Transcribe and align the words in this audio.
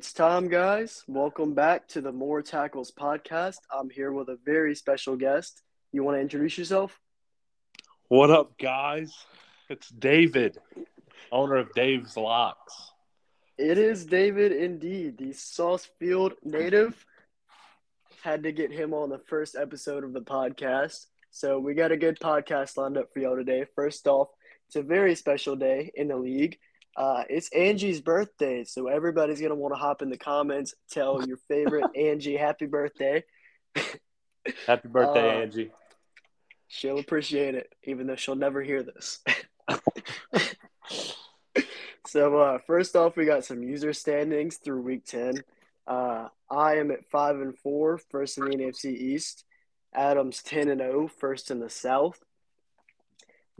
It's 0.00 0.14
time, 0.14 0.48
guys. 0.48 1.04
Welcome 1.06 1.52
back 1.52 1.86
to 1.88 2.00
the 2.00 2.10
Moore 2.10 2.40
Tackles 2.40 2.90
podcast. 2.90 3.58
I'm 3.70 3.90
here 3.90 4.12
with 4.12 4.30
a 4.30 4.38
very 4.46 4.74
special 4.74 5.14
guest. 5.14 5.60
You 5.92 6.02
want 6.02 6.16
to 6.16 6.22
introduce 6.22 6.56
yourself? 6.56 6.98
What 8.08 8.30
up, 8.30 8.56
guys? 8.56 9.12
It's 9.68 9.90
David, 9.90 10.56
owner 11.30 11.56
of 11.56 11.74
Dave's 11.74 12.16
Locks. 12.16 12.92
It 13.58 13.76
is 13.76 14.06
David, 14.06 14.52
indeed, 14.52 15.18
the 15.18 15.34
Saucefield 15.34 16.32
native. 16.42 17.04
Had 18.22 18.44
to 18.44 18.52
get 18.52 18.72
him 18.72 18.94
on 18.94 19.10
the 19.10 19.20
first 19.28 19.54
episode 19.54 20.02
of 20.02 20.14
the 20.14 20.22
podcast. 20.22 21.08
So 21.30 21.58
we 21.58 21.74
got 21.74 21.92
a 21.92 21.98
good 21.98 22.18
podcast 22.18 22.78
lined 22.78 22.96
up 22.96 23.12
for 23.12 23.18
y'all 23.20 23.36
today. 23.36 23.66
First 23.74 24.08
off, 24.08 24.28
it's 24.66 24.76
a 24.76 24.82
very 24.82 25.14
special 25.14 25.56
day 25.56 25.90
in 25.94 26.08
the 26.08 26.16
league. 26.16 26.56
Uh, 26.96 27.24
it's 27.28 27.50
Angie's 27.52 28.00
birthday, 28.00 28.64
so 28.64 28.88
everybody's 28.88 29.40
gonna 29.40 29.54
want 29.54 29.74
to 29.74 29.78
hop 29.78 30.02
in 30.02 30.10
the 30.10 30.18
comments, 30.18 30.74
tell 30.90 31.26
your 31.26 31.38
favorite 31.48 31.84
Angie 31.96 32.36
happy 32.36 32.66
birthday. 32.66 33.22
Happy 34.66 34.88
birthday, 34.88 35.28
Uh, 35.28 35.42
Angie. 35.42 35.70
She'll 36.68 36.98
appreciate 36.98 37.54
it, 37.54 37.72
even 37.84 38.06
though 38.06 38.16
she'll 38.16 38.36
never 38.36 38.62
hear 38.62 38.82
this. 38.82 39.18
so 42.06 42.38
uh, 42.38 42.58
first 42.66 42.96
off, 42.96 43.16
we 43.16 43.24
got 43.24 43.44
some 43.44 43.62
user 43.62 43.92
standings 43.92 44.56
through 44.56 44.82
week 44.82 45.04
ten. 45.04 45.42
Uh, 45.86 46.28
I 46.50 46.76
am 46.76 46.90
at 46.90 47.08
five 47.10 47.36
and 47.40 47.56
four, 47.58 47.98
first 48.10 48.38
in 48.38 48.44
the 48.44 48.56
NFC 48.56 48.96
East. 48.96 49.44
Adam's 49.94 50.42
ten 50.42 50.68
and 50.68 50.80
0, 50.80 51.10
first 51.18 51.50
in 51.50 51.60
the 51.60 51.70
South. 51.70 52.20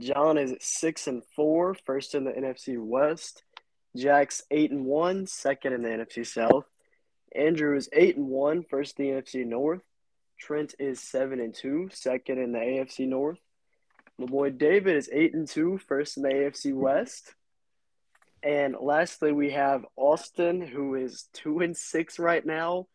John 0.01 0.37
is 0.37 0.55
six 0.59 1.07
and 1.07 1.21
four, 1.35 1.75
first 1.85 2.15
in 2.15 2.23
the 2.23 2.31
NFC 2.31 2.77
West. 2.77 3.43
Jack's 3.95 4.41
eight 4.49 4.71
and 4.71 4.85
one, 4.85 5.27
second 5.27 5.73
in 5.73 5.83
the 5.83 5.89
NFC 5.89 6.25
South. 6.25 6.65
Andrew 7.35 7.77
is 7.77 7.87
eight 7.93 8.17
and 8.17 8.27
one, 8.27 8.63
first 8.63 8.99
in 8.99 9.05
the 9.05 9.21
NFC 9.21 9.45
North. 9.45 9.81
Trent 10.39 10.73
is 10.79 10.99
seven 10.99 11.39
and 11.39 11.53
two, 11.53 11.89
second 11.93 12.39
in 12.39 12.51
the 12.51 12.59
AFC 12.59 13.07
North. 13.07 13.37
My 14.17 14.25
boy 14.25 14.49
David 14.49 14.95
is 14.95 15.09
eight 15.13 15.35
and 15.35 15.47
two, 15.47 15.79
first 15.87 16.17
in 16.17 16.23
the 16.23 16.29
AFC 16.29 16.73
West. 16.73 17.35
And 18.41 18.75
lastly, 18.81 19.31
we 19.31 19.51
have 19.51 19.85
Austin, 19.95 20.61
who 20.61 20.95
is 20.95 21.27
two 21.33 21.59
and 21.59 21.77
six 21.77 22.17
right 22.17 22.43
now, 22.43 22.87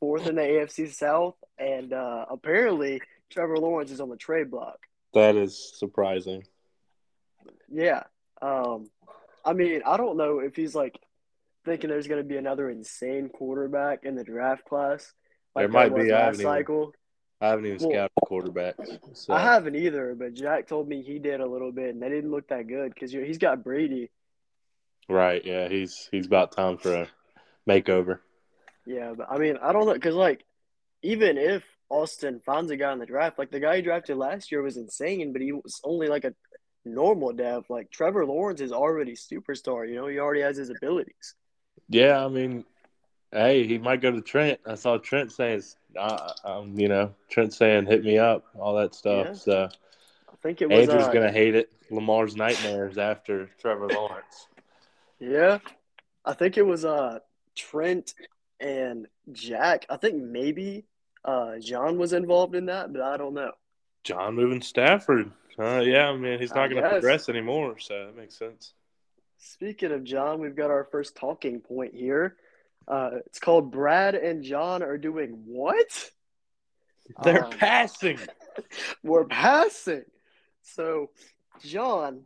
fourth 0.00 0.26
in 0.26 0.36
the 0.36 0.42
AFC 0.42 0.90
South, 0.90 1.34
and 1.58 1.92
uh, 1.92 2.24
apparently 2.30 3.02
Trevor 3.30 3.58
Lawrence 3.58 3.90
is 3.90 4.00
on 4.00 4.08
the 4.08 4.16
trade 4.16 4.50
block. 4.50 4.78
That 5.16 5.34
is 5.34 5.72
surprising. 5.78 6.44
Yeah. 7.72 8.02
Um, 8.42 8.90
I 9.46 9.54
mean, 9.54 9.80
I 9.86 9.96
don't 9.96 10.18
know 10.18 10.40
if 10.40 10.54
he's 10.54 10.74
like 10.74 11.00
thinking 11.64 11.88
there's 11.88 12.06
going 12.06 12.22
to 12.22 12.28
be 12.28 12.36
another 12.36 12.68
insane 12.68 13.30
quarterback 13.30 14.04
in 14.04 14.14
the 14.14 14.24
draft 14.24 14.66
class. 14.66 15.14
There 15.54 15.68
might 15.68 15.94
be. 15.96 16.12
I 16.12 16.26
haven't 16.26 16.40
even- 16.42 16.92
I 17.40 17.48
haven't 17.48 17.64
even 17.66 17.78
Well, 17.80 17.90
scouted 17.90 18.12
quarterbacks. 18.26 19.16
So. 19.16 19.32
I 19.32 19.40
haven't 19.40 19.74
either, 19.76 20.14
but 20.14 20.34
Jack 20.34 20.66
told 20.66 20.86
me 20.86 21.00
he 21.02 21.18
did 21.18 21.40
a 21.40 21.46
little 21.46 21.72
bit, 21.72 21.94
and 21.94 22.02
they 22.02 22.10
didn't 22.10 22.30
look 22.30 22.48
that 22.48 22.66
good 22.66 22.92
because 22.92 23.10
he's 23.12 23.38
got 23.38 23.64
Brady. 23.64 24.10
Right, 25.08 25.42
yeah, 25.46 25.68
he's 25.68 26.08
he's 26.10 26.26
about 26.26 26.52
time 26.52 26.76
for 26.76 26.92
a 26.94 27.08
makeover. 27.66 28.18
Yeah, 28.84 29.14
but 29.16 29.30
I 29.30 29.38
mean, 29.38 29.56
I 29.62 29.72
don't 29.72 29.86
know 29.86 29.94
because 29.94 30.14
like 30.14 30.44
even 31.02 31.38
if 31.38 31.62
Austin 31.88 32.40
finds 32.44 32.70
a 32.70 32.76
guy 32.76 32.92
in 32.92 32.98
the 32.98 33.06
draft, 33.06 33.38
like 33.38 33.50
the 33.50 33.60
guy 33.60 33.76
he 33.76 33.82
drafted 33.82 34.16
last 34.16 34.50
year 34.50 34.62
was 34.62 34.76
insane, 34.76 35.32
but 35.32 35.42
he 35.42 35.52
was 35.52 35.80
only 35.84 36.08
like 36.08 36.24
a 36.24 36.34
normal 36.84 37.32
dev. 37.32 37.64
Like 37.68 37.90
Trevor 37.90 38.26
Lawrence 38.26 38.60
is 38.60 38.72
already 38.72 39.14
superstar. 39.14 39.88
You 39.88 39.96
know, 39.96 40.06
he 40.06 40.18
already 40.18 40.40
has 40.42 40.56
his 40.56 40.70
abilities. 40.70 41.34
Yeah, 41.88 42.24
I 42.24 42.28
mean, 42.28 42.64
hey, 43.32 43.66
he 43.66 43.78
might 43.78 44.00
go 44.00 44.10
to 44.10 44.20
Trent. 44.20 44.60
I 44.66 44.74
saw 44.74 44.98
Trent 44.98 45.32
saying, 45.32 45.62
uh, 45.96 46.32
um, 46.44 46.78
you 46.78 46.88
know, 46.88 47.14
Trent 47.30 47.52
saying, 47.52 47.86
"Hit 47.86 48.04
me 48.04 48.18
up," 48.18 48.44
all 48.58 48.74
that 48.76 48.94
stuff. 48.94 49.26
Yeah. 49.26 49.32
So 49.34 49.68
I 50.28 50.36
think 50.42 50.62
it 50.62 50.68
was. 50.68 50.88
Andrew's 50.88 51.04
uh, 51.06 51.12
gonna 51.12 51.32
hate 51.32 51.54
it. 51.54 51.72
Lamar's 51.90 52.34
nightmares 52.34 52.98
after 52.98 53.48
Trevor 53.60 53.88
Lawrence. 53.88 54.48
Yeah, 55.20 55.58
I 56.24 56.34
think 56.34 56.56
it 56.58 56.66
was 56.66 56.84
uh 56.84 57.20
Trent 57.54 58.14
and 58.60 59.06
Jack. 59.32 59.86
I 59.88 59.96
think 59.96 60.22
maybe 60.22 60.84
uh 61.26 61.58
John 61.58 61.98
was 61.98 62.12
involved 62.12 62.54
in 62.54 62.66
that, 62.66 62.92
but 62.92 63.02
I 63.02 63.16
don't 63.16 63.34
know. 63.34 63.52
John 64.04 64.34
moving 64.34 64.62
Stafford. 64.62 65.32
Uh, 65.58 65.80
yeah, 65.80 66.08
I 66.10 66.16
mean, 66.16 66.38
he's 66.38 66.54
not 66.54 66.68
going 66.70 66.82
to 66.82 66.88
progress 66.88 67.28
anymore, 67.28 67.78
so 67.78 68.06
that 68.06 68.16
makes 68.16 68.38
sense. 68.38 68.72
Speaking 69.38 69.90
of 69.90 70.04
John, 70.04 70.38
we've 70.38 70.54
got 70.54 70.70
our 70.70 70.84
first 70.92 71.16
talking 71.16 71.60
point 71.60 71.94
here. 71.94 72.36
Uh, 72.86 73.10
it's 73.26 73.38
called 73.40 73.72
Brad 73.72 74.14
and 74.14 74.44
John 74.44 74.82
are 74.82 74.98
doing 74.98 75.42
what? 75.46 76.10
They're 77.24 77.44
Um, 77.46 77.50
passing. 77.52 78.18
We're 79.02 79.24
passing. 79.24 80.04
So, 80.62 81.10
John 81.62 82.24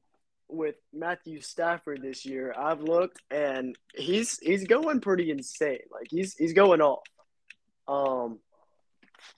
with 0.48 0.74
Matthew 0.92 1.40
Stafford 1.40 2.02
this 2.02 2.26
year, 2.26 2.52
I've 2.58 2.80
looked 2.82 3.22
and 3.30 3.76
he's 3.94 4.38
he's 4.40 4.66
going 4.66 5.00
pretty 5.00 5.30
insane. 5.30 5.78
Like 5.92 6.08
he's 6.10 6.34
he's 6.34 6.52
going 6.52 6.80
off. 6.80 7.06
Um, 7.86 8.40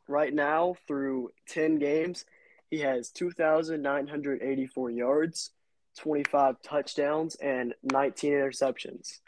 right 0.08 0.32
now 0.32 0.76
through 0.86 1.30
ten 1.48 1.78
games, 1.78 2.24
he 2.70 2.78
has 2.80 3.10
two 3.10 3.30
thousand 3.30 3.82
nine 3.82 4.06
hundred 4.06 4.42
eighty 4.42 4.66
four 4.66 4.90
yards, 4.90 5.50
twenty 5.98 6.24
five 6.24 6.56
touchdowns, 6.62 7.34
and 7.36 7.74
nineteen 7.82 8.32
interceptions. 8.32 9.18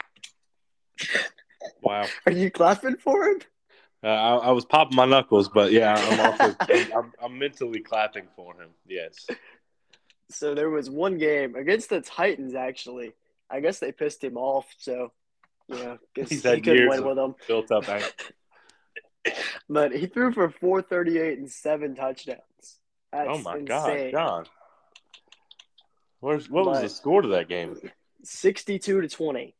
Wow. 1.81 2.05
Are 2.25 2.31
you 2.31 2.51
clapping 2.51 2.97
for 2.97 3.25
him? 3.25 3.39
Uh, 4.03 4.07
I, 4.07 4.35
I 4.35 4.51
was 4.51 4.65
popping 4.65 4.95
my 4.95 5.05
knuckles, 5.05 5.49
but 5.49 5.71
yeah, 5.71 5.95
I'm 5.95 6.19
also 6.19 6.55
I'm, 6.95 7.13
I'm 7.23 7.39
mentally 7.39 7.79
clapping 7.79 8.27
for 8.35 8.53
him. 8.53 8.69
Yes. 8.87 9.25
So 10.29 10.53
there 10.53 10.69
was 10.69 10.89
one 10.89 11.17
game 11.17 11.55
against 11.55 11.89
the 11.89 12.01
Titans. 12.01 12.55
Actually, 12.55 13.13
I 13.49 13.59
guess 13.61 13.79
they 13.79 13.91
pissed 13.91 14.23
him 14.23 14.37
off. 14.37 14.67
So, 14.77 15.11
you 15.67 15.75
know, 15.75 15.97
'cause 16.15 16.29
He's 16.29 16.43
he 16.43 16.49
had 16.49 16.63
couldn't 16.63 16.87
win 16.89 17.05
with 17.05 17.15
them. 17.15 17.35
Built 17.47 17.71
up. 17.71 17.85
But 19.67 19.95
he 19.95 20.05
threw 20.05 20.31
for 20.31 20.49
438 20.49 21.39
and 21.39 21.51
seven 21.51 21.95
touchdowns. 21.95 22.39
That's 23.11 23.29
oh 23.31 23.39
my 23.39 23.57
insane. 23.57 23.65
God, 23.65 24.11
John. 24.11 24.45
Where's 26.19 26.49
what 26.49 26.65
was 26.65 26.81
the 26.81 26.89
score 26.89 27.21
to 27.21 27.29
that 27.29 27.49
game? 27.49 27.77
62 28.23 29.01
to 29.01 29.07
20. 29.07 29.55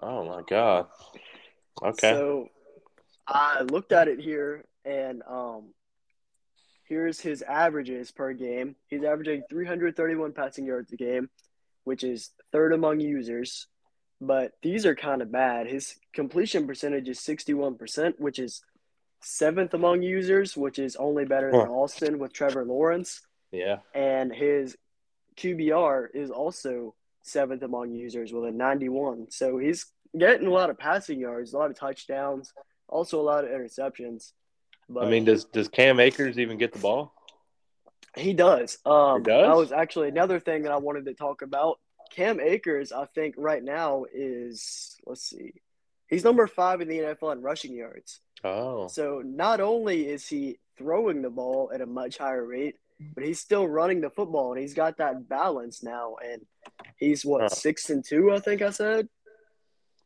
Oh 0.00 0.24
my 0.24 0.42
God. 0.48 0.86
Okay. 1.82 2.12
So 2.12 2.48
I 3.26 3.62
looked 3.62 3.92
at 3.92 4.08
it 4.08 4.20
here, 4.20 4.64
and 4.84 5.22
um, 5.28 5.74
here's 6.88 7.20
his 7.20 7.42
averages 7.42 8.10
per 8.10 8.32
game. 8.32 8.76
He's 8.88 9.04
averaging 9.04 9.42
331 9.50 10.32
passing 10.32 10.66
yards 10.66 10.92
a 10.92 10.96
game, 10.96 11.28
which 11.84 12.04
is 12.04 12.30
third 12.52 12.72
among 12.72 13.00
users. 13.00 13.66
But 14.20 14.52
these 14.62 14.84
are 14.86 14.96
kind 14.96 15.22
of 15.22 15.30
bad. 15.30 15.68
His 15.68 15.94
completion 16.12 16.66
percentage 16.66 17.08
is 17.08 17.20
61%, 17.20 18.14
which 18.18 18.38
is 18.38 18.62
seventh 19.20 19.74
among 19.74 20.02
users, 20.02 20.56
which 20.56 20.78
is 20.78 20.96
only 20.96 21.24
better 21.24 21.50
than 21.50 21.66
Huh. 21.66 21.72
Austin 21.72 22.18
with 22.18 22.32
Trevor 22.32 22.64
Lawrence. 22.64 23.20
yeah. 23.50 23.78
And 23.94 24.32
his 24.34 24.76
QBR 25.36 26.08
is 26.14 26.30
also 26.30 26.94
seventh 27.22 27.62
among 27.62 27.90
users 27.92 28.32
with 28.32 28.44
a 28.44 28.50
91. 28.52 29.30
So 29.30 29.58
he's 29.58 29.86
getting 30.16 30.46
a 30.46 30.50
lot 30.50 30.70
of 30.70 30.78
passing 30.78 31.20
yards, 31.20 31.52
a 31.52 31.58
lot 31.58 31.70
of 31.70 31.78
touchdowns, 31.78 32.52
also 32.88 33.20
a 33.20 33.22
lot 33.22 33.44
of 33.44 33.50
interceptions. 33.50 34.32
But 34.88 35.04
I 35.04 35.10
mean, 35.10 35.24
does 35.24 35.44
does 35.44 35.68
Cam 35.68 36.00
Akers 36.00 36.38
even 36.38 36.56
get 36.58 36.72
the 36.72 36.78
ball? 36.78 37.12
he 38.16 38.32
does. 38.32 38.78
Um, 38.86 39.20
He 39.20 39.24
does? 39.24 39.46
That 39.46 39.56
was 39.56 39.70
actually 39.70 40.08
another 40.08 40.40
thing 40.40 40.62
that 40.62 40.72
I 40.72 40.78
wanted 40.78 41.04
to 41.04 41.14
talk 41.14 41.42
about. 41.42 41.78
Cam 42.10 42.40
Akers, 42.40 42.90
I 42.90 43.04
think 43.14 43.34
right 43.36 43.62
now 43.62 44.06
is 44.12 44.96
let's 45.06 45.22
see, 45.22 45.52
he's 46.08 46.24
number 46.24 46.46
five 46.46 46.80
in 46.80 46.88
the 46.88 46.98
NFL 46.98 47.32
in 47.32 47.42
rushing 47.42 47.74
yards. 47.74 48.20
Oh. 48.44 48.86
So 48.88 49.22
not 49.24 49.60
only 49.60 50.08
is 50.08 50.26
he 50.28 50.58
throwing 50.76 51.22
the 51.22 51.30
ball 51.30 51.70
at 51.74 51.80
a 51.80 51.86
much 51.86 52.18
higher 52.18 52.44
rate, 52.44 52.76
but 53.14 53.24
he's 53.24 53.40
still 53.40 53.66
running 53.66 54.00
the 54.00 54.10
football 54.10 54.52
and 54.52 54.60
he's 54.60 54.74
got 54.74 54.98
that 54.98 55.28
balance 55.28 55.82
now. 55.82 56.16
And 56.24 56.44
he's 56.96 57.24
what 57.24 57.42
Huh. 57.42 57.48
six 57.48 57.90
and 57.90 58.04
two, 58.04 58.32
I 58.32 58.38
think 58.40 58.62
I 58.62 58.70
said 58.70 59.08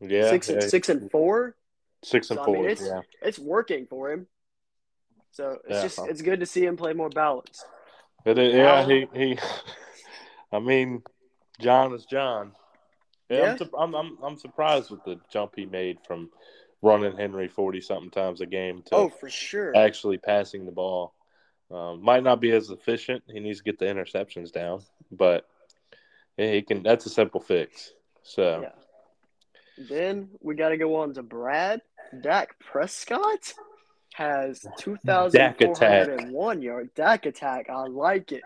Yeah. 0.00 0.30
six 0.30 0.48
and 0.48 0.62
yeah. 0.62 0.68
six 0.68 0.88
and 0.88 1.10
four. 1.10 1.56
Six 2.04 2.30
and 2.30 2.38
So, 2.38 2.42
I 2.42 2.44
four. 2.46 2.54
mean, 2.56 2.64
it's- 2.70 2.86
yeah. 2.86 3.00
It's 3.20 3.38
working 3.38 3.86
for 3.86 4.10
him. 4.12 4.26
So 5.30 5.58
it's 5.64 5.76
Yeah. 5.76 5.82
just 5.82 5.98
it's 6.10 6.22
good 6.22 6.40
to 6.40 6.46
see 6.46 6.64
him 6.64 6.76
play 6.76 6.92
more 6.92 7.08
balanced. 7.08 7.64
But 8.24 8.36
yeah, 8.38 8.82
Now- 8.82 8.88
he 8.88 9.06
he. 9.14 9.38
I 10.52 10.58
mean, 10.58 11.02
John 11.60 11.94
is 11.94 12.04
John. 12.04 12.54
Yeah, 13.30 13.56
Yeah. 13.58 13.66
I'm 13.78 13.94
I'm 13.94 14.18
I'm 14.22 14.36
surprised 14.36 14.90
with 14.90 15.02
the 15.04 15.18
jump 15.30 15.54
he 15.56 15.64
made 15.64 15.98
from 16.06 16.30
running 16.82 17.16
Henry 17.16 17.48
forty 17.48 17.80
something 17.80 18.10
times 18.10 18.40
a 18.40 18.46
game 18.46 18.82
to 18.86 18.94
Oh, 18.94 19.08
for 19.08 19.30
sure. 19.30 19.74
actually 19.76 20.18
passing 20.18 20.66
the 20.66 20.72
ball. 20.72 21.14
Um, 21.70 22.02
might 22.02 22.22
not 22.22 22.40
be 22.40 22.50
as 22.50 22.68
efficient. 22.68 23.22
He 23.32 23.40
needs 23.40 23.58
to 23.58 23.64
get 23.64 23.78
the 23.78 23.86
interceptions 23.86 24.52
down, 24.52 24.82
but 25.10 25.48
he 26.36 26.60
can. 26.60 26.82
That's 26.82 27.06
a 27.06 27.10
simple 27.10 27.40
fix. 27.40 27.92
So 28.22 28.60
Yeah. 28.62 28.72
Then 29.88 30.28
we 30.40 30.54
got 30.54 30.68
to 30.68 30.76
go 30.76 30.96
on 30.96 31.14
to 31.14 31.22
Brad. 31.22 31.80
Dak 32.20 32.58
Prescott 32.58 33.54
has 34.14 34.66
2,401 34.78 36.60
yards. 36.62 36.90
Dak 36.94 37.24
attack. 37.24 37.70
I 37.70 37.86
like 37.86 38.32
it. 38.32 38.42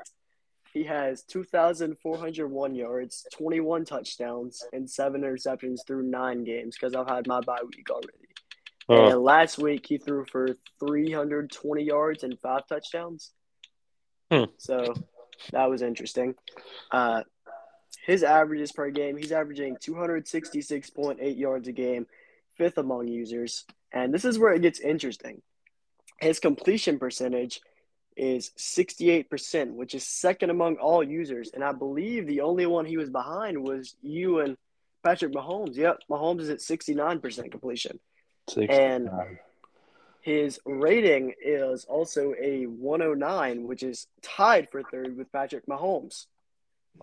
He 0.76 0.84
has 0.84 1.22
2,401 1.22 2.74
yards, 2.74 3.26
21 3.32 3.86
touchdowns, 3.86 4.62
and 4.74 4.90
seven 4.90 5.22
interceptions 5.22 5.78
through 5.86 6.02
nine 6.02 6.44
games 6.44 6.76
because 6.78 6.94
I've 6.94 7.08
had 7.08 7.26
my 7.26 7.40
bye 7.40 7.62
week 7.74 7.88
already. 7.88 8.28
Oh, 8.90 9.06
And 9.08 9.22
last 9.22 9.56
week 9.56 9.86
he 9.86 9.96
threw 9.96 10.26
for 10.26 10.48
320 10.80 11.82
yards 11.82 12.24
and 12.24 12.38
five 12.40 12.66
touchdowns. 12.66 13.30
Hmm. 14.30 14.44
So 14.58 14.92
that 15.50 15.70
was 15.70 15.80
interesting. 15.80 16.34
Uh, 16.92 17.22
his 18.04 18.22
averages 18.22 18.70
per 18.70 18.90
game, 18.90 19.16
he's 19.16 19.32
averaging 19.32 19.76
266.8 19.76 21.38
yards 21.38 21.68
a 21.68 21.72
game, 21.72 22.06
fifth 22.58 22.76
among 22.76 23.08
users. 23.08 23.64
And 23.94 24.12
this 24.12 24.26
is 24.26 24.38
where 24.38 24.52
it 24.52 24.60
gets 24.60 24.80
interesting. 24.80 25.40
His 26.20 26.38
completion 26.38 26.98
percentage 26.98 27.62
is 28.16 28.50
68%, 28.58 29.72
which 29.74 29.94
is 29.94 30.06
second 30.06 30.50
among 30.50 30.76
all 30.76 31.02
users. 31.02 31.50
And 31.52 31.62
I 31.62 31.72
believe 31.72 32.26
the 32.26 32.40
only 32.40 32.66
one 32.66 32.86
he 32.86 32.96
was 32.96 33.10
behind 33.10 33.62
was 33.62 33.94
you 34.02 34.40
and 34.40 34.56
Patrick 35.04 35.32
Mahomes. 35.32 35.76
Yep, 35.76 35.98
Mahomes 36.10 36.40
is 36.40 36.50
at 36.50 36.58
69% 36.60 37.50
completion. 37.50 37.98
and- 38.70 39.08
His 40.22 40.58
rating 40.66 41.34
is 41.40 41.84
also 41.84 42.34
a 42.40 42.66
109, 42.66 43.62
which 43.68 43.84
is 43.84 44.08
tied 44.22 44.68
for 44.72 44.82
third 44.82 45.16
with 45.16 45.30
Patrick 45.30 45.66
Mahomes. 45.66 46.26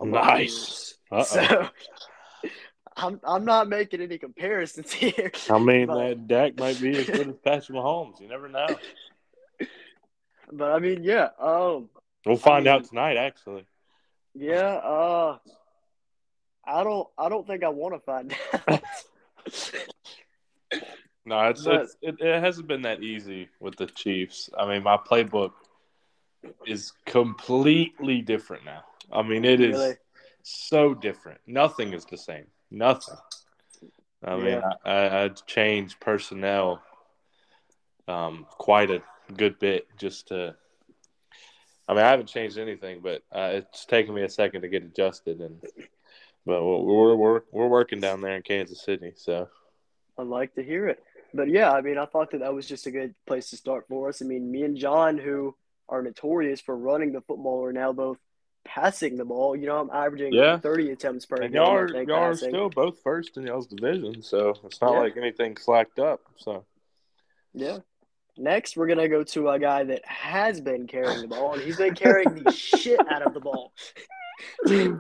Nice. 0.02 0.96
So 1.26 1.70
I'm 2.98 3.20
I'm 3.24 3.46
not 3.46 3.70
making 3.70 4.02
any 4.02 4.18
comparisons 4.18 4.92
here. 5.04 5.32
I 5.50 5.58
mean, 5.60 5.88
but- 5.88 6.00
that 6.00 6.28
Dak 6.28 6.60
might 6.60 6.82
be 6.82 6.98
as 6.98 7.06
good 7.06 7.30
as 7.30 7.36
Patrick 7.44 7.78
Mahomes. 7.78 8.20
You 8.20 8.28
never 8.28 8.50
know. 8.50 8.68
But 10.52 10.72
I 10.72 10.80
mean, 10.80 11.04
yeah, 11.04 11.30
um, 11.40 11.90
We'll 12.26 12.38
find 12.38 12.66
mean- 12.66 12.74
out 12.74 12.84
tonight, 12.86 13.18
actually. 13.18 13.66
yeah, 14.34 14.76
uh, 14.76 15.38
I 16.66 16.84
don't 16.84 17.08
I 17.18 17.30
don't 17.30 17.46
think 17.48 17.64
I 17.64 17.70
want 17.70 17.96
to 17.96 18.00
find 18.00 18.34
out. 18.68 18.82
No, 21.26 21.40
it's, 21.48 21.64
But- 21.64 21.82
it's 21.84 21.96
it, 22.02 22.16
it 22.20 22.44
hasn't 22.44 22.68
been 22.68 22.82
that 22.82 23.02
easy 23.02 23.48
with 23.62 23.78
the 23.78 23.86
Chiefs. 23.86 24.50
I 24.58 24.68
mean, 24.68 24.84
my 24.84 24.98
playbook 24.98 25.52
is 26.68 26.92
completely 27.06 28.22
different 28.22 28.66
now. 28.66 28.84
I 29.10 29.22
mean, 29.22 29.46
it 29.46 29.62
is 29.62 29.78
Really? 29.78 29.96
so 30.42 30.94
different. 30.94 31.40
Nothing 31.48 31.94
is 31.94 32.04
the 32.04 32.18
same. 32.18 32.48
Nothing. 32.70 33.16
I 34.22 34.36
mean, 34.36 34.46
Yeah. 34.48 34.72
I, 34.84 34.92
I, 34.92 35.24
I 35.24 35.28
changed 35.30 36.02
personnel 36.02 36.82
um, 38.10 38.46
quite 38.50 38.92
a 38.92 39.02
good 39.36 39.60
bit 39.60 39.88
just 39.98 40.30
to. 40.30 40.56
I 41.88 41.94
mean, 41.94 42.04
I 42.04 42.10
haven't 42.10 42.28
changed 42.28 42.58
anything, 42.58 43.02
but 43.02 43.24
uh, 43.32 43.52
it's 43.54 43.86
taken 43.86 44.14
me 44.14 44.24
a 44.24 44.30
second 44.30 44.62
to 44.62 44.70
get 44.70 44.84
adjusted, 44.84 45.42
and 45.42 45.60
but 46.46 46.64
we're 46.64 47.16
we're 47.16 47.42
we're 47.52 47.68
working 47.68 48.00
down 48.00 48.22
there 48.22 48.36
in 48.36 48.42
Kansas 48.42 48.84
City, 48.84 49.14
so. 49.16 49.50
I'd 50.18 50.28
like 50.28 50.54
to 50.56 50.64
hear 50.64 50.88
it. 50.88 51.04
But 51.34 51.50
yeah, 51.50 51.72
I 51.72 51.82
mean, 51.82 51.98
I 51.98 52.06
thought 52.06 52.30
that 52.32 52.42
that 52.42 52.54
was 52.54 52.68
just 52.68 52.86
a 52.86 52.92
good 52.92 53.16
place 53.26 53.50
to 53.50 53.58
start 53.58 53.86
for 53.90 54.10
us. 54.10 54.22
I 54.22 54.26
mean, 54.26 54.52
me 54.52 54.62
and 54.62 54.78
John, 54.78 55.18
who 55.18 55.56
are 55.90 56.04
notorious 56.04 56.62
for 56.62 56.78
running 56.78 57.12
the 57.14 57.22
football, 57.22 57.66
are 57.66 57.74
now 57.74 57.92
both 57.94 58.20
passing 58.64 59.18
the 59.18 59.26
ball. 59.26 59.56
You 59.56 59.66
know, 59.66 59.80
I'm 59.80 59.90
averaging 59.90 60.34
Yeah. 60.34 60.60
30 60.60 60.92
attempts 60.92 61.26
per 61.26 61.42
And 61.42 61.52
game. 61.52 61.62
Y'all 61.62 61.72
are, 61.72 62.04
y'all 62.04 62.24
are 62.26 62.36
still 62.36 62.70
both 62.70 63.02
first 63.02 63.38
in 63.38 63.48
y'all's 63.48 63.66
division, 63.66 64.22
so 64.22 64.54
it's 64.64 64.80
not 64.80 64.94
Yeah. 64.94 65.00
like 65.00 65.18
anything 65.18 65.58
slacked 65.58 65.98
up. 65.98 66.22
So 66.38 66.64
Yeah. 67.54 67.80
Next, 68.38 68.76
we're 68.76 68.88
gonna 68.88 69.08
go 69.08 69.24
to 69.24 69.50
a 69.50 69.60
guy 69.60 69.84
that 69.84 70.04
has 70.06 70.60
been 70.60 70.88
carrying 70.88 71.22
the 71.22 71.28
ball, 71.28 71.54
and 71.54 71.62
he's 71.62 71.78
been 71.78 71.94
carrying 71.94 72.34
the 72.36 72.52
shit 72.52 73.00
out 73.12 73.22
of 73.22 73.34
the 73.34 73.40
ball. 73.40 73.74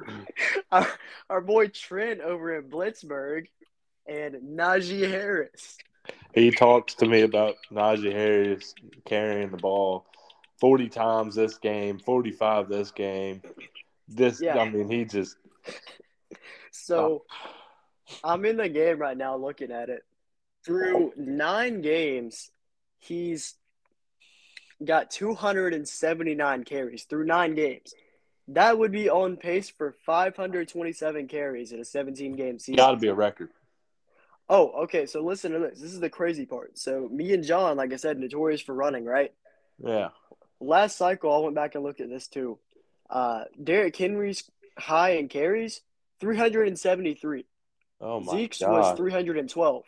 our, 0.71 0.87
our 1.29 1.41
boy 1.41 1.67
Trent 1.67 2.21
over 2.21 2.55
in 2.55 2.69
Blitzburg, 2.69 3.47
and 4.07 4.35
Najee 4.57 5.09
Harris. 5.09 5.77
he 6.33 6.51
talks 6.51 6.93
to 6.95 7.07
me 7.07 7.21
about 7.21 7.55
Najee 7.71 8.11
Harris 8.11 8.75
carrying 9.05 9.49
the 9.49 9.57
ball 9.57 10.05
forty 10.59 10.87
times 10.87 11.33
this 11.33 11.57
game, 11.57 11.97
forty 11.97 12.31
five 12.31 12.69
this 12.69 12.91
game. 12.91 13.41
This, 14.07 14.41
Yeah. 14.41 14.59
I 14.59 14.69
mean, 14.69 14.89
he 14.89 15.05
just 15.05 15.37
So 16.71 17.23
I'm 18.23 18.45
in 18.45 18.57
the 18.57 18.69
game 18.69 18.99
right 18.99 19.17
now 19.17 19.37
looking 19.37 19.71
at 19.71 19.89
it. 19.89 20.03
Through 20.65 21.13
nine 21.17 21.81
games, 21.81 22.49
he's 23.03 23.55
got 24.83 25.11
279 25.11 26.63
carries 26.63 27.03
through 27.03 27.25
nine 27.25 27.55
games. 27.55 27.93
That 28.49 28.77
would 28.77 28.91
be 28.91 29.09
on 29.09 29.37
pace 29.37 29.69
for 29.69 29.95
527 30.05 31.27
carries 31.27 31.71
in 31.71 31.79
a 31.79 31.85
17 31.85 32.33
game 32.33 32.59
season. 32.59 32.75
got 32.75 32.91
to 32.91 32.97
be 32.97 33.07
a 33.07 33.13
record. 33.13 33.49
Oh, 34.49 34.83
okay. 34.83 35.05
So 35.05 35.21
listen 35.23 35.53
to 35.53 35.59
this. 35.59 35.79
This 35.79 35.93
is 35.93 36.01
the 36.01 36.09
crazy 36.09 36.45
part. 36.45 36.77
So 36.77 37.07
me 37.09 37.33
and 37.33 37.43
John, 37.43 37.77
like 37.77 37.93
I 37.93 37.95
said, 37.95 38.19
notorious 38.19 38.61
for 38.61 38.73
running, 38.73 39.05
right? 39.05 39.33
Yeah, 39.83 40.09
Last 40.59 40.97
cycle, 40.97 41.33
I 41.33 41.39
went 41.39 41.55
back 41.55 41.75
and 41.75 41.83
looked 41.83 41.99
at 42.01 42.09
this 42.09 42.27
too. 42.27 42.59
Uh, 43.09 43.45
Derrick 43.61 43.95
Henry's 43.95 44.49
high 44.77 45.11
in 45.11 45.27
carries, 45.27 45.81
373. 46.19 47.45
oh 48.01 48.19
my 48.19 48.25
god. 48.25 48.31
Zeke's 48.35 48.59
god, 48.59 48.71
was 48.71 48.97
312. 48.97 49.83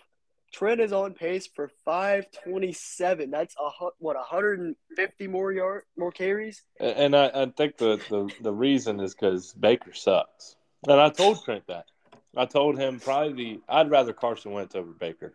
Trent 0.55 0.79
is 0.79 0.93
on 0.93 1.13
pace 1.13 1.47
for 1.47 1.67
527. 1.83 3.29
That's 3.29 3.55
a 3.59 3.69
what 3.99 4.15
150 4.15 5.27
more 5.27 5.51
yard 5.51 5.83
more 5.97 6.13
carries. 6.13 6.63
and 6.79 7.13
I, 7.13 7.29
I 7.33 7.45
think 7.47 7.75
the, 7.75 7.99
the 8.09 8.31
the 8.41 8.53
reason 8.53 9.01
is 9.01 9.13
because 9.13 9.51
Baker 9.51 9.93
sucks, 9.93 10.55
and 10.87 10.97
I 10.99 11.09
told 11.09 11.43
Trent 11.43 11.67
that. 11.67 11.87
I 12.37 12.45
told 12.45 12.79
him 12.79 13.01
probably 13.01 13.33
the 13.33 13.61
I'd 13.67 13.91
rather 13.91 14.13
Carson 14.13 14.53
Wentz 14.53 14.75
over 14.75 14.91
Baker 14.91 15.33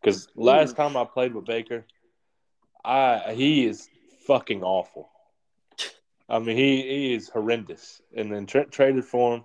because 0.00 0.28
last 0.36 0.76
time 0.76 0.96
I 0.96 1.04
played 1.04 1.34
with 1.34 1.46
Baker, 1.46 1.84
I 2.84 3.34
he 3.34 3.66
is 3.66 3.88
fucking 4.28 4.62
awful. 4.62 5.10
I 6.28 6.38
mean 6.38 6.56
he 6.56 6.82
he 6.82 7.14
is 7.14 7.28
horrendous, 7.28 8.00
and 8.16 8.30
then 8.30 8.46
Trent 8.46 8.70
traded 8.70 9.04
for 9.04 9.34
him, 9.34 9.44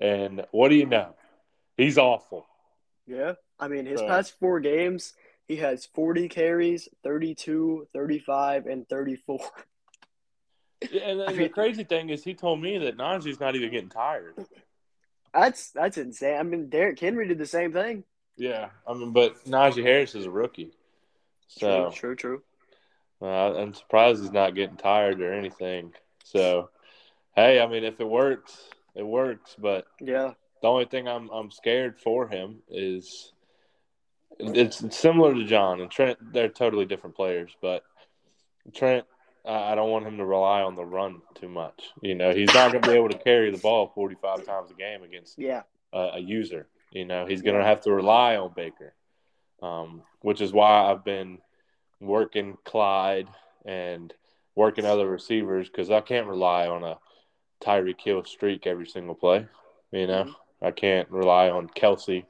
and 0.00 0.46
what 0.52 0.70
do 0.70 0.76
you 0.76 0.86
know? 0.86 1.14
He's 1.76 1.98
awful. 1.98 2.46
Yeah. 3.06 3.34
I 3.58 3.68
mean, 3.68 3.86
his 3.86 4.02
past 4.02 4.38
four 4.40 4.60
games, 4.60 5.14
he 5.46 5.56
has 5.56 5.86
40 5.86 6.28
carries, 6.28 6.88
32, 7.02 7.86
35, 7.92 8.66
and 8.66 8.88
34. 8.88 9.38
And 10.92 11.22
I 11.28 11.32
the 11.32 11.38
mean- 11.38 11.48
crazy 11.50 11.84
thing 11.84 12.10
is, 12.10 12.24
he 12.24 12.34
told 12.34 12.60
me 12.60 12.78
that 12.78 12.96
Najee's 12.96 13.40
not 13.40 13.54
even 13.54 13.70
getting 13.70 13.88
tired. 13.90 14.34
That's 15.32 15.70
that's 15.72 15.98
insane. 15.98 16.38
I 16.38 16.42
mean, 16.44 16.68
Derrick 16.68 17.00
Henry 17.00 17.26
did 17.26 17.38
the 17.38 17.46
same 17.46 17.72
thing. 17.72 18.04
Yeah, 18.36 18.68
I 18.86 18.94
mean, 18.94 19.10
but 19.12 19.44
Najee 19.44 19.82
Harris 19.82 20.14
is 20.14 20.26
a 20.26 20.30
rookie, 20.30 20.70
so 21.48 21.90
true, 21.92 22.14
true. 22.16 22.42
uh, 23.22 23.54
I'm 23.54 23.74
surprised 23.74 24.22
he's 24.22 24.30
not 24.32 24.54
getting 24.54 24.76
tired 24.76 25.20
or 25.20 25.32
anything. 25.32 25.92
So, 26.24 26.70
hey, 27.34 27.60
I 27.60 27.66
mean, 27.66 27.82
if 27.84 28.00
it 28.00 28.08
works, 28.08 28.56
it 28.94 29.04
works. 29.04 29.56
But 29.58 29.86
Yeah. 30.00 30.34
the 30.62 30.68
only 30.68 30.84
thing 30.84 31.08
I'm 31.08 31.28
I'm 31.30 31.50
scared 31.50 31.98
for 31.98 32.28
him 32.28 32.62
is 32.68 33.32
it's, 34.38 34.82
it's 34.82 34.98
similar 34.98 35.34
to 35.34 35.44
John 35.44 35.80
and 35.80 35.90
Trent. 35.90 36.18
They're 36.32 36.48
totally 36.48 36.84
different 36.84 37.16
players, 37.16 37.50
but 37.60 37.82
Trent, 38.74 39.04
I 39.44 39.74
don't 39.74 39.90
want 39.90 40.06
him 40.06 40.16
to 40.18 40.24
rely 40.24 40.62
on 40.62 40.74
the 40.74 40.84
run 40.84 41.20
too 41.34 41.48
much. 41.48 41.90
You 42.00 42.14
know, 42.14 42.32
he's 42.32 42.52
not 42.54 42.72
going 42.72 42.82
to 42.82 42.90
be 42.90 42.96
able 42.96 43.10
to 43.10 43.18
carry 43.18 43.50
the 43.50 43.58
ball 43.58 43.92
45 43.94 44.46
times 44.46 44.70
a 44.70 44.74
game 44.74 45.02
against 45.02 45.38
Yeah. 45.38 45.62
a, 45.92 46.12
a 46.14 46.18
user. 46.18 46.66
You 46.90 47.04
know, 47.04 47.26
he's 47.26 47.42
going 47.42 47.58
to 47.58 47.64
have 47.64 47.82
to 47.82 47.92
rely 47.92 48.36
on 48.36 48.52
Baker, 48.54 48.94
um, 49.62 50.02
which 50.20 50.40
is 50.40 50.52
why 50.52 50.90
I've 50.90 51.04
been 51.04 51.38
working 52.00 52.56
Clyde 52.64 53.28
and 53.66 54.12
working 54.54 54.84
other 54.86 55.08
receivers 55.10 55.68
because 55.68 55.90
I 55.90 56.00
can't 56.00 56.26
rely 56.28 56.68
on 56.68 56.84
a 56.84 56.98
Tyreek 57.62 58.00
Hill 58.00 58.24
streak 58.24 58.66
every 58.66 58.86
single 58.86 59.14
play. 59.14 59.46
You 59.90 60.06
know, 60.06 60.34
I 60.62 60.70
can't 60.70 61.10
rely 61.10 61.50
on 61.50 61.68
Kelce 61.68 62.24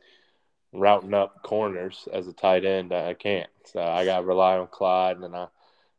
routing 0.75 1.14
up 1.14 1.43
corners 1.43 2.09
as 2.12 2.26
a 2.26 2.33
tight 2.33 2.64
end. 2.64 2.93
I 2.93 3.11
I 3.11 3.14
can't. 3.14 3.50
So 3.64 3.81
I 3.81 4.04
got 4.04 4.21
to 4.21 4.26
rely 4.26 4.59
on 4.59 4.66
Clyde, 4.66 5.19
and 5.19 5.35
I, 5.35 5.47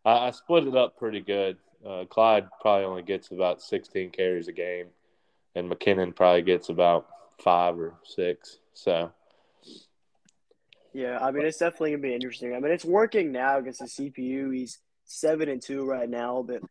I, 0.04 0.28
I 0.28 0.32
split 0.32 0.68
it 0.68 0.76
up 0.76 0.98
pretty 0.98 1.22
good. 1.22 1.58
Uh, 1.86 2.06
Clyde 2.06 2.48
probably 2.62 2.86
only 2.86 3.04
gets 3.04 3.32
about 3.32 3.62
16 3.62 4.10
carries 4.12 4.48
a 4.48 4.52
game, 4.52 4.88
and 5.56 5.72
McKinnon 5.72 6.16
probably 6.16 6.42
gets 6.42 6.70
about 6.70 7.08
five 7.40 7.78
or 7.80 7.94
six. 8.04 8.58
So 8.74 9.12
Yeah, 10.94 11.20
I 11.22 11.32
mean 11.32 11.46
it's 11.46 11.58
definitely 11.58 11.92
gonna 11.92 12.02
be 12.02 12.14
interesting. 12.14 12.56
I 12.56 12.60
mean 12.60 12.72
it's 12.72 12.86
working 12.86 13.32
now 13.32 13.58
against 13.58 13.80
the 13.80 13.86
CPU. 13.86 14.54
He's 14.56 14.80
seven 15.06 15.50
and 15.50 15.62
two 15.62 15.86
right 15.86 16.10
now, 16.10 16.44
but 16.48 16.62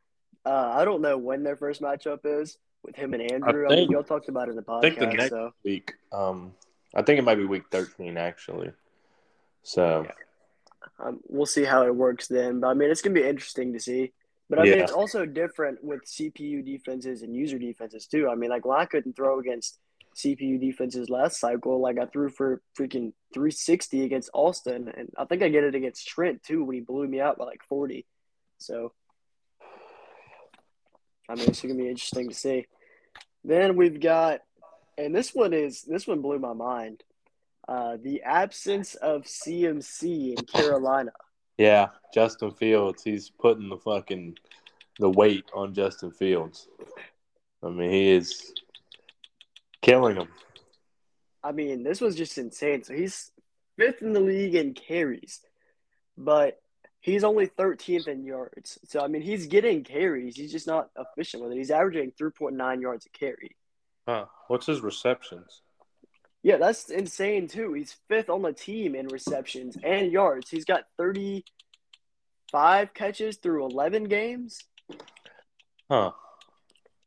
uh, 0.45 0.73
I 0.75 0.85
don't 0.85 1.01
know 1.01 1.17
when 1.17 1.43
their 1.43 1.57
first 1.57 1.81
matchup 1.81 2.21
is 2.25 2.59
with 2.83 2.97
him 2.97 3.15
and 3.15 3.31
Andrew. 3.31 3.67
I, 3.67 3.69
mean 3.71 3.79
think- 3.79 3.91
y'all 3.93 4.03
talked 4.03 4.29
about 4.29 4.49
it 4.49 4.53
in 4.53 4.57
the 4.57 4.65
I 4.69 4.81
think 4.81 4.99
the 4.99 5.07
next 5.07 5.31
So 5.31 5.53
week, 5.65 5.95
um, 6.13 6.53
I 6.95 7.03
think 7.03 7.19
it 7.19 7.23
might 7.25 7.37
be 7.37 7.45
week 7.45 7.65
13 7.71 8.17
actually. 8.17 8.73
So 9.63 10.07
Um, 10.99 11.21
we'll 11.29 11.47
see 11.47 11.65
how 11.65 11.87
it 11.87 11.95
works 11.95 12.29
then. 12.29 12.61
But 12.61 12.69
I 12.69 12.75
mean, 12.75 12.91
it's 12.91 13.03
gonna 13.03 13.15
be 13.15 13.27
interesting 13.27 13.73
to 13.73 13.81
see. 13.81 14.13
But 14.51 14.59
I 14.59 14.63
mean, 14.65 14.81
it's 14.81 14.93
also 14.93 15.25
different 15.25 15.83
with 15.83 16.05
CPU 16.05 16.63
defenses 16.65 17.23
and 17.23 17.35
user 17.35 17.59
defenses 17.59 18.07
too. 18.07 18.29
I 18.29 18.35
mean, 18.35 18.51
like 18.51 18.67
when 18.67 18.79
I 18.79 18.85
couldn't 18.85 19.17
throw 19.17 19.39
against 19.41 19.79
CPU 20.15 20.61
defenses 20.61 21.09
last 21.09 21.41
cycle, 21.41 21.81
like 21.81 21.99
I 21.99 22.05
threw 22.07 22.29
for 22.29 22.61
freaking 22.79 23.13
360 23.33 24.05
against 24.05 24.31
Austin, 24.35 24.93
and 24.95 25.09
I 25.17 25.25
think 25.25 25.43
I 25.43 25.49
get 25.49 25.65
it 25.65 25.75
against 25.75 26.07
Trent 26.07 26.43
too 26.43 26.63
when 26.63 26.75
he 26.75 26.81
blew 26.83 27.09
me 27.09 27.21
out 27.21 27.39
by 27.39 27.47
like 27.47 27.63
40. 27.69 28.07
So, 28.59 28.93
I 31.29 31.35
mean, 31.35 31.49
it's 31.49 31.63
gonna 31.63 31.75
be 31.75 31.89
interesting 31.89 32.29
to 32.29 32.35
see. 32.35 32.67
Then 33.45 33.77
we've 33.77 33.99
got, 34.01 34.41
and 34.99 35.15
this 35.15 35.35
one 35.35 35.53
is 35.53 35.83
this 35.83 36.07
one 36.07 36.21
blew 36.21 36.39
my 36.39 36.53
mind. 36.53 37.03
Uh, 37.67 37.97
the 38.03 38.23
absence 38.23 38.95
of 38.97 39.23
CMC 39.23 40.37
in 40.39 40.45
Carolina. 40.45 41.13
yeah, 41.57 41.89
Justin 42.13 42.51
Fields, 42.51 43.03
he's 43.03 43.31
putting 43.31 43.71
the 43.71 43.79
fucking 43.79 44.37
the 44.99 45.09
weight 45.09 45.47
on 45.55 45.75
Justin 45.75 46.11
Fields. 46.11 46.69
I 47.63 47.71
mean, 47.71 47.91
he 47.91 48.11
is 48.11 48.53
killing 49.81 50.17
him. 50.17 50.29
I 51.43 51.53
mean, 51.53 51.83
this 51.83 52.01
was 52.01 52.17
just 52.17 52.39
insane. 52.39 52.85
So 52.85 52.95
he's 52.95 53.31
fifth 53.79 54.03
in 54.03 54.13
the 54.13 54.21
league 54.21 54.55
in 54.55 54.75
carries, 54.75 55.41
but 56.17 56.61
he's 57.01 57.25
only 57.25 57.47
13th 57.47 58.09
in 58.09 58.25
yards. 58.25 58.79
So 58.85 59.01
I 59.01 59.09
mean, 59.09 59.23
he's 59.23 59.47
getting 59.47 59.85
carries. 59.85 60.37
He's 60.37 60.53
just 60.53 60.67
not 60.67 60.91
efficient 60.99 61.43
with 61.43 61.53
it. 61.53 61.59
He's 61.59 61.71
averaging 61.71 62.13
3.9 62.13 62.81
yards 62.81 63.07
a 63.07 63.11
carry. 63.11 63.57
Huh. 64.07 64.27
What's 64.49 64.67
his 64.67 64.83
receptions? 64.83 65.63
Yeah, 66.43 66.59
that's 66.59 66.91
insane 66.91 67.49
too. 67.49 67.73
He's 67.73 67.97
fifth 68.09 68.29
on 68.29 68.43
the 68.43 68.53
team 68.53 68.95
in 68.95 69.09
receptions 69.09 69.79
and 69.83 70.13
yards. 70.13 70.51
He's 70.51 70.67
got 70.67 70.83
35 70.99 72.93
catches 72.93 73.39
through 73.39 73.65
11 73.65 74.05
games. 74.05 74.63
Huh. 75.91 76.13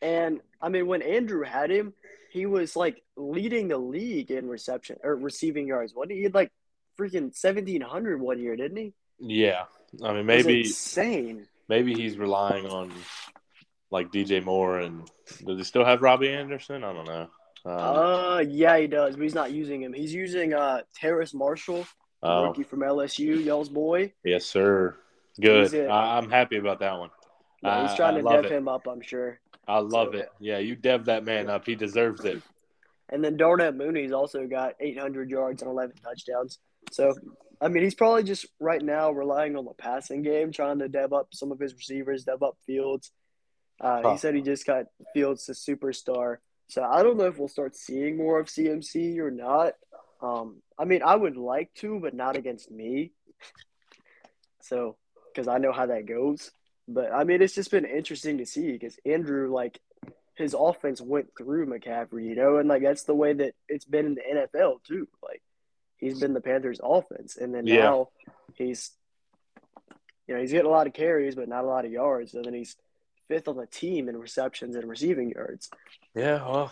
And 0.01 0.41
I 0.59 0.69
mean, 0.69 0.87
when 0.87 1.03
Andrew 1.03 1.43
had 1.43 1.69
him, 1.69 1.93
he 2.31 2.47
was 2.47 2.75
like 2.75 3.03
leading 3.15 3.67
the 3.67 3.77
league 3.77 4.31
in 4.31 4.47
reception 4.47 4.97
or 5.03 5.15
receiving 5.15 5.67
yards. 5.67 5.93
What 5.93 6.09
he 6.09 6.23
had 6.23 6.33
like 6.33 6.51
freaking 6.99 7.31
1700 7.39 8.19
one 8.19 8.39
year, 8.39 8.55
didn't 8.55 8.77
he? 8.77 8.93
Yeah. 9.19 9.65
I 10.03 10.13
mean, 10.13 10.25
maybe 10.25 10.61
insane. 10.61 11.47
maybe 11.69 11.93
he's 11.93 12.17
relying 12.17 12.65
on 12.65 12.91
like 13.91 14.11
DJ 14.11 14.43
Moore 14.43 14.79
and 14.79 15.09
does 15.45 15.57
he 15.57 15.63
still 15.63 15.85
have 15.85 16.01
Robbie 16.01 16.29
Anderson? 16.29 16.83
I 16.83 16.93
don't 16.93 17.05
know. 17.07 17.27
Um, 17.65 17.79
Uh, 17.79 18.39
yeah, 18.47 18.77
he 18.77 18.87
does, 18.87 19.15
but 19.15 19.23
he's 19.23 19.35
not 19.35 19.51
using 19.51 19.81
him. 19.81 19.93
He's 19.93 20.13
using 20.13 20.53
uh 20.53 20.81
Terrace 20.95 21.33
Marshall, 21.33 21.85
oh, 22.23 22.45
rookie 22.47 22.63
from 22.63 22.79
LSU, 22.79 23.43
y'all's 23.43 23.69
boy. 23.69 24.13
yes, 24.23 24.45
sir. 24.45 24.95
Good. 25.39 25.73
I, 25.87 26.17
I'm 26.17 26.29
happy 26.29 26.57
about 26.57 26.79
that 26.79 26.97
one. 26.97 27.09
He's 27.61 27.95
trying 27.95 28.15
I 28.17 28.21
to 28.21 28.29
dev 28.41 28.45
it. 28.45 28.51
him 28.51 28.67
up, 28.67 28.87
I'm 28.87 29.01
sure. 29.01 29.39
I 29.67 29.79
love 29.79 30.09
So- 30.13 30.19
it. 30.19 30.29
Yeah, 30.39 30.57
you 30.59 30.75
dev 30.75 31.05
that 31.05 31.23
man 31.25 31.49
up. 31.49 31.65
He 31.65 31.75
deserves 31.75 32.23
it. 32.25 32.41
And 33.09 33.23
then 33.23 33.37
Darnell 33.37 33.71
Mooney's 33.71 34.11
also 34.11 34.47
got 34.47 34.73
800 34.79 35.29
yards 35.29 35.61
and 35.61 35.71
11 35.71 35.95
touchdowns. 36.03 36.59
So, 36.91 37.13
I 37.61 37.67
mean, 37.69 37.83
he's 37.83 37.95
probably 37.95 38.23
just 38.23 38.45
right 38.59 38.81
now 38.81 39.11
relying 39.11 39.55
on 39.55 39.65
the 39.65 39.73
passing 39.73 40.21
game, 40.23 40.51
trying 40.51 40.79
to 40.79 40.89
dev 40.89 41.13
up 41.13 41.27
some 41.33 41.51
of 41.51 41.59
his 41.59 41.73
receivers, 41.73 42.23
dev 42.25 42.43
up 42.43 42.57
Fields. 42.65 43.11
Uh, 43.79 44.01
Huh. 44.01 44.11
He 44.11 44.17
said 44.17 44.35
he 44.35 44.41
just 44.41 44.65
got 44.65 44.85
Fields 45.13 45.45
to 45.45 45.51
superstar. 45.53 46.37
So 46.69 46.83
I 46.83 47.03
don't 47.03 47.17
know 47.17 47.25
if 47.25 47.37
we'll 47.37 47.47
start 47.47 47.75
seeing 47.75 48.17
more 48.17 48.39
of 48.39 48.47
CMC 48.47 49.19
or 49.19 49.31
not. 49.31 49.73
Um, 50.21 50.61
I 50.77 50.85
mean, 50.85 51.01
I 51.03 51.15
would 51.15 51.37
like 51.37 51.73
to, 51.75 51.99
but 51.99 52.13
not 52.13 52.35
against 52.35 52.69
me. 52.71 53.11
So, 54.61 54.97
because 55.33 55.47
I 55.47 55.59
know 55.59 55.71
how 55.71 55.85
that 55.85 56.05
goes. 56.05 56.51
But 56.87 57.11
I 57.13 57.23
mean, 57.23 57.41
it's 57.41 57.53
just 57.55 57.71
been 57.71 57.85
interesting 57.85 58.39
to 58.39 58.45
see 58.45 58.71
because 58.71 58.97
Andrew, 59.05 59.51
like, 59.53 59.79
his 60.35 60.55
offense 60.57 61.01
went 61.01 61.29
through 61.37 61.65
McCaffrey, 61.67 62.25
you 62.25 62.35
know, 62.35 62.57
and 62.57 62.69
like 62.69 62.83
that's 62.83 63.03
the 63.03 63.15
way 63.15 63.33
that 63.33 63.53
it's 63.67 63.85
been 63.85 64.05
in 64.05 64.15
the 64.15 64.21
NFL 64.21 64.83
too. 64.83 65.07
Like, 65.23 65.41
he's 65.97 66.19
been 66.19 66.33
the 66.33 66.41
Panthers' 66.41 66.79
offense, 66.83 67.37
and 67.37 67.53
then 67.53 67.65
Yeah. 67.65 67.83
now 67.89 68.09
he's, 68.55 68.91
you 70.27 70.35
know, 70.35 70.41
he's 70.41 70.51
getting 70.51 70.67
a 70.67 70.71
lot 70.73 70.87
of 70.87 70.93
carries, 70.93 71.35
but 71.35 71.47
not 71.49 71.63
a 71.63 71.67
lot 71.67 71.85
of 71.85 71.91
yards. 71.91 72.33
And 72.33 72.45
then 72.45 72.53
he's 72.53 72.75
fifth 73.27 73.47
on 73.47 73.57
the 73.57 73.65
team 73.67 74.09
in 74.09 74.17
receptions 74.17 74.75
and 74.75 74.87
receiving 74.89 75.29
yards. 75.31 75.69
Yeah, 76.15 76.35
well, 76.47 76.71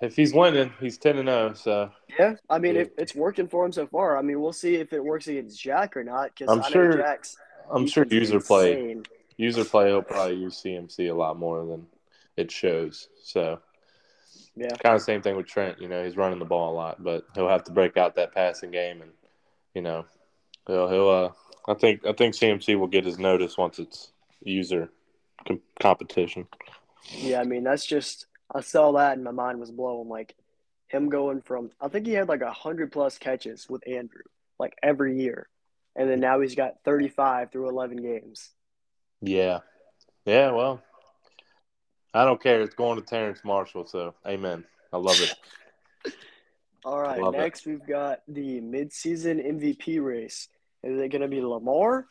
if 0.00 0.16
he's 0.16 0.32
winning, 0.32 0.72
he's 0.80 0.98
ten 0.98 1.18
and 1.18 1.28
zero. 1.28 1.52
So 1.54 1.90
Yeah, 2.18 2.34
I 2.48 2.58
mean, 2.58 2.74
Yeah. 2.76 2.82
it, 2.82 2.94
it's 2.98 3.14
working 3.14 3.48
for 3.48 3.64
him 3.64 3.72
so 3.72 3.86
far. 3.86 4.16
I 4.16 4.22
mean, 4.22 4.40
we'll 4.40 4.52
see 4.52 4.76
if 4.76 4.92
it 4.92 5.04
works 5.04 5.28
against 5.28 5.60
Jack 5.60 5.96
or 5.96 6.04
not. 6.04 6.30
Because 6.34 6.50
I'm 6.56 6.62
I 6.62 6.70
sure- 6.70 6.96
Jack's 6.96 7.36
I'm 7.70 7.86
sure 7.86 8.06
user 8.08 8.40
play 8.40 8.96
user 9.36 9.64
play 9.64 9.92
will 9.92 10.02
probably 10.02 10.36
use 10.36 10.62
CMC 10.64 11.10
a 11.10 11.14
lot 11.14 11.38
more 11.38 11.64
than 11.66 11.86
it 12.36 12.50
shows. 12.50 13.08
So 13.22 13.60
Yeah, 14.56 14.68
kind 14.82 14.94
of 14.96 15.02
same 15.02 15.20
thing 15.22 15.36
with 15.36 15.46
Trent. 15.46 15.80
You 15.80 15.88
know, 15.88 16.02
he's 16.04 16.16
running 16.16 16.38
the 16.38 16.44
ball 16.44 16.72
a 16.72 16.76
lot, 16.76 17.02
but 17.02 17.24
he'll 17.34 17.48
have 17.48 17.64
to 17.64 17.72
break 17.72 17.96
out 17.96 18.14
that 18.16 18.34
passing 18.34 18.70
game, 18.70 19.02
and 19.02 19.10
you 19.74 19.82
know, 19.82 20.06
he'll 20.66 20.88
he'll. 20.88 21.08
Uh, 21.10 21.30
I 21.70 21.74
think 21.74 22.06
I 22.06 22.12
think 22.12 22.34
CMC 22.34 22.78
will 22.78 22.86
get 22.86 23.04
his 23.04 23.18
notice 23.18 23.58
once 23.58 23.78
it's 23.78 24.12
user 24.42 24.90
com- 25.48 25.60
competition. 25.80 26.46
yeah. 27.10 27.40
I 27.40 27.44
mean, 27.44 27.64
that's 27.64 27.86
just 27.86 28.26
I 28.54 28.60
saw 28.60 28.92
that 28.92 29.14
and 29.14 29.24
my 29.24 29.30
mind 29.30 29.58
was 29.58 29.70
blown. 29.70 30.08
Like 30.08 30.36
him 30.88 31.08
going 31.08 31.40
from 31.42 31.70
I 31.80 31.88
think 31.88 32.06
he 32.06 32.12
had 32.12 32.28
like 32.28 32.42
a 32.42 32.52
hundred 32.52 32.92
plus 32.92 33.18
catches 33.18 33.68
with 33.68 33.86
Andrew 33.88 34.22
like 34.58 34.74
every 34.82 35.20
year, 35.20 35.48
and 35.96 36.08
then 36.08 36.20
now 36.20 36.40
he's 36.40 36.54
got 36.54 36.82
thirty 36.84 37.08
five 37.08 37.50
through 37.50 37.68
eleven 37.68 37.96
games. 37.98 38.50
Yeah, 39.20 39.60
yeah. 40.24 40.52
Well, 40.52 40.80
I 42.14 42.24
don't 42.24 42.42
care. 42.42 42.60
It's 42.62 42.74
going 42.74 43.00
to 43.00 43.04
Terrence 43.06 43.40
Marshall. 43.44 43.86
So, 43.86 44.14
amen. 44.26 44.64
I 44.92 44.96
love 44.96 45.20
it. 45.20 45.34
All 46.84 47.00
right, 47.00 47.20
Love 47.20 47.34
it. 47.34 47.38
next 47.38 47.66
we've 47.66 47.86
got 47.86 48.20
the 48.28 48.60
midseason 48.60 49.44
MVP 49.44 50.02
race. 50.02 50.48
Is 50.82 50.98
it 50.98 51.08
going 51.10 51.22
to 51.22 51.28
be 51.28 51.42
Lamar, 51.42 52.06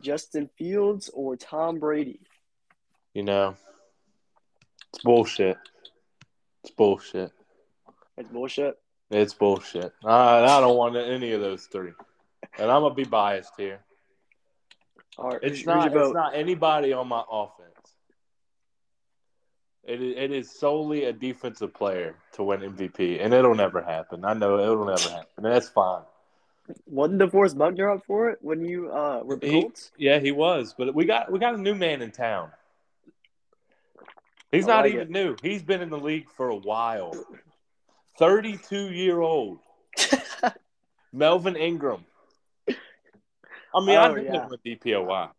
Justin 0.00 0.48
Fields, 0.56 1.10
or 1.12 1.36
Tom 1.36 1.78
Brady? 1.80 2.20
You 3.14 3.22
know, 3.22 3.56
it's 4.92 5.02
bullshit. 5.02 5.56
It's 6.64 6.72
bullshit. 6.72 7.32
It's 8.16 8.28
bullshit. 8.28 8.78
It's 9.10 9.34
bullshit. 9.34 9.92
I, 10.04 10.44
I 10.44 10.60
don't 10.60 10.76
want 10.76 10.96
any 10.96 11.32
of 11.32 11.40
those 11.40 11.66
three, 11.66 11.92
and 12.58 12.70
I'm 12.70 12.82
gonna 12.82 12.94
be 12.94 13.04
biased 13.04 13.52
here. 13.56 13.80
Right, 15.18 15.38
It's 15.42 15.66
not. 15.66 15.86
It's 15.86 15.94
vote? 15.94 16.14
not 16.14 16.34
anybody 16.34 16.92
on 16.92 17.08
my 17.08 17.22
offense. 17.30 17.68
It 19.84 20.00
is, 20.00 20.14
it 20.16 20.30
is 20.30 20.50
solely 20.50 21.04
a 21.04 21.12
defensive 21.12 21.74
player 21.74 22.14
to 22.34 22.44
win 22.44 22.60
MVP, 22.60 23.22
and 23.22 23.34
it'll 23.34 23.54
never 23.54 23.82
happen. 23.82 24.24
I 24.24 24.32
know 24.32 24.58
it'll 24.58 24.86
never 24.86 25.10
happen. 25.10 25.42
That's 25.42 25.68
fine. 25.68 26.02
Wasn't 26.86 27.20
DeForest 27.20 27.58
Buckner 27.58 27.90
up 27.90 28.04
for 28.06 28.30
it 28.30 28.38
when 28.40 28.64
you 28.64 28.90
uh, 28.90 29.22
were 29.24 29.36
the 29.36 29.50
Colts? 29.50 29.90
Yeah, 29.98 30.20
he 30.20 30.30
was, 30.30 30.74
but 30.78 30.94
we 30.94 31.04
got 31.04 31.30
we 31.30 31.38
got 31.38 31.54
a 31.54 31.58
new 31.58 31.74
man 31.74 32.00
in 32.00 32.12
town. 32.12 32.50
He's 34.52 34.64
I 34.64 34.68
not 34.68 34.84
like 34.84 34.92
even 34.94 35.08
it. 35.08 35.10
new. 35.10 35.36
He's 35.42 35.62
been 35.62 35.80
in 35.80 35.90
the 35.90 35.98
league 35.98 36.28
for 36.36 36.50
a 36.50 36.56
while. 36.56 37.12
Thirty-two 38.18 38.92
year 38.92 39.20
old 39.20 39.58
Melvin 41.12 41.56
Ingram. 41.56 42.04
I 42.68 43.80
mean, 43.80 43.96
oh, 43.96 44.00
I 44.00 44.08
Oh, 44.10 44.14
knew 44.14 44.22
yeah. 44.24 44.42
him 44.44 44.50
with 44.50 44.62
DPOY, 44.62 45.30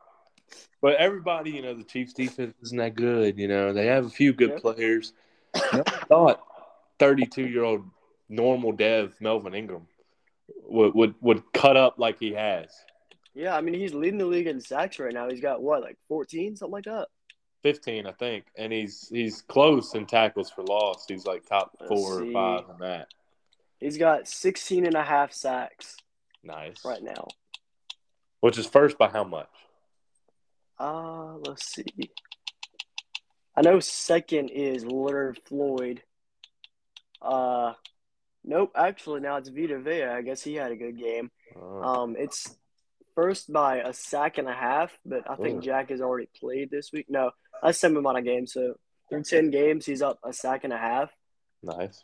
but 0.82 0.96
everybody, 0.96 1.52
you 1.52 1.62
know, 1.62 1.76
the 1.76 1.84
Chiefs' 1.84 2.14
defense 2.14 2.56
isn't 2.64 2.78
that 2.80 2.96
good. 2.96 3.38
You 3.38 3.48
know, 3.48 3.72
they 3.74 3.86
have 3.86 4.06
a 4.06 4.10
few 4.10 4.34
good 4.34 4.50
Yeah. 4.52 4.60
players. 4.60 5.14
No 5.72 5.84
one 5.84 5.84
thought 6.10 6.44
thirty-two 7.00 7.48
year 7.48 7.64
old 7.64 7.86
normal 8.30 8.72
dev 8.72 9.14
Melvin 9.20 9.54
Ingram 9.54 9.88
would, 10.64 10.96
would 10.96 11.16
would 11.22 11.54
cut 11.54 11.78
up 11.78 12.00
like 12.00 12.18
he 12.20 12.34
has. 12.34 12.72
Yeah, 13.36 13.56
I 13.56 13.62
mean 13.62 13.76
he's 13.76 13.94
leading 13.94 14.18
the 14.18 14.26
league 14.26 14.48
in 14.48 14.60
sacks 14.62 14.98
right 14.98 15.14
now. 15.14 15.30
He's 15.30 15.42
got 15.42 15.62
what, 15.62 15.82
like 15.84 15.98
fourteen, 16.08 16.56
something 16.56 16.74
like 16.74 16.86
that. 16.86 17.08
15, 17.64 18.06
I 18.06 18.12
think, 18.12 18.46
and 18.58 18.72
he's 18.72 19.08
he's 19.10 19.42
close 19.42 19.96
in 19.96 20.06
tackles 20.06 20.52
for 20.52 20.64
loss. 20.64 21.06
He's 21.08 21.26
like 21.26 21.46
top 21.48 21.76
four 21.88 22.22
or 22.24 22.32
five 22.32 22.66
in 22.70 22.78
that. 22.80 23.08
He's 23.80 23.98
got 23.98 24.28
16 24.28 24.86
and 24.86 24.96
a 24.96 25.04
half 25.04 25.34
sacks 25.34 25.98
Nice. 26.44 26.86
right 26.86 27.02
now. 27.04 27.28
Which 28.42 28.58
is 28.58 28.66
first 28.66 28.98
by 28.98 29.10
how 29.10 29.24
much? 29.24 29.50
Uh, 30.80 31.36
let's 31.48 31.66
see. 31.66 31.86
I 33.56 33.62
know 33.62 33.80
second 33.80 34.50
is 34.50 34.86
Leonard 34.86 35.40
Floyd. 35.46 36.02
Uh, 37.22 37.74
nope. 38.44 38.72
Actually, 38.76 39.22
now 39.22 39.38
it's 39.38 39.50
Vita 39.50 39.80
Vea. 39.80 40.04
I 40.06 40.22
guess 40.22 40.42
he 40.42 40.56
had 40.56 40.72
a 40.72 40.76
good 40.76 40.98
game. 40.98 41.32
Oh, 41.56 41.82
Um, 41.84 42.16
it's 42.18 42.56
first 43.16 43.52
by 43.52 43.78
a 43.78 43.94
sack 43.94 44.38
and 44.38 44.48
a 44.48 44.54
half, 44.54 44.92
but 45.06 45.30
I 45.30 45.36
think 45.36 45.60
Ooh. 45.60 45.62
Jack 45.62 45.90
has 45.90 46.02
already 46.02 46.30
played 46.40 46.70
this 46.72 46.92
week. 46.92 47.08
No, 47.10 47.32
that's 47.62 47.80
same 47.80 47.98
amount 47.98 48.18
of 48.18 48.26
games. 48.26 48.54
So 48.54 48.76
through 49.10 49.24
ten 49.24 49.50
games, 49.50 49.86
he's 49.86 50.02
up 50.02 50.20
a 50.24 50.34
sack 50.34 50.64
and 50.64 50.74
a 50.74 50.78
half. 50.78 51.12
nice. 51.62 52.04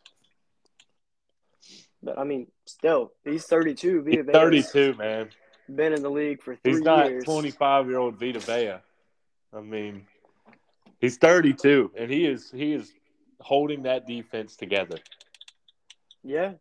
But 2.02 2.18
I 2.18 2.24
mean, 2.24 2.48
still, 2.66 3.12
he's 3.26 3.46
32. 3.46 4.04
Vita 4.04 4.24
Vea's 4.24 4.72
32, 4.72 4.94
man. 4.98 5.30
been 5.74 5.94
in 5.94 6.02
the 6.02 6.10
league 6.10 6.42
for 6.42 6.56
three 6.56 6.72
He's 6.72 6.82
not 6.82 7.10
years. 7.10 7.26
25 7.26 7.88
year 7.88 7.98
old 7.98 8.18
Vita 8.18 8.40
Vea. 8.40 8.76
I 9.54 9.62
mean, 9.62 10.06
he's 11.00 11.18
32, 11.18 11.92
and 11.98 12.10
he 12.10 12.26
is 12.26 12.50
he 12.52 12.74
is 12.74 12.92
holding 13.42 13.84
that 13.84 14.08
defense 14.08 14.56
together. 14.56 14.98
Yeah, 16.24 16.54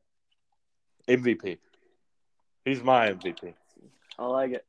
MVP. 1.07 1.59
He's 2.65 2.83
my 2.83 3.11
MVP. 3.11 3.55
I 4.19 4.27
like 4.27 4.53
it. 4.53 4.65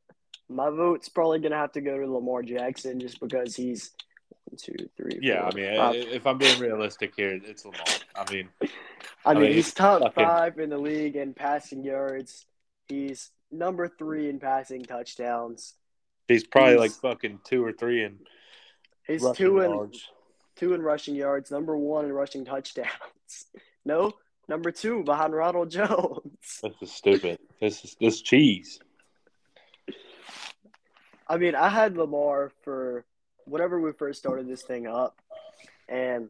My 0.48 0.70
vote's 0.70 1.10
probably 1.10 1.40
gonna 1.40 1.58
have 1.58 1.72
to 1.74 1.82
go 1.82 1.98
to 2.00 2.12
Lamar 2.12 2.42
Jackson 2.44 3.00
just 3.00 3.20
because 3.20 3.56
he's 3.56 3.92
one, 4.46 4.58
two, 4.58 4.90
three. 4.98 5.20
Yeah, 5.22 5.44
I 5.44 5.54
mean, 5.56 5.76
five. 5.78 5.96
if 5.96 6.26
I'm 6.28 6.38
being 6.38 6.60
realistic 6.60 7.14
here, 7.16 7.40
it's 7.44 7.66
Lamar. 7.66 7.82
I 8.16 8.32
mean, 8.32 8.50
I 9.26 9.34
mean, 9.34 9.44
mean, 9.44 9.54
he's 9.54 9.74
top 9.74 10.02
fucking- 10.02 10.26
five 10.26 10.60
in 10.60 10.70
the 10.70 10.78
league 10.78 11.16
in 11.16 11.34
passing 11.34 11.84
yards. 11.84 12.46
He's 12.88 13.30
number 13.52 13.88
three 13.88 14.30
in 14.30 14.40
passing 14.40 14.84
touchdowns. 14.84 15.76
he's 16.28 16.44
probably 16.46 16.72
He's- 16.74 16.80
like 16.80 16.92
fucking 17.14 17.40
two 17.44 17.64
or 17.64 17.72
three 17.72 18.04
in 18.04 18.20
He's 19.06 19.26
two 19.36 19.60
in 19.62 19.72
yards. 19.72 20.08
two 20.56 20.74
in 20.74 20.82
rushing 20.84 21.16
yards, 21.16 21.50
number 21.52 21.76
one 21.78 22.06
in 22.06 22.14
rushing 22.14 22.46
touchdowns. 22.46 22.90
No, 23.86 24.12
number 24.48 24.72
two 24.72 25.04
behind 25.04 25.34
Ronald 25.34 25.72
Jones. 25.72 26.60
This 26.62 26.74
is 26.82 26.92
stupid. 26.92 27.40
This 27.62 27.84
is 27.86 27.96
this 28.00 28.22
cheese. 28.22 28.80
I 31.30 31.38
mean, 31.38 31.54
I 31.54 31.70
had 31.70 31.96
Lamar 31.96 32.52
for 32.64 33.06
whenever 33.46 33.80
we 33.80 33.92
first 33.94 34.20
started 34.20 34.48
this 34.48 34.64
thing 34.64 34.88
up, 34.88 35.16
and 35.88 36.30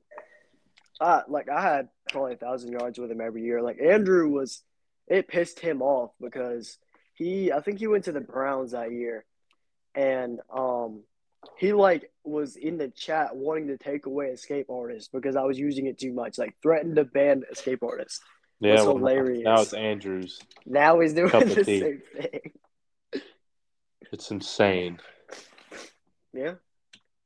I 1.00 1.22
like 1.28 1.50
I 1.50 1.62
had 1.62 1.90
probably 2.12 2.34
a 2.34 2.38
thousand 2.38 2.74
yards 2.74 3.00
with 3.00 3.10
him 3.10 3.22
every 3.22 3.44
year. 3.44 3.62
Like 3.62 3.80
Andrew 3.82 4.30
was, 4.30 4.62
it 5.08 5.30
pissed 5.30 5.60
him 5.60 5.82
off 5.82 6.12
because 6.20 6.78
he, 7.14 7.52
I 7.52 7.62
think 7.62 7.80
he 7.80 7.88
went 7.88 8.06
to 8.06 8.12
the 8.12 8.20
Browns 8.20 8.72
that 8.72 8.92
year, 8.92 9.26
and 9.96 10.40
um, 10.54 11.04
he 11.58 11.72
like 11.72 12.12
was 12.26 12.58
in 12.58 12.78
the 12.78 12.90
chat 12.90 13.36
wanting 13.36 13.68
to 13.68 13.78
take 13.78 14.06
away 14.06 14.28
escape 14.28 14.70
artist 14.70 15.12
because 15.14 15.38
I 15.38 15.44
was 15.44 15.58
using 15.58 15.88
it 15.88 15.98
too 15.98 16.14
much. 16.14 16.38
Like 16.38 16.56
threatened 16.62 16.98
to 16.98 17.06
ban 17.06 17.44
escape 17.50 17.84
artist. 17.84 18.22
Yeah, 18.60 18.76
well, 18.76 18.98
hilarious. 18.98 19.44
now 19.46 19.62
it's 19.62 19.74
Andrews. 19.74 20.40
Now 20.66 21.00
he's 21.00 21.14
doing 21.14 21.30
the 21.32 21.64
tea. 21.64 21.80
same 21.80 22.02
thing. 22.14 22.52
It's 24.12 24.32
insane. 24.32 25.00
Yeah. 26.34 26.56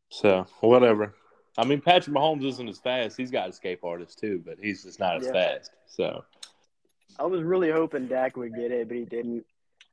So 0.09 0.45
whatever. 0.61 1.15
I 1.57 1.65
mean, 1.65 1.81
Patrick 1.81 2.15
Mahomes 2.15 2.45
isn't 2.45 2.67
as 2.67 2.79
fast. 2.79 3.15
He's 3.17 3.31
got 3.31 3.49
escape 3.49 3.83
artists 3.83 4.15
too, 4.15 4.41
but 4.45 4.57
he's 4.59 4.83
just 4.83 4.99
not 4.99 5.17
as 5.17 5.25
Yeah. 5.25 5.33
fast. 5.33 5.71
So 5.85 6.25
I 7.19 7.25
was 7.25 7.43
really 7.43 7.69
hoping 7.71 8.07
Dak 8.07 8.37
would 8.37 8.55
get 8.55 8.71
it, 8.71 8.87
but 8.87 8.97
he 8.97 9.05
didn't. 9.05 9.45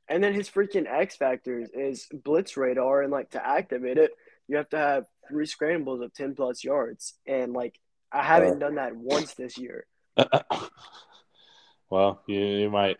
And 0.07 0.23
then 0.23 0.33
his 0.33 0.49
freaking 0.49 0.87
X 0.87 1.15
factors 1.15 1.69
is 1.73 2.07
blitz 2.11 2.57
radar, 2.57 3.03
and 3.03 3.11
like 3.11 3.29
to 3.31 3.45
activate 3.45 3.97
it, 3.97 4.11
you 4.47 4.57
have 4.57 4.69
to 4.69 4.77
have 4.77 5.05
three 5.29 5.45
scrambles 5.45 6.01
of 6.01 6.13
ten 6.13 6.35
plus 6.35 6.63
yards, 6.63 7.13
and 7.25 7.53
like 7.53 7.79
I 8.11 8.23
haven't 8.23 8.59
done 8.59 8.75
that 8.75 8.95
once 8.95 9.35
this 9.35 9.57
year. 9.57 9.85
well, 11.89 12.21
you, 12.27 12.39
you 12.39 12.69
might. 12.69 12.97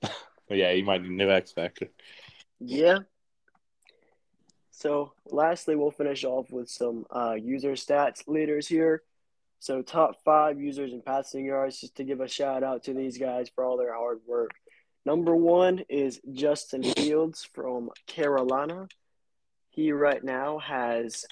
yeah, 0.48 0.70
you 0.70 0.84
might 0.84 1.02
need 1.02 1.10
a 1.10 1.14
new 1.14 1.30
X 1.30 1.52
factor. 1.52 1.88
Yeah. 2.60 3.00
So 4.76 5.12
lastly, 5.30 5.76
we'll 5.76 5.92
finish 5.92 6.24
off 6.24 6.50
with 6.50 6.68
some 6.68 7.06
uh, 7.08 7.34
user 7.34 7.72
stats 7.72 8.26
leaders 8.26 8.66
here. 8.66 9.02
So 9.60 9.82
top 9.82 10.16
five 10.24 10.60
users 10.60 10.92
in 10.92 11.00
passing 11.00 11.46
yards, 11.46 11.80
just 11.80 11.96
to 11.96 12.04
give 12.04 12.20
a 12.20 12.28
shout 12.28 12.64
out 12.64 12.84
to 12.84 12.92
these 12.92 13.16
guys 13.16 13.48
for 13.54 13.64
all 13.64 13.78
their 13.78 13.94
hard 13.94 14.18
work. 14.26 14.50
Number 15.06 15.34
one 15.36 15.84
is 15.88 16.20
Justin 16.32 16.82
Fields 16.82 17.48
from 17.54 17.90
Carolina. 18.06 18.88
He 19.70 19.92
right 19.92 20.22
now 20.22 20.58
has 20.58 21.24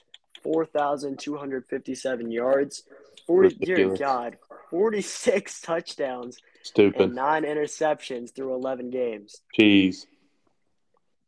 four 0.43 0.65
thousand 0.65 1.19
two 1.19 1.37
hundred 1.37 1.67
fifty-seven 1.67 2.31
yards, 2.31 2.85
forty 3.27 3.57
dear 3.57 3.95
God, 3.97 4.37
forty-six 4.71 5.61
touchdowns 5.63 6.39
Stupid. 6.63 7.01
and 7.01 7.15
nine 7.15 7.43
interceptions 7.43 8.33
through 8.35 8.55
eleven 8.55 8.89
games. 8.89 9.43
Jeez. 9.59 10.07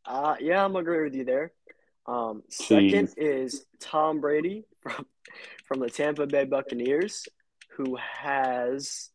Uh, 0.05 0.35
yeah, 0.39 0.63
I'm 0.63 0.75
agree 0.75 1.03
with 1.03 1.13
you 1.13 1.25
there. 1.25 1.51
Um, 2.07 2.43
second 2.49 3.09
is 3.17 3.65
Tom 3.79 4.21
Brady 4.21 4.63
from 4.81 5.05
from 5.65 5.79
the 5.79 5.89
Tampa 5.89 6.27
Bay 6.27 6.45
Buccaneers, 6.45 7.27
who 7.77 7.97
has 7.97 9.09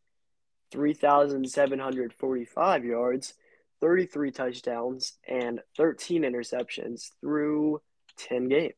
3,745 0.73 2.85
yards, 2.85 3.35
33 3.81 4.31
touchdowns, 4.33 5.15
and 5.27 5.61
13 5.77 6.23
interceptions 6.23 7.11
through 7.21 7.81
10 8.19 8.49
games. 8.49 8.75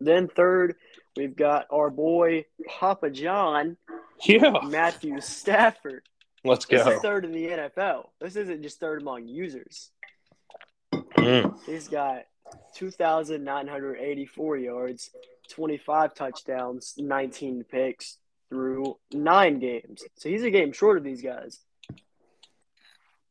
Then 0.00 0.28
third, 0.28 0.74
we've 1.16 1.34
got 1.36 1.66
our 1.72 1.90
boy 1.90 2.44
Papa 2.66 3.10
John, 3.10 3.76
Yeah. 4.24 4.52
Matthew 4.64 5.20
Stafford. 5.20 6.02
Let's 6.44 6.66
This 6.66 6.84
go. 6.84 6.90
is 6.92 7.00
third 7.00 7.24
in 7.24 7.32
the 7.32 7.46
NFL. 7.48 8.10
This 8.20 8.36
isn't 8.36 8.62
just 8.62 8.78
third 8.80 9.02
among 9.02 9.26
users. 9.26 9.90
Mm. 10.92 11.58
He's 11.64 11.88
got 11.88 12.24
2,984 12.74 14.56
yards, 14.56 15.10
25 15.50 16.14
touchdowns, 16.14 16.94
19 16.96 17.64
picks 17.64 18.18
through 18.48 18.96
nine 19.12 19.58
games. 19.58 20.04
So 20.16 20.28
he's 20.28 20.44
a 20.44 20.50
game 20.50 20.72
short 20.72 20.98
of 20.98 21.04
these 21.04 21.22
guys. 21.22 21.58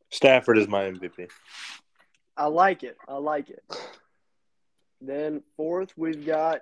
Stafford 0.10 0.58
is 0.58 0.68
my 0.68 0.84
MVP. 0.84 1.30
I 2.36 2.48
like 2.48 2.84
it. 2.84 2.98
I 3.08 3.18
like 3.18 3.50
it. 3.50 3.64
Then 5.02 5.44
fourth, 5.56 5.94
we've 5.98 6.26
got 6.26 6.62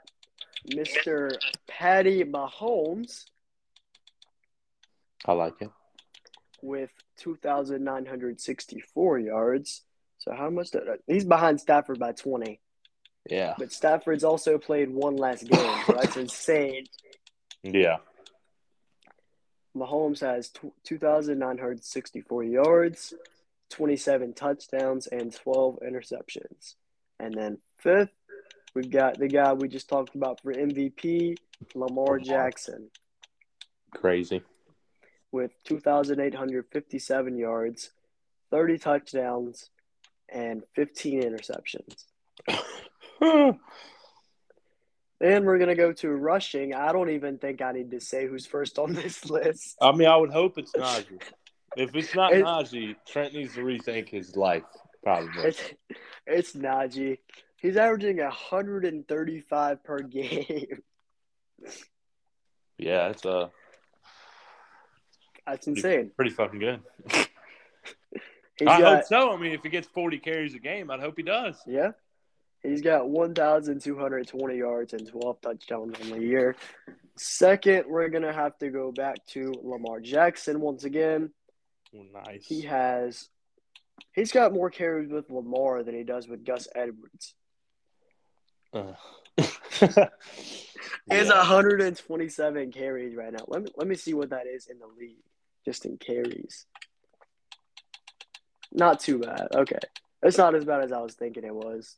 Mr. 0.70 1.32
Patty 1.68 2.24
Mahomes 2.24 3.26
I 5.26 5.34
like 5.34 5.62
it. 5.62 5.70
with 6.62 6.91
2,964 7.18 9.20
yards. 9.20 9.82
So 10.26 10.36
how 10.36 10.50
much? 10.50 10.72
Did, 10.72 10.84
he's 11.08 11.26
behind 11.26 11.60
Stafford 11.62 12.00
by 12.00 12.12
20. 12.12 12.60
Yeah. 13.30 13.54
But 13.58 13.72
Stafford's 13.72 14.24
also 14.24 14.58
played 14.58 14.90
one 14.90 15.16
last 15.16 15.48
game. 15.48 15.84
So 15.86 15.94
that's 15.94 16.18
insane. 16.26 16.86
Yeah. 17.64 17.98
Mahomes 19.76 20.22
has 20.22 20.50
tw 20.50 20.72
2,964 20.86 22.44
yards, 22.44 23.14
27 23.72 24.34
touchdowns, 24.34 25.08
and 25.08 25.36
12 25.36 25.80
interceptions. 25.86 26.76
And 27.20 27.34
then 27.34 27.58
fifth, 27.78 28.12
we've 28.74 28.90
got 28.90 29.18
the 29.18 29.28
guy 29.28 29.54
we 29.54 29.68
just 29.68 29.90
talked 29.90 30.16
about 30.16 30.42
for 30.42 30.54
MVP, 30.54 31.36
Lamar 31.74 32.20
Jackson, 32.20 32.90
Crazy. 33.92 34.44
with 35.32 35.52
2,857 35.66 37.38
yards, 37.38 37.92
30 38.52 38.78
touchdowns, 38.78 39.70
and 40.30 40.64
15 40.76 41.22
interceptions. 41.24 42.06
Then 45.22 45.46
we're 45.46 45.58
going 45.58 45.70
to 45.70 45.76
go 45.76 45.94
to 45.94 46.10
rushing. 46.10 46.74
I 46.74 46.92
don't 46.92 47.10
even 47.10 47.38
think 47.38 47.62
I 47.62 47.72
need 47.72 47.92
to 47.92 48.02
say 48.02 48.28
who's 48.28 48.46
first 48.46 48.78
on 48.78 48.94
this 48.94 49.24
list. 49.30 49.78
I 49.82 49.94
mean, 49.94 50.08
I 50.10 50.18
would 50.18 50.32
hope 50.32 50.58
it's 50.58 50.74
Najee. 50.74 51.22
If 51.78 51.94
it's 51.94 52.16
not 52.16 52.32
It's- 52.34 52.46
Najee, 52.72 52.96
Trent 53.06 53.34
needs 53.34 53.54
to 53.56 53.62
rethink 53.62 54.08
his 54.08 54.38
life. 54.38 54.64
Probably. 55.04 55.44
It's, 55.44 55.62
it's 56.26 56.54
Najee. 56.54 57.18
He's 57.58 57.76
averaging 57.76 58.18
135 58.18 59.84
per 59.84 60.00
game. 60.00 60.82
Yeah, 62.78 63.08
it's 63.10 63.26
uh 63.26 63.48
That's 65.46 65.68
insane. 65.68 66.12
pretty 66.16 66.32
fucking 66.32 66.60
good. 66.60 66.80
He's 68.58 68.68
I 68.68 68.80
got 68.80 68.96
hope 68.98 69.06
so. 69.06 69.34
I 69.34 69.38
mean, 69.38 69.52
if 69.52 69.63
he 69.63 69.70
gets 69.70 69.88
40 69.88 70.20
carries 70.20 70.56
a 70.56 70.60
game, 70.60 70.89
I'd 70.89 71.00
hope 71.00 71.15
he 71.18 71.24
does. 71.24 71.62
yeah. 71.68 71.91
He's 72.63 72.82
got 72.82 73.08
1,220 73.08 74.58
yards 74.58 74.94
and 74.94 75.08
12 75.08 75.41
touchdowns 75.41 75.96
on 76.02 76.10
the 76.10 76.20
year. 76.20 76.56
Second, 77.15 77.86
we're 77.88 78.10
gonna 78.10 78.34
have 78.34 78.58
to 78.58 78.70
go 78.70 78.91
back 78.91 79.24
to 79.28 79.54
Lamar 79.63 80.00
Jackson 80.00 80.60
once 80.60 80.84
again. 80.84 81.32
Nice. 81.94 82.46
He 82.46 82.62
has 82.62 83.30
he's 84.13 84.32
got 84.32 84.52
more 84.52 84.70
carries 84.70 85.12
with 85.12 85.30
Lamar 85.30 85.84
than 85.84 85.96
he 85.96 86.04
does 86.04 86.28
with 86.28 86.44
Gus 86.44 86.68
Edwards. 86.76 87.36
Uh. 88.74 88.94
Yeah. 91.08 91.24
127 91.24 92.72
carries 92.72 93.15
right 93.15 93.32
now. 93.32 93.46
Let 93.48 93.63
me 93.63 93.72
let 93.76 93.88
me 93.88 93.96
see 93.96 94.13
what 94.13 94.32
that 94.32 94.48
is 94.48 94.68
in 94.68 94.80
the 94.80 94.88
league, 94.88 95.18
just 95.63 95.86
in 95.86 95.98
carries. 95.98 96.65
Not 98.76 99.00
too 99.00 99.20
bad. 99.20 99.48
Okay, 99.56 99.80
it's 100.22 100.38
not 100.38 100.54
as 100.54 100.66
bad 100.66 100.84
as 100.84 100.92
I 100.92 101.00
was 101.00 101.14
thinking 101.14 101.46
it 101.46 101.56
was. 101.56 101.96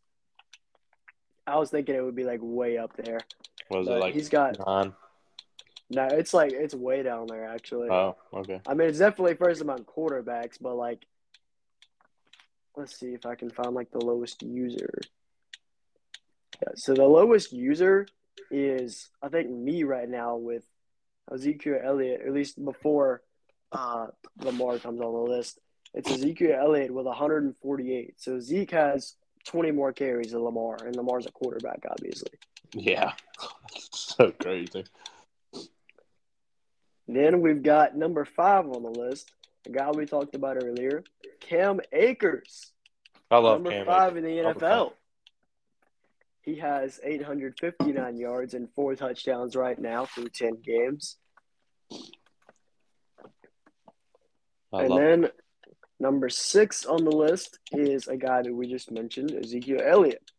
I 1.46 1.58
was 1.58 1.72
thinking 1.72 1.96
it 1.96 2.04
would 2.04 2.16
be 2.16 2.24
like 2.24 2.40
way 2.42 2.78
up 2.78 2.96
there. 2.96 3.20
Was 3.72 3.88
it 3.88 3.92
like 3.92 4.14
he's 4.14 4.30
got 4.30 4.60
nine? 4.66 4.94
No, 5.90 6.06
it's 6.06 6.34
like 6.34 6.52
it's 6.54 6.76
way 6.76 7.02
down 7.02 7.28
there 7.28 7.48
actually. 7.48 7.90
Oh, 7.90 8.16
okay. 8.34 8.62
I 8.68 8.76
mean, 8.76 8.90
it's 8.90 9.00
definitely 9.00 9.36
first 9.36 9.62
among 9.62 9.86
quarterbacks, 9.86 10.58
but 10.62 10.76
like, 10.76 11.06
let's 12.76 12.98
see 12.98 13.08
if 13.08 13.26
I 13.26 13.36
can 13.36 13.50
find 13.50 13.74
like 13.74 13.92
the 13.92 14.04
lowest 14.04 14.44
user. 14.44 15.00
Yeah, 16.62 16.74
so 16.76 16.94
the 16.94 17.06
lowest 17.06 17.54
user 17.54 18.08
is 18.52 19.10
I 19.22 19.30
think 19.30 19.50
me 19.50 19.84
right 19.84 20.10
now 20.10 20.36
with 20.36 20.64
Ezekiel 21.32 21.80
Elliott, 21.84 22.22
at 22.26 22.34
least 22.34 22.64
before 22.64 23.22
uh, 23.72 24.08
Lamar 24.44 24.78
comes 24.78 25.02
on 25.02 25.14
the 25.14 25.34
list. 25.34 25.60
It's 25.94 26.12
Ezekiel 26.12 26.58
Elliott 26.60 26.94
with 26.94 27.06
148. 27.06 28.14
So 28.18 28.40
Zeke 28.40 28.72
has 28.72 29.16
20 29.46 29.72
more 29.72 29.94
carries 29.94 30.32
than 30.32 30.44
Lamar, 30.44 30.78
and 30.86 30.96
Lamar's 30.96 31.26
a 31.26 31.32
quarterback, 31.32 31.84
obviously. 31.90 32.32
Yeah, 32.74 33.14
so 33.92 34.32
crazy. 34.32 34.86
Then 37.08 37.42
we've 37.42 37.64
got 37.64 37.96
number 37.96 38.26
five 38.26 38.68
on 38.68 38.84
the 38.84 38.90
list, 38.90 39.32
a 39.66 39.72
guy 39.72 39.90
we 39.92 40.06
talked 40.06 40.36
about 40.36 40.58
earlier, 40.62 41.04
Cam 41.40 41.80
Akers. 41.94 42.74
I 43.32 43.38
love 43.38 43.58
Cam. 43.58 43.64
number 43.64 43.72
Cam 43.72 43.86
five 43.86 44.18
Akers. 44.18 44.24
in 44.24 44.24
the 44.24 44.54
NFL. 44.54 44.92
He 46.42 46.56
has 46.60 47.00
859 47.04 48.18
yards 48.18 48.54
and 48.54 48.70
four 48.74 48.96
touchdowns 48.96 49.56
right 49.56 49.78
now 49.78 50.06
through 50.06 50.30
10 50.30 50.62
games. 50.64 51.18
I 54.74 54.84
and 54.84 54.98
then 54.98 55.30
number 56.00 56.30
six 56.30 56.86
on 56.86 57.04
the 57.04 57.12
list 57.12 57.60
is 57.72 58.08
a 58.08 58.18
guy 58.18 58.42
that 58.42 58.54
we 58.54 58.68
just 58.68 58.92
mentioned, 58.92 59.32
Ezekiel 59.32 59.82
Elliott, 59.84 60.32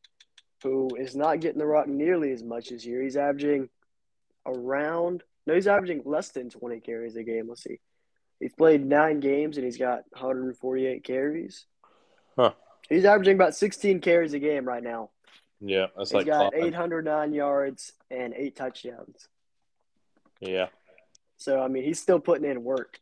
who 0.63 0.89
is 0.97 1.17
not 1.17 1.41
getting 1.41 1.59
the 1.59 1.67
rock 1.67 1.89
nearly 1.89 2.33
as 2.33 2.43
much 2.43 2.69
this 2.71 2.85
year. 2.85 3.03
He's 3.03 3.17
averaging 3.17 3.69
around 4.47 5.23
no, 5.49 5.55
he's 5.55 5.67
averaging 5.67 6.03
less 6.05 6.29
than 6.29 6.51
20 6.51 6.81
carries 6.81 7.17
a 7.17 7.23
game. 7.23 7.49
Let's 7.49 7.63
see. 7.63 7.81
He's 8.39 8.53
played 8.53 8.85
nine 8.85 9.19
games 9.19 9.57
and 9.57 9.65
he's 9.65 9.79
got 9.79 10.03
148 10.11 11.03
carries. 11.03 11.65
Huh. 12.37 12.53
He's 12.91 13.07
averaging 13.07 13.37
about 13.37 13.55
16 13.55 14.03
carries 14.03 14.35
a 14.35 14.39
game 14.39 14.67
right 14.67 14.83
now. 14.83 15.09
Yeah, 15.63 15.87
that's 15.97 16.11
He's 16.11 16.17
like 16.17 16.27
got 16.27 16.53
Clyde. 16.53 16.67
809 16.67 17.33
yards 17.33 17.95
and 18.11 18.35
eight 18.35 18.57
touchdowns. 18.57 19.27
Yeah, 20.39 20.67
So, 21.39 21.61
I 21.63 21.69
mean, 21.69 21.83
he's 21.83 21.99
still 21.99 22.21
putting 22.21 22.49
in 22.49 22.63
work. 22.63 23.01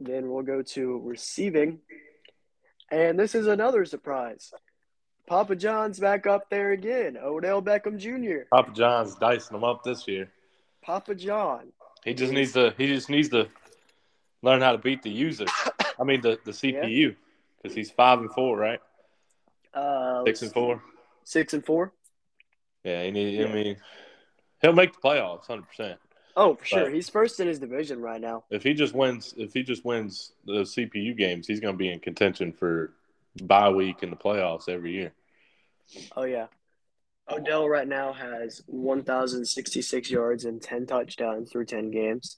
Then 0.00 0.30
we'll 0.30 0.42
go 0.42 0.62
to 0.62 1.00
receiving. 1.04 1.80
And 2.90 3.18
this 3.18 3.34
is 3.34 3.46
another 3.46 3.84
surprise. 3.84 4.52
Papa 5.26 5.56
John's 5.56 5.98
back 5.98 6.26
up 6.26 6.48
there 6.50 6.72
again. 6.72 7.16
Odell 7.20 7.60
Beckham 7.60 7.98
Jr. 7.98 8.46
Papa 8.50 8.72
John's 8.72 9.16
dicing 9.16 9.56
them 9.56 9.64
up 9.64 9.82
this 9.82 10.06
year. 10.06 10.30
Papa 10.82 11.14
John. 11.14 11.72
He 12.04 12.14
just 12.14 12.32
needs 12.32 12.52
to. 12.52 12.72
He 12.78 12.86
just 12.86 13.10
needs 13.10 13.30
to 13.30 13.48
learn 14.42 14.60
how 14.60 14.72
to 14.72 14.78
beat 14.78 15.02
the 15.02 15.10
user. 15.10 15.46
I 15.98 16.04
mean 16.04 16.20
the 16.20 16.38
the 16.44 16.52
CPU 16.52 17.16
because 17.60 17.74
he's 17.74 17.90
five 17.90 18.20
and 18.20 18.30
four, 18.32 18.56
right? 18.56 18.80
Uh, 19.74 20.22
Six 20.24 20.42
and 20.42 20.52
four. 20.52 20.82
Six 21.24 21.54
and 21.54 21.64
four. 21.64 21.92
Yeah, 22.84 23.02
he 23.02 23.10
need, 23.10 23.40
Yeah. 23.40 23.46
I 23.46 23.52
mean, 23.52 23.76
he'll 24.62 24.72
make 24.72 24.92
the 24.92 25.00
playoffs, 25.00 25.46
hundred 25.46 25.66
percent. 25.66 25.98
Oh, 26.36 26.54
for 26.54 26.64
sure. 26.64 26.90
He's 26.90 27.08
first 27.08 27.40
in 27.40 27.48
his 27.48 27.58
division 27.58 28.00
right 28.00 28.20
now. 28.20 28.44
If 28.50 28.62
he 28.62 28.74
just 28.74 28.94
wins, 28.94 29.34
if 29.38 29.54
he 29.54 29.62
just 29.62 29.84
wins 29.84 30.32
the 30.44 30.62
CPU 30.62 31.16
games, 31.16 31.46
he's 31.46 31.60
going 31.60 31.74
to 31.74 31.78
be 31.78 31.90
in 31.90 31.98
contention 31.98 32.52
for 32.52 32.92
bye 33.42 33.70
week 33.70 34.02
in 34.02 34.10
the 34.10 34.16
playoffs 34.16 34.68
every 34.68 34.92
year. 34.92 35.12
Oh 36.16 36.24
yeah. 36.24 36.46
Odell 37.28 37.68
right 37.68 37.88
now 37.88 38.12
has 38.12 38.62
1,066 38.66 40.10
yards 40.10 40.44
and 40.44 40.62
10 40.62 40.86
touchdowns 40.86 41.50
through 41.50 41.64
10 41.64 41.90
games. 41.90 42.36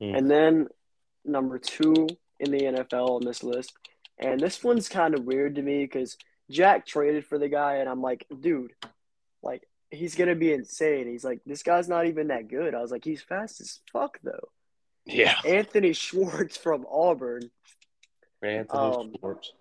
Hmm. 0.00 0.14
And 0.14 0.30
then 0.30 0.68
number 1.24 1.58
two 1.58 2.08
in 2.40 2.50
the 2.50 2.62
NFL 2.62 3.10
on 3.10 3.24
this 3.24 3.44
list. 3.44 3.72
And 4.18 4.40
this 4.40 4.64
one's 4.64 4.88
kind 4.88 5.14
of 5.14 5.24
weird 5.24 5.56
to 5.56 5.62
me 5.62 5.84
because 5.84 6.16
Jack 6.50 6.86
traded 6.86 7.26
for 7.26 7.38
the 7.38 7.48
guy, 7.48 7.76
and 7.76 7.88
I'm 7.88 8.02
like, 8.02 8.26
dude, 8.40 8.72
like, 9.42 9.66
he's 9.94 10.14
going 10.14 10.28
to 10.28 10.34
be 10.34 10.52
insane. 10.52 11.06
He's 11.06 11.24
like, 11.24 11.40
this 11.46 11.62
guy's 11.62 11.88
not 11.88 12.06
even 12.06 12.28
that 12.28 12.48
good. 12.48 12.74
I 12.74 12.80
was 12.82 12.90
like, 12.90 13.04
he's 13.04 13.22
fast 13.22 13.60
as 13.60 13.80
fuck, 13.92 14.18
though. 14.22 14.48
Yeah, 15.06 15.34
Anthony 15.46 15.92
Schwartz 15.92 16.56
from 16.56 16.86
Auburn. 16.90 17.50
Anthony 18.42 18.78
Um, 18.78 19.12
Schwartz. 19.18 19.52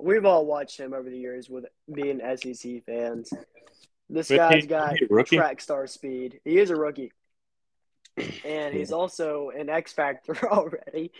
We've 0.00 0.24
all 0.24 0.46
watched 0.46 0.78
him 0.78 0.94
over 0.94 1.10
the 1.10 1.18
years 1.18 1.48
with 1.50 1.64
being 1.92 2.20
SEC 2.36 2.84
fans. 2.84 3.30
This 4.08 4.28
But 4.28 4.36
guy's 4.36 4.62
he- 4.62 4.68
got 4.68 4.94
track 5.26 5.60
star 5.60 5.86
speed. 5.86 6.40
He 6.44 6.58
is 6.58 6.70
a 6.70 6.76
rookie. 6.76 7.12
And 8.44 8.74
he's 8.74 8.90
also 8.92 9.50
an 9.50 9.68
X 9.68 9.92
Factor 9.92 10.36
already. 10.50 11.12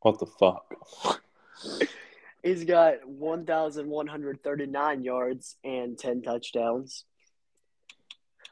What 0.00 0.18
the 0.18 0.26
fuck? 0.26 0.66
He's 2.42 2.64
got 2.64 3.06
1,139 3.08 5.02
yards 5.02 5.56
and 5.64 5.98
10 5.98 6.22
touchdowns, 6.22 7.04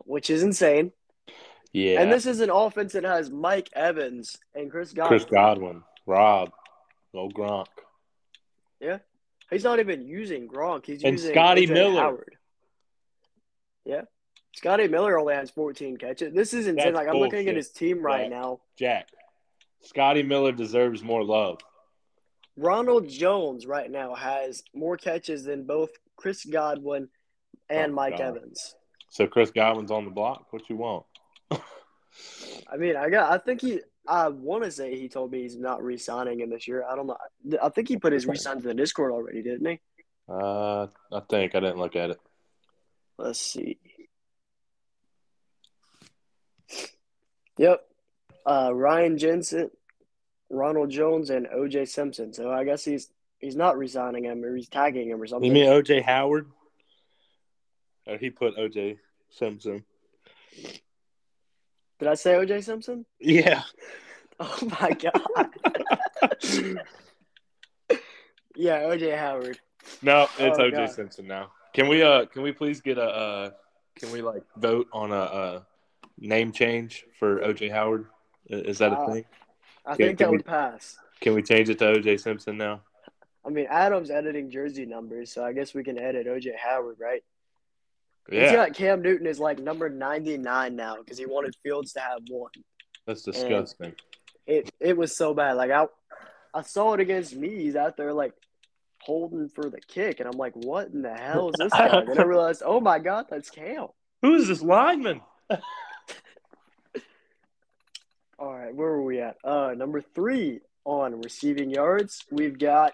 which 0.04 0.30
is 0.30 0.42
insane. 0.42 0.92
Yeah, 1.72 2.00
And 2.00 2.10
this 2.10 2.24
is 2.26 2.40
an 2.40 2.50
offense 2.50 2.92
that 2.94 3.04
has 3.04 3.30
Mike 3.30 3.68
Evans 3.74 4.36
and 4.54 4.70
Chris 4.70 4.92
Godwin. 4.92 5.08
Chris 5.18 5.30
Godwin, 5.30 5.82
Rob, 6.06 6.50
old 7.12 7.34
Gronk. 7.34 7.66
Yeah. 8.80 8.98
He's 9.50 9.64
not 9.64 9.78
even 9.78 10.06
using 10.06 10.48
Gronk. 10.48 10.86
He's 10.86 11.02
And 11.04 11.12
using 11.12 11.32
Scotty 11.32 11.66
Miller. 11.66 12.00
Howard. 12.00 12.36
Yeah. 13.84 14.02
Scotty 14.54 14.88
Miller 14.88 15.18
only 15.18 15.34
has 15.34 15.50
14 15.50 15.98
catches. 15.98 16.32
This 16.32 16.54
is 16.54 16.66
insane. 16.66 16.94
That's 16.94 16.96
like 16.96 17.08
I'm 17.08 17.20
looking 17.20 17.46
at 17.48 17.56
his 17.56 17.70
team 17.70 18.00
right 18.00 18.22
Yeah. 18.22 18.40
now. 18.40 18.60
Jack. 18.78 19.08
Scotty 19.82 20.22
Miller 20.22 20.52
deserves 20.52 21.02
more 21.02 21.22
love. 21.22 21.60
Ronald 22.56 23.06
Jones 23.08 23.66
right 23.66 23.90
now 23.90 24.14
has 24.14 24.62
more 24.74 24.96
catches 24.96 25.44
than 25.44 25.64
both 25.64 25.90
Chris 26.16 26.44
Godwin 26.44 27.08
and 27.68 27.92
Oh, 27.92 27.94
Mike 27.94 28.16
God. 28.18 28.36
Evans. 28.38 28.74
So 29.08 29.26
Chris 29.26 29.50
Godwin's 29.50 29.90
on 29.90 30.04
the 30.04 30.10
block. 30.10 30.52
What 30.52 30.68
you 30.68 30.76
want? 30.76 31.04
I 31.50 32.76
mean, 32.76 32.96
I 32.96 33.08
got. 33.08 33.32
I 33.32 33.38
think 33.38 33.60
he. 33.60 33.80
I 34.08 34.28
want 34.28 34.64
to 34.64 34.70
say 34.70 34.98
he 34.98 35.08
told 35.08 35.32
me 35.32 35.42
he's 35.42 35.56
not 35.56 35.82
re-signing 35.82 36.40
him 36.40 36.50
this 36.50 36.68
year. 36.68 36.84
I 36.88 36.94
don't 36.94 37.08
know. 37.08 37.16
I 37.60 37.68
think 37.70 37.88
he 37.88 37.96
put 37.96 38.12
his 38.12 38.26
re-sign 38.26 38.60
to 38.60 38.68
the 38.68 38.74
Discord 38.74 39.10
already, 39.10 39.42
didn't 39.42 39.66
he? 39.66 39.80
Uh, 40.28 40.86
I 41.12 41.20
think 41.28 41.54
I 41.54 41.60
didn't 41.60 41.78
look 41.78 41.96
at 41.96 42.10
it. 42.10 42.20
Let's 43.18 43.40
see. 43.40 43.78
Yep. 47.58 47.82
Uh, 48.44 48.70
Ryan 48.72 49.18
Jensen, 49.18 49.70
Ronald 50.50 50.90
Jones, 50.90 51.30
and 51.30 51.46
OJ 51.46 51.88
Simpson. 51.88 52.32
So 52.32 52.52
I 52.52 52.64
guess 52.64 52.84
he's 52.84 53.08
he's 53.38 53.56
not 53.56 53.78
re-signing 53.78 54.24
him 54.24 54.44
or 54.44 54.54
he's 54.54 54.68
tagging 54.68 55.10
him 55.10 55.20
or 55.20 55.26
something. 55.26 55.46
You 55.46 55.52
mean 55.52 55.66
OJ 55.66 56.02
Howard? 56.02 56.50
Or 58.06 58.16
he 58.16 58.30
put 58.30 58.56
OJ 58.56 58.98
Simpson. 59.30 59.84
Did 61.98 62.08
I 62.08 62.14
say 62.14 62.34
OJ 62.34 62.62
Simpson? 62.64 63.04
Yeah. 63.20 63.62
Oh 64.38 64.58
my 64.82 64.90
god. 64.90 65.48
yeah, 68.54 68.80
OJ 68.82 69.16
Howard. 69.16 69.58
No, 70.02 70.24
it's 70.38 70.58
Oh, 70.58 70.62
OJ 70.64 70.72
God. 70.72 70.90
Simpson 70.90 71.26
now. 71.26 71.52
Can 71.72 71.88
we 71.88 72.02
uh 72.02 72.26
can 72.26 72.42
we 72.42 72.52
please 72.52 72.82
get 72.82 72.98
a 72.98 73.02
uh 73.04 73.50
can 73.98 74.12
we 74.12 74.20
like 74.20 74.42
vote 74.58 74.88
on 74.92 75.10
a, 75.12 75.14
uh 75.20 75.60
name 76.18 76.52
change 76.52 77.06
for 77.18 77.38
OJ 77.40 77.70
Howard? 77.70 78.08
Is 78.50 78.76
that 78.76 78.92
a 78.92 78.96
Uh, 78.96 79.06
thing? 79.06 79.24
I 79.86 79.90
Yeah, 79.92 79.96
think 79.96 80.18
that 80.18 80.30
we- 80.30 80.36
would 80.36 80.44
pass. 80.46 80.98
Can 81.22 81.32
we 81.32 81.42
change 81.42 81.70
it 81.70 81.78
to 81.78 81.84
OJ 81.86 82.20
Simpson 82.20 82.58
now? 82.58 82.82
I 83.42 83.48
mean, 83.48 83.68
Adam's 83.70 84.10
editing 84.10 84.50
jersey 84.50 84.84
numbers, 84.84 85.32
so 85.32 85.42
I 85.46 85.54
guess 85.54 85.72
we 85.72 85.82
can 85.82 85.98
edit 85.98 86.26
OJ 86.26 86.54
Howard, 86.56 86.96
right? 87.00 87.24
Yeah, 88.30 88.52
got 88.54 88.74
Cam 88.74 89.02
Newton 89.02 89.26
is 89.26 89.38
like 89.38 89.58
number 89.58 89.88
99 89.88 90.74
now 90.74 90.96
because 90.96 91.18
he 91.18 91.26
wanted 91.26 91.54
Fields 91.62 91.92
to 91.92 92.00
have 92.00 92.20
one. 92.28 92.50
that's 93.06 93.22
disgusting. 93.22 93.94
It 94.46 94.70
it 94.80 94.96
was 94.96 95.16
so 95.16 95.34
bad. 95.34 95.52
Like 95.54 95.70
I 95.70 95.86
I 96.54 96.62
saw 96.62 96.94
it 96.94 97.00
against 97.00 97.36
me. 97.36 97.50
He's 97.50 97.76
out 97.76 97.96
there 97.96 98.12
like 98.12 98.32
holding 99.00 99.48
for 99.48 99.68
the 99.70 99.80
kick, 99.80 100.20
and 100.20 100.28
I'm 100.28 100.38
like, 100.38 100.54
what 100.54 100.88
in 100.88 101.02
the 101.02 101.14
hell 101.14 101.50
is 101.50 101.54
this 101.58 101.72
guy? 101.72 101.88
then 102.06 102.18
I 102.18 102.22
realized, 102.24 102.62
oh 102.64 102.80
my 102.80 102.98
god, 102.98 103.26
that's 103.28 103.50
Cam. 103.50 103.88
Who 104.22 104.34
is 104.34 104.48
this 104.48 104.62
lineman? 104.62 105.20
All 108.38 108.52
right, 108.52 108.74
where 108.74 108.88
were 108.88 109.02
we 109.02 109.20
at? 109.20 109.36
Uh, 109.44 109.72
number 109.76 110.00
three 110.00 110.60
on 110.84 111.20
receiving 111.22 111.70
yards, 111.70 112.24
we've 112.30 112.58
got 112.58 112.92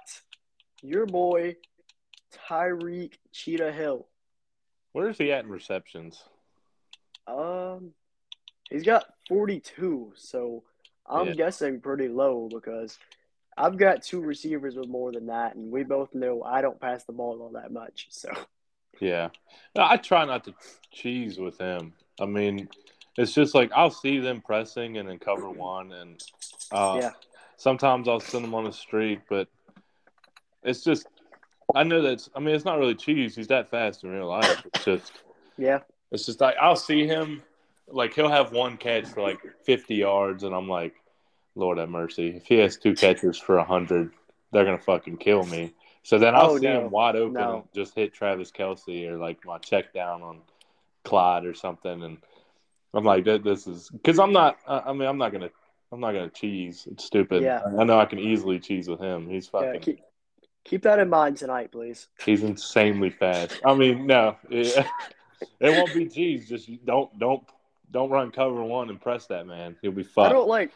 your 0.82 1.06
boy 1.06 1.56
Tyreek 2.48 3.14
Cheetah 3.32 3.72
Hill. 3.72 4.06
Where 4.92 5.08
is 5.08 5.18
he 5.18 5.32
at 5.32 5.44
in 5.44 5.50
receptions? 5.50 6.22
Um, 7.26 7.92
he's 8.70 8.82
got 8.82 9.06
42, 9.28 10.12
so 10.16 10.64
I'm 11.06 11.28
Yeah. 11.28 11.34
guessing 11.34 11.80
pretty 11.80 12.08
low 12.08 12.48
because 12.52 12.98
I've 13.56 13.76
got 13.76 14.02
two 14.02 14.20
receivers 14.20 14.76
with 14.76 14.88
more 14.88 15.12
than 15.12 15.26
that, 15.26 15.54
and 15.54 15.70
we 15.70 15.82
both 15.82 16.14
know 16.14 16.42
I 16.42 16.62
don't 16.62 16.80
pass 16.80 17.04
the 17.04 17.12
ball 17.12 17.40
all 17.42 17.50
that 17.50 17.72
much. 17.72 18.08
So 18.10 18.30
Yeah, 19.00 19.30
I 19.74 19.96
try 19.96 20.24
not 20.24 20.44
to 20.44 20.54
cheese 20.92 21.38
with 21.38 21.58
him. 21.58 21.94
I 22.20 22.26
mean, 22.26 22.68
it's 23.16 23.34
just 23.34 23.54
like 23.54 23.70
I'll 23.74 23.90
see 23.90 24.18
them 24.20 24.40
pressing 24.42 24.98
and 24.98 25.08
then 25.08 25.18
cover 25.18 25.50
one, 25.50 25.92
and 25.92 26.22
uh, 26.70 26.98
Yeah. 26.98 27.10
sometimes 27.56 28.08
I'll 28.08 28.20
send 28.20 28.44
them 28.44 28.54
on 28.54 28.64
the 28.64 28.72
street, 28.72 29.20
but 29.28 29.48
it's 30.62 30.84
just 30.84 31.06
I 31.74 31.82
know 31.84 32.02
that's 32.02 32.28
I 32.34 32.40
mean 32.40 32.54
it's 32.54 32.64
not 32.64 32.78
really 32.78 32.94
cheese. 32.94 33.34
He's 33.36 33.48
that 33.48 33.70
fast 33.70 34.04
in 34.04 34.10
real 34.10 34.28
life. 34.28 34.64
It's 34.74 34.84
just 34.84 35.12
Yeah. 35.58 35.80
it's 36.10 36.26
just 36.26 36.40
like 36.40 36.56
I'll 36.60 36.76
see 36.76 37.06
him 37.06 37.42
like 37.88 38.14
he'll 38.14 38.28
have 38.28 38.52
one 38.52 38.76
catch 38.76 39.06
for 39.08 39.22
like 39.22 39.38
fifty 39.64 39.96
yards, 39.96 40.44
and 40.44 40.54
I'm 40.54 40.68
like, 40.68 40.94
Lord 41.54 41.78
have 41.78 41.88
mercy. 41.90 42.36
If 42.36 42.46
he 42.46 42.58
has 42.58 42.76
two 42.76 42.94
catches 42.94 43.36
for 43.38 43.58
hundred, 43.62 44.12
they're 44.52 44.64
gonna 44.64 44.78
fucking 44.78 45.18
kill 45.18 45.44
me. 45.44 45.74
So 46.04 46.18
then 46.18 46.34
I'll 46.34 46.52
Oh, 46.52 46.58
see 46.58 46.64
no. 46.66 46.86
him 46.86 46.90
wide 46.90 47.16
open 47.16 47.34
No. 47.34 47.54
and 47.56 47.64
just 47.74 47.94
hit 47.94 48.12
Travis 48.14 48.50
Kelce 48.50 49.08
or 49.08 49.18
like 49.18 49.44
my 49.44 49.58
check 49.58 49.92
down 49.92 50.22
on 50.22 50.38
Clyde 51.04 51.44
or 51.44 51.54
something, 51.54 52.02
and 52.02 52.18
I'm 52.94 53.04
like, 53.04 53.24
"Th- 53.24 53.42
this 53.42 53.66
is 53.66 53.88
because 53.90 54.18
I'm 54.18 54.32
not. 54.32 54.58
I 54.66 54.92
mean, 54.92 55.08
I'm 55.08 55.18
not 55.18 55.32
gonna. 55.32 55.50
I'm 55.92 56.00
not 56.00 56.12
gonna 56.12 56.30
cheese. 56.30 56.88
It's 56.90 57.04
stupid. 57.04 57.42
Yeah. 57.42 57.60
I 57.78 57.84
know 57.84 57.98
I 57.98 58.06
can 58.06 58.18
easily 58.18 58.58
cheese 58.58 58.88
with 58.88 59.00
him. 59.00 59.28
He's 59.28 59.50
Yeah. 59.52 59.60
fucking. 59.60 59.80
Keep, 59.80 60.00
keep 60.64 60.82
that 60.82 60.98
in 60.98 61.08
mind 61.08 61.36
tonight, 61.36 61.72
please. 61.72 62.08
He's 62.24 62.42
insanely 62.42 63.10
fast. 63.10 63.60
I 63.64 63.74
mean, 63.74 64.06
no, 64.06 64.36
it, 64.50 64.86
it 65.60 65.70
won't 65.70 65.94
be 65.94 66.08
cheese. 66.08 66.48
Just 66.48 66.70
don't 66.84 67.16
don't 67.18 67.42
don't 67.90 68.10
run 68.10 68.30
cover 68.30 68.62
one 68.62 68.88
and 68.88 69.00
press 69.00 69.26
that 69.26 69.46
man. 69.46 69.76
He'll 69.82 69.92
be 69.92 70.02
fucked. 70.02 70.30
I 70.30 70.32
don't 70.32 70.48
like. 70.48 70.72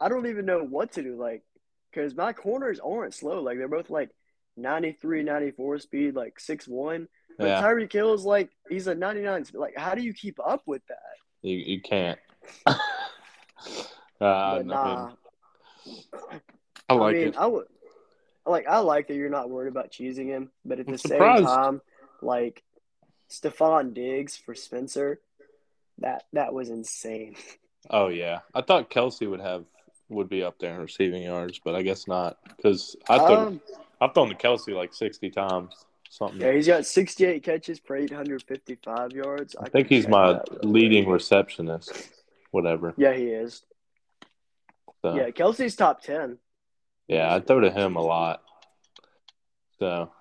I 0.00 0.08
don't 0.08 0.26
even 0.26 0.46
know 0.46 0.62
what 0.62 0.92
to 0.92 1.02
do. 1.02 1.16
Like, 1.16 1.42
because 1.90 2.14
my 2.14 2.32
corners 2.32 2.80
aren't 2.80 3.14
slow. 3.14 3.42
Like 3.42 3.58
they're 3.58 3.68
both 3.68 3.90
like 3.90 4.10
93, 4.56 5.22
94 5.22 5.78
speed, 5.78 6.14
like 6.14 6.38
six 6.40 6.66
one. 6.68 7.08
But 7.38 7.46
Yeah, 7.46 7.62
Tyreek 7.62 7.92
Hill 7.92 8.14
is 8.14 8.24
like 8.24 8.50
he's 8.68 8.86
a 8.86 8.94
99. 8.94 9.44
speed. 9.44 9.58
Like, 9.58 9.76
how 9.76 9.94
do 9.94 10.02
you 10.02 10.14
keep 10.14 10.38
up 10.44 10.62
with 10.66 10.82
that? 10.88 10.98
you 11.42 11.56
you 11.56 11.80
can't. 11.80 12.18
uh, 12.66 12.74
I, 14.20 14.62
nah. 14.62 15.06
mean, 15.06 15.16
I 16.88 16.94
like 16.94 17.16
I 17.16 17.18
mean, 17.18 17.28
it. 17.28 17.36
I 17.36 17.46
would 17.46 17.66
like 18.46 18.66
I 18.66 18.78
like 18.78 19.08
that 19.08 19.14
you're 19.14 19.28
not 19.30 19.50
worried 19.50 19.68
about 19.68 19.90
cheesing 19.92 20.26
him, 20.26 20.50
but 20.64 20.80
at 20.80 20.86
I'm 20.86 20.92
the 20.92 20.98
surprised. 20.98 21.46
same 21.46 21.56
time, 21.56 21.80
like 22.22 22.62
Stefon 23.30 23.94
Diggs 23.94 24.36
for 24.36 24.54
Spencer, 24.54 25.20
that 25.98 26.24
that 26.32 26.52
was 26.54 26.70
insane. 26.70 27.36
Oh 27.88 28.08
yeah, 28.08 28.40
I 28.54 28.60
thought 28.62 28.90
Kelce 28.90 29.28
would 29.28 29.40
have 29.40 29.64
would 30.08 30.28
be 30.28 30.42
up 30.42 30.58
there 30.58 30.74
in 30.74 30.80
receiving 30.80 31.22
yards, 31.22 31.60
but 31.64 31.74
I 31.74 31.82
guess 31.82 32.06
not 32.08 32.36
because 32.56 32.96
I 33.08 33.18
thought 33.18 33.38
Um, 33.48 33.60
I've 34.00 34.12
thrown 34.14 34.28
to 34.28 34.34
Kelce 34.34 34.74
like 34.74 34.92
sixty 34.94 35.30
times. 35.30 35.74
Something. 36.12 36.40
yeah, 36.40 36.50
he's 36.52 36.66
got 36.66 36.84
68 36.84 37.44
catches 37.44 37.78
for 37.78 37.94
855 37.94 39.12
yards. 39.12 39.54
I 39.54 39.68
think 39.68 39.86
he's 39.88 40.08
my 40.08 40.40
leading 40.64 41.08
receptionist. 41.08 41.92
Whatever. 42.50 42.92
Yeah, 42.96 43.12
he 43.14 43.26
is. 43.28 43.62
So, 45.02 45.14
Yeah, 45.14 45.30
Kelce's 45.30 45.76
top 45.76 46.02
10. 46.02 46.36
Yeah, 47.10 47.34
I 47.34 47.40
throw 47.40 47.58
to 47.58 47.72
him 47.72 47.96
a 47.96 48.00
lot. 48.02 48.40
So 49.80 50.12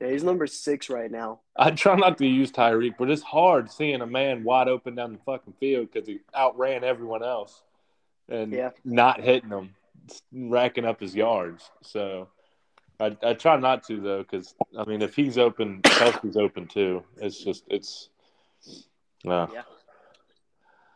Yeah, 0.00 0.08
he's 0.10 0.24
number 0.24 0.46
six 0.46 0.88
right 0.88 1.10
now. 1.10 1.40
I 1.54 1.70
try 1.72 1.96
not 1.96 2.16
to 2.18 2.26
use 2.26 2.50
Tyreek, 2.50 2.94
but 2.98 3.10
it's 3.10 3.22
hard 3.22 3.70
seeing 3.70 4.00
a 4.00 4.06
man 4.06 4.42
wide 4.42 4.68
open 4.68 4.94
down 4.94 5.12
the 5.12 5.18
fucking 5.26 5.52
field 5.60 5.90
because 5.92 6.08
he 6.08 6.20
outran 6.34 6.82
everyone 6.82 7.22
else 7.22 7.62
and 8.30 8.54
Yeah. 8.54 8.70
not 8.86 9.20
hitting 9.20 9.50
them, 9.50 9.74
racking 10.32 10.86
up 10.86 10.98
his 10.98 11.14
yards. 11.14 11.70
So 11.82 12.28
I, 12.98 13.14
I 13.22 13.34
try 13.34 13.58
not 13.58 13.82
to 13.88 14.00
though, 14.00 14.22
because 14.22 14.54
I 14.78 14.86
mean, 14.86 15.02
if 15.02 15.14
he's 15.14 15.36
open, 15.36 15.82
Kelce's 15.82 16.38
open 16.38 16.68
too. 16.68 17.04
It's 17.18 17.44
just 17.44 17.64
it's. 17.68 18.08
Uh, 19.26 19.46
Yeah. 19.52 19.62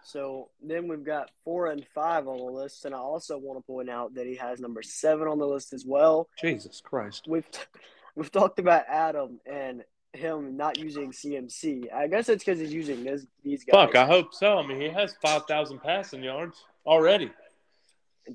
So 0.04 0.50
then 0.62 0.88
we've 0.88 1.04
got 1.04 1.30
four 1.44 1.68
and 1.68 1.86
five 1.94 2.26
on 2.26 2.38
the 2.38 2.44
list, 2.44 2.84
and 2.84 2.94
I 2.94 2.98
also 2.98 3.38
want 3.38 3.58
to 3.58 3.62
point 3.62 3.88
out 3.88 4.14
that 4.14 4.26
he 4.26 4.36
has 4.36 4.60
number 4.60 4.82
seven 4.82 5.28
on 5.28 5.38
the 5.38 5.46
list 5.46 5.72
as 5.72 5.84
well. 5.86 6.28
Jesus 6.40 6.80
Christ. 6.84 7.26
We've 7.28 7.46
we've 8.16 8.32
talked 8.32 8.58
about 8.58 8.84
Adam 8.88 9.40
and 9.46 9.84
him 10.12 10.56
not 10.56 10.78
using 10.78 11.10
CMC. 11.10 11.92
I 11.92 12.06
guess 12.06 12.28
it's 12.28 12.44
because 12.44 12.60
he's 12.60 12.72
using 12.72 13.04
this 13.04 13.26
these 13.42 13.64
guys. 13.64 13.74
Fuck, 13.74 13.96
I 13.96 14.06
hope 14.06 14.34
so. 14.34 14.58
I 14.58 14.66
mean, 14.66 14.80
he 14.80 14.88
has 14.88 15.14
five 15.22 15.46
thousand 15.46 15.82
passing 15.82 16.22
yards 16.22 16.62
already. 16.84 17.30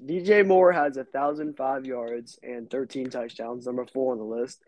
DJ 0.06 0.46
Moore 0.46 0.74
has 0.74 0.98
a 0.98 1.06
thousand 1.06 1.56
five 1.56 1.86
yards 1.86 2.40
and 2.44 2.70
thirteen 2.70 3.10
touchdowns, 3.10 3.66
number 3.66 3.86
four 3.86 4.14
on 4.14 4.18
the 4.18 4.24
list. 4.24 4.62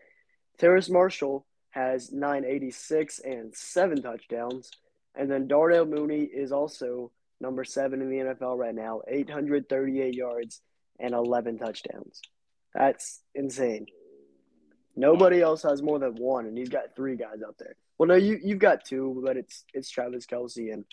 Terrace 0.57 0.89
Marshall 0.89 1.45
has 1.71 2.11
nine 2.11 2.45
eighty 2.45 2.71
six 2.71 3.19
and 3.19 3.55
seven 3.55 4.01
touchdowns, 4.01 4.71
and 5.15 5.29
then 5.29 5.47
Darnell 5.47 5.85
Mooney 5.85 6.21
is 6.21 6.51
also 6.51 7.11
number 7.41 7.63
seven 7.63 8.01
in 8.01 8.09
the 8.09 8.17
NFL 8.17 8.57
right 8.57 8.75
now, 8.75 9.01
eight 9.07 9.29
hundred 9.29 9.69
thirty 9.69 10.01
eight 10.01 10.15
yards 10.15 10.61
and 10.99 11.13
eleven 11.13 11.57
touchdowns. 11.57 12.21
That's 12.73 13.21
insane. 13.33 13.87
Nobody 14.95 15.41
else 15.41 15.63
has 15.63 15.81
more 15.81 15.99
than 15.99 16.15
one, 16.15 16.45
and 16.45 16.57
he's 16.57 16.69
got 16.69 16.95
three 16.95 17.15
guys 17.15 17.41
out 17.45 17.55
there. 17.57 17.75
Well, 17.97 18.07
no, 18.07 18.15
you 18.15 18.39
you've 18.43 18.59
got 18.59 18.85
two, 18.85 19.21
but 19.23 19.37
it's 19.37 19.63
it's 19.73 19.89
Travis 19.89 20.25
Kelce 20.25 20.73
and 20.73 20.85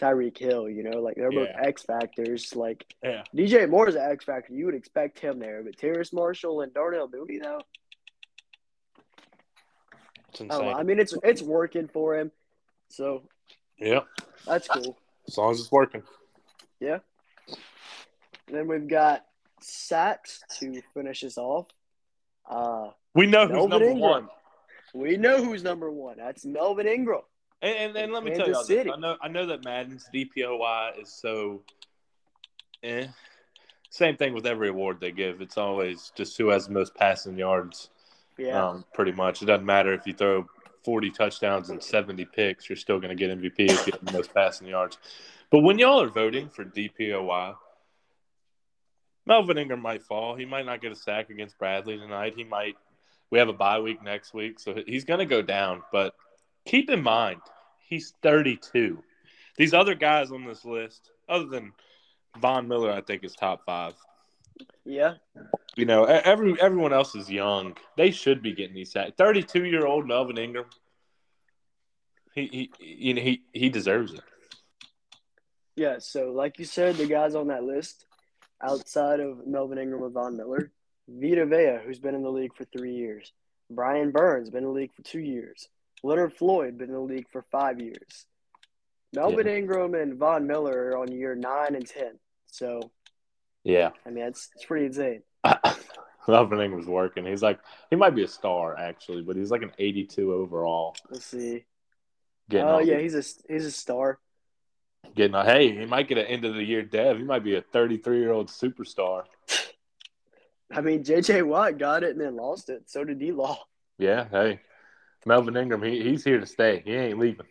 Tyreek 0.00 0.38
Hill. 0.38 0.68
You 0.68 0.82
know, 0.84 1.00
like 1.00 1.16
they're 1.16 1.30
both 1.30 1.48
Yeah. 1.48 1.66
X 1.66 1.82
factors. 1.82 2.54
Like 2.54 2.86
Yeah. 3.02 3.22
DJ 3.34 3.68
Moore 3.68 3.88
is 3.88 3.94
an 3.94 4.10
X 4.10 4.24
factor. 4.24 4.52
You 4.52 4.66
would 4.66 4.74
expect 4.74 5.18
him 5.18 5.38
there, 5.38 5.62
but 5.62 5.76
Terrace 5.76 6.12
Marshall 6.12 6.60
and 6.60 6.72
Darnell 6.72 7.08
Mooney 7.12 7.38
though. 7.38 7.60
It's 10.30 10.40
oh, 10.50 10.60
I, 10.60 10.64
know. 10.64 10.78
I 10.78 10.82
mean, 10.82 10.98
it's 10.98 11.14
it's 11.22 11.42
working 11.42 11.88
for 11.88 12.16
him, 12.16 12.30
so 12.88 13.22
yeah. 13.78 14.00
that's 14.46 14.68
cool. 14.68 14.96
As 15.28 15.36
long 15.38 15.52
as 15.52 15.60
it's 15.60 15.72
working. 15.72 16.02
Yeah. 16.80 16.98
then 18.48 18.68
we've 18.68 18.86
got 18.88 19.24
sacks 19.60 20.42
to 20.58 20.80
finish 20.94 21.24
us 21.24 21.38
off. 21.38 21.66
Uh, 22.48 22.90
We 23.14 23.26
know 23.26 23.46
who's 23.46 23.52
Melvin 23.52 23.70
number 23.70 23.86
Ingram. 23.86 24.00
one. 24.00 24.28
We 24.94 25.16
know 25.16 25.44
who's 25.44 25.62
number 25.62 25.90
one. 25.90 26.16
That's 26.16 26.44
Melvin 26.44 26.86
Ingram. 26.86 27.22
And, 27.62 27.76
and, 27.76 27.96
and 27.96 28.12
let 28.12 28.24
me 28.24 28.34
tell 28.34 28.46
you, 28.48 28.64
City. 28.64 28.90
I 28.90 28.96
know 28.96 29.16
I 29.20 29.28
know 29.28 29.46
that 29.46 29.64
Madden's 29.64 30.06
DPOY 30.14 31.00
is 31.00 31.12
so. 31.12 31.62
Eh. 32.82 33.06
Same 33.90 34.16
thing 34.16 34.34
with 34.34 34.46
every 34.46 34.68
award 34.68 34.98
they 35.00 35.10
give. 35.10 35.40
It's 35.40 35.56
always 35.56 36.12
just 36.14 36.36
who 36.36 36.48
has 36.48 36.66
the 36.66 36.72
most 36.72 36.94
passing 36.94 37.38
yards. 37.38 37.88
Yeah. 38.36 38.68
Um, 38.68 38.84
pretty 38.92 39.12
much, 39.12 39.42
it 39.42 39.46
doesn't 39.46 39.64
matter 39.64 39.94
if 39.94 40.06
you 40.06 40.12
throw 40.12 40.46
forty 40.86 41.10
touchdowns 41.10 41.68
and 41.68 41.82
seventy 41.82 42.24
picks. 42.24 42.70
You're 42.70 42.76
still 42.76 43.00
going 43.00 43.14
to 43.14 43.16
get 43.16 43.36
MVP 43.36 43.68
if 43.70 43.86
you 43.86 43.92
have 43.92 44.04
the 44.04 44.12
most 44.12 44.32
passing 44.32 44.68
yards. 44.68 44.96
But 45.50 45.60
when 45.60 45.78
y'all 45.80 46.00
are 46.00 46.08
voting 46.08 46.48
for 46.48 46.64
DPOY, 46.64 47.56
Melvin 49.26 49.58
Ingram 49.58 49.82
might 49.82 50.04
fall. 50.04 50.36
He 50.36 50.44
might 50.44 50.64
not 50.64 50.80
get 50.80 50.92
a 50.92 50.96
sack 50.96 51.28
against 51.30 51.58
Bradley 51.58 51.98
tonight. 51.98 52.34
He 52.36 52.44
might. 52.44 52.76
We 53.32 53.40
have 53.40 53.48
a 53.48 53.52
bye 53.52 53.80
week 53.80 54.00
next 54.00 54.32
week, 54.32 54.60
so 54.60 54.76
he's 54.86 55.04
going 55.04 55.18
to 55.18 55.26
go 55.26 55.42
down. 55.42 55.82
But 55.90 56.14
keep 56.64 56.88
in 56.88 57.02
mind, 57.02 57.40
he's 57.88 58.14
32. 58.22 59.02
These 59.56 59.74
other 59.74 59.96
guys 59.96 60.30
on 60.30 60.44
this 60.46 60.64
list, 60.64 61.10
other 61.28 61.46
than 61.46 61.72
Von 62.38 62.68
Miller, 62.68 62.92
I 62.92 63.00
think 63.00 63.24
is 63.24 63.34
top 63.34 63.64
five. 63.66 63.94
yeah. 64.84 65.14
You 65.76 65.84
know, 65.84 66.04
every 66.04 66.58
everyone 66.60 66.94
else 66.94 67.14
is 67.14 67.30
young. 67.30 67.76
They 67.98 68.10
should 68.10 68.42
be 68.42 68.54
getting 68.54 68.74
these 68.74 68.92
sacks. 68.92 69.12
32 69.18 69.64
year 69.64 69.86
old 69.86 70.08
Melvin 70.08 70.38
Ingram. 70.38 70.64
He, 72.34 72.70
he 72.78 72.84
you 72.84 73.14
know 73.14 73.20
he 73.20 73.42
he 73.52 73.68
deserves 73.68 74.14
it. 74.14 74.22
Yeah. 75.76 75.96
So, 75.98 76.32
like 76.32 76.58
you 76.58 76.64
said, 76.64 76.96
the 76.96 77.06
guys 77.06 77.34
on 77.34 77.48
that 77.48 77.62
list, 77.62 78.06
outside 78.62 79.20
of 79.20 79.46
Melvin 79.46 79.78
Ingram 79.78 80.02
and 80.02 80.14
Von 80.14 80.36
Miller, 80.36 80.72
Vita 81.08 81.44
Vea, 81.44 81.78
who's 81.84 81.98
been 81.98 82.14
in 82.14 82.22
the 82.22 82.30
league 82.30 82.54
for 82.56 82.64
three 82.64 82.94
years, 82.94 83.32
Brian 83.70 84.10
Burns, 84.10 84.48
been 84.48 84.64
in 84.64 84.70
the 84.70 84.70
league 84.70 84.94
for 84.94 85.02
two 85.02 85.20
years, 85.20 85.68
Leonard 86.02 86.32
Floyd, 86.32 86.78
been 86.78 86.88
in 86.88 86.94
the 86.94 87.00
league 87.00 87.28
for 87.30 87.44
five 87.52 87.80
years. 87.80 88.26
Melvin 89.12 89.46
Ingram 89.46 89.94
and 89.94 90.18
Von 90.18 90.46
Miller 90.46 90.90
are 90.90 90.98
on 90.98 91.12
year 91.12 91.34
nine 91.34 91.74
and 91.74 91.86
ten. 91.86 92.18
So, 92.46 92.90
Yeah, 93.62 93.90
I 94.06 94.10
mean, 94.10 94.24
it's, 94.24 94.48
it's 94.54 94.64
pretty 94.64 94.86
insane. 94.86 95.22
Melvin 96.28 96.74
was 96.76 96.86
working. 96.86 97.24
He's 97.24 97.42
like 97.42 97.60
he 97.90 97.96
might 97.96 98.14
be 98.14 98.24
a 98.24 98.28
star 98.28 98.76
actually, 98.76 99.22
but 99.22 99.36
he's 99.36 99.50
like 99.50 99.62
an 99.62 99.72
82 99.78 100.32
overall. 100.32 100.96
Let's 101.10 101.26
see. 101.26 101.64
Getting 102.48 102.66
Oh 102.66 102.78
yeah, 102.78 102.98
he's 102.98 103.14
a 103.14 103.52
he's 103.52 103.66
a 103.66 103.70
star. 103.70 104.18
getting. 105.14 105.34
A, 105.34 105.44
hey, 105.44 105.76
he 105.76 105.86
might 105.86 106.08
get 106.08 106.18
an 106.18 106.26
end 106.26 106.44
of 106.44 106.54
the 106.54 106.62
year 106.64 106.82
dev. 106.82 107.18
He 107.18 107.24
might 107.24 107.44
be 107.44 107.56
a 107.56 107.62
33 107.62 108.18
year 108.18 108.32
old 108.32 108.48
superstar. 108.48 109.24
I 110.70 110.80
mean, 110.80 111.04
J.J. 111.04 111.42
Watt 111.42 111.78
got 111.78 112.02
it 112.02 112.10
and 112.10 112.20
then 112.20 112.34
lost 112.34 112.70
it. 112.70 112.90
So 112.90 113.04
did 113.04 113.20
D. 113.20 113.30
Law. 113.30 113.58
Yeah, 113.98 114.26
hey, 114.30 114.60
Melvin 115.24 115.56
Ingram. 115.56 115.82
He, 115.82 116.02
he's 116.02 116.24
here 116.24 116.40
to 116.40 116.46
stay. 116.46 116.82
He 116.84 116.92
ain't 116.92 117.18
leaving. 117.18 117.46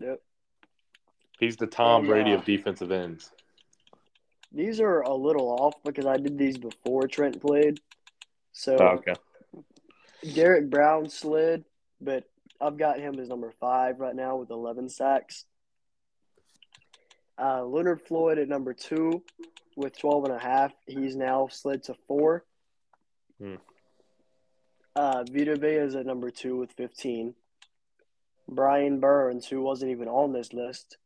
Yep. 0.00 0.20
He's 1.38 1.56
the 1.56 1.66
Tom 1.66 2.00
And, 2.00 2.08
Brady 2.08 2.32
uh, 2.32 2.38
of 2.38 2.44
defensive 2.44 2.90
ends. 2.90 3.30
These 4.54 4.80
are 4.80 5.00
a 5.00 5.14
little 5.14 5.48
off 5.48 5.74
because 5.84 6.06
I 6.06 6.16
did 6.18 6.36
these 6.36 6.58
before 6.58 7.08
Trent 7.08 7.40
played. 7.40 7.80
So 8.52 8.76
Oh, 8.78 8.98
okay. 8.98 9.14
Derrick 10.34 10.70
Brown 10.70 11.08
slid, 11.08 11.64
but 12.00 12.24
I've 12.60 12.76
got 12.76 13.00
him 13.00 13.18
as 13.18 13.28
number 13.28 13.52
five 13.60 13.98
right 13.98 14.14
now 14.14 14.36
with 14.36 14.50
11 14.50 14.88
sacks. 14.88 15.46
Uh, 17.38 17.64
Leonard 17.64 18.02
Floyd 18.02 18.38
at 18.38 18.48
number 18.48 18.74
two 18.74 19.22
with 19.76 19.98
12 19.98 20.24
and 20.26 20.34
a 20.34 20.38
half. 20.38 20.72
He's 20.86 21.16
now 21.16 21.48
slid 21.50 21.82
to 21.84 21.94
four. 22.06 22.44
Hmm. 23.40 23.56
Uh, 24.94 25.24
Vita 25.24 25.56
Vea 25.56 25.76
is 25.76 25.94
at 25.94 26.06
number 26.06 26.30
two 26.30 26.56
with 26.56 26.70
15. 26.72 27.34
Brian 28.48 29.00
Burns, 29.00 29.46
who 29.46 29.62
wasn't 29.62 29.90
even 29.90 30.08
on 30.08 30.32
this 30.32 30.52
list, 30.52 30.98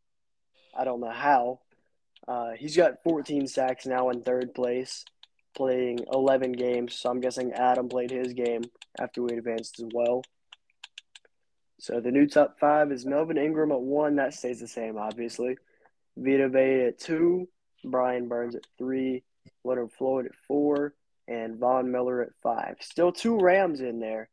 I 0.76 0.85
don't 0.85 1.00
know 1.00 1.12
how. 1.12 1.61
Uh, 2.26 2.52
he's 2.59 2.76
got 2.76 3.02
14 3.05 3.46
sacks 3.46 3.87
now 3.87 4.11
in 4.11 4.22
third 4.22 4.55
place, 4.55 5.05
playing 5.55 6.00
11 6.12 6.52
games. 6.52 6.94
So 6.94 7.11
I'm 7.11 7.20
guessing 7.20 7.52
Adam 7.52 7.88
played 7.88 8.11
his 8.11 8.33
game 8.33 8.62
after 8.98 9.22
we 9.22 9.37
advanced 9.37 9.81
as 9.81 9.87
well. 9.92 10.22
So 11.79 12.00
the 12.00 12.11
new 12.11 12.26
top 12.26 12.59
five 12.59 12.90
is 12.90 13.07
Melvin 13.07 13.37
Ingram 13.38 13.70
at 13.70 13.81
one. 13.81 14.16
That 14.16 14.35
stays 14.35 14.61
the 14.61 14.68
same, 14.68 14.96
obviously. 14.96 15.57
Vita 16.16 16.48
Vea 16.48 16.87
at 16.88 16.98
two. 16.98 17.48
Brian 17.85 18.29
Burns 18.29 18.57
at 18.57 18.66
three. 18.79 19.22
Leonard 19.64 19.92
Floyd 19.92 20.26
at 20.26 20.35
four. 20.48 20.94
And 21.29 21.59
Von 21.59 21.90
Miller 21.90 22.22
at 22.22 22.31
five. 22.42 22.76
Still 22.81 23.12
two 23.12 23.38
Rams 23.38 23.81
in 23.81 24.00
there 24.00 24.29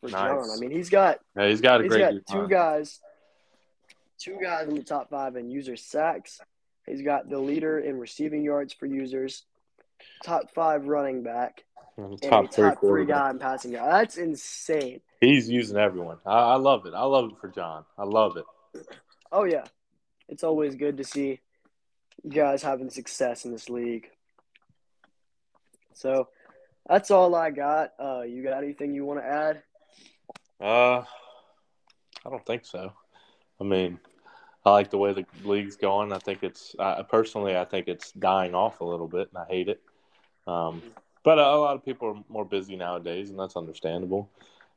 for 0.00 0.10
Nice. 0.10 0.46
John. 0.46 0.50
I 0.56 0.60
mean, 0.60 0.70
he's 0.70 0.90
got 0.90 1.18
Yeah, 1.36 1.48
he's 1.48 1.60
got 1.60 1.80
a 1.80 1.84
He's 1.84 1.92
great 1.92 2.26
got 2.26 2.34
two 2.34 2.48
guys, 2.48 3.00
two 4.18 4.38
guys 4.40 4.68
in 4.68 4.74
the 4.74 4.82
top 4.82 5.10
five 5.10 5.36
in 5.36 5.50
user 5.50 5.76
sacks. 5.76 6.40
He's 6.86 7.02
got 7.02 7.28
the 7.28 7.38
leader 7.38 7.78
in 7.78 7.98
receiving 7.98 8.44
yards 8.44 8.72
for 8.72 8.86
users, 8.86 9.44
top 10.22 10.52
five 10.54 10.86
running 10.86 11.22
back, 11.22 11.64
and 11.96 12.20
top 12.20 12.52
three 12.52 12.70
top 12.70 12.80
three 12.80 13.06
quarterback. 13.06 13.16
guy 13.16 13.30
in 13.30 13.38
passing 13.38 13.72
yards. 13.72 13.90
That's 13.90 14.16
insane. 14.16 15.00
He's 15.20 15.48
using 15.48 15.78
everyone. 15.78 16.18
I, 16.26 16.38
I 16.38 16.56
love 16.56 16.86
it. 16.86 16.94
I 16.94 17.04
love 17.04 17.30
it 17.30 17.38
for 17.40 17.48
John. 17.48 17.84
I 17.96 18.04
love 18.04 18.36
it. 18.36 18.44
Oh 19.32 19.44
yeah, 19.44 19.64
it's 20.28 20.44
always 20.44 20.74
good 20.74 20.98
to 20.98 21.04
see 21.04 21.40
you 22.22 22.30
guys 22.30 22.62
having 22.62 22.90
success 22.90 23.44
in 23.44 23.52
this 23.52 23.68
league. 23.70 24.08
So 25.94 26.28
that's 26.86 27.10
all 27.10 27.34
I 27.34 27.50
got. 27.50 27.92
Uh, 27.98 28.22
you 28.22 28.42
got 28.42 28.62
anything 28.62 28.94
you 28.94 29.04
want 29.04 29.20
to 29.20 29.26
add? 29.26 29.62
Uh, 30.60 31.04
I 32.26 32.30
don't 32.30 32.44
think 32.44 32.64
so. 32.66 32.92
I 33.60 33.64
mean, 33.64 33.98
I 34.64 34.70
like 34.70 34.90
the 34.90 34.98
way 34.98 35.12
the 35.12 35.26
league's 35.44 35.76
going. 35.76 36.12
I 36.12 36.18
think 36.18 36.42
it's 36.42 36.74
uh, 36.78 37.02
personally, 37.02 37.56
I 37.56 37.64
think 37.64 37.86
it's 37.88 38.12
dying 38.12 38.54
off 38.54 38.80
a 38.80 38.84
little 38.84 39.08
bit, 39.08 39.28
and 39.34 39.38
I 39.42 39.46
hate 39.46 39.68
it. 39.68 39.82
Um, 40.46 40.82
but 41.22 41.38
a, 41.38 41.42
a 41.42 41.56
lot 41.56 41.76
of 41.76 41.84
people 41.84 42.08
are 42.08 42.22
more 42.28 42.44
busy 42.44 42.76
nowadays, 42.76 43.30
and 43.30 43.38
that's 43.38 43.56
understandable. 43.56 44.30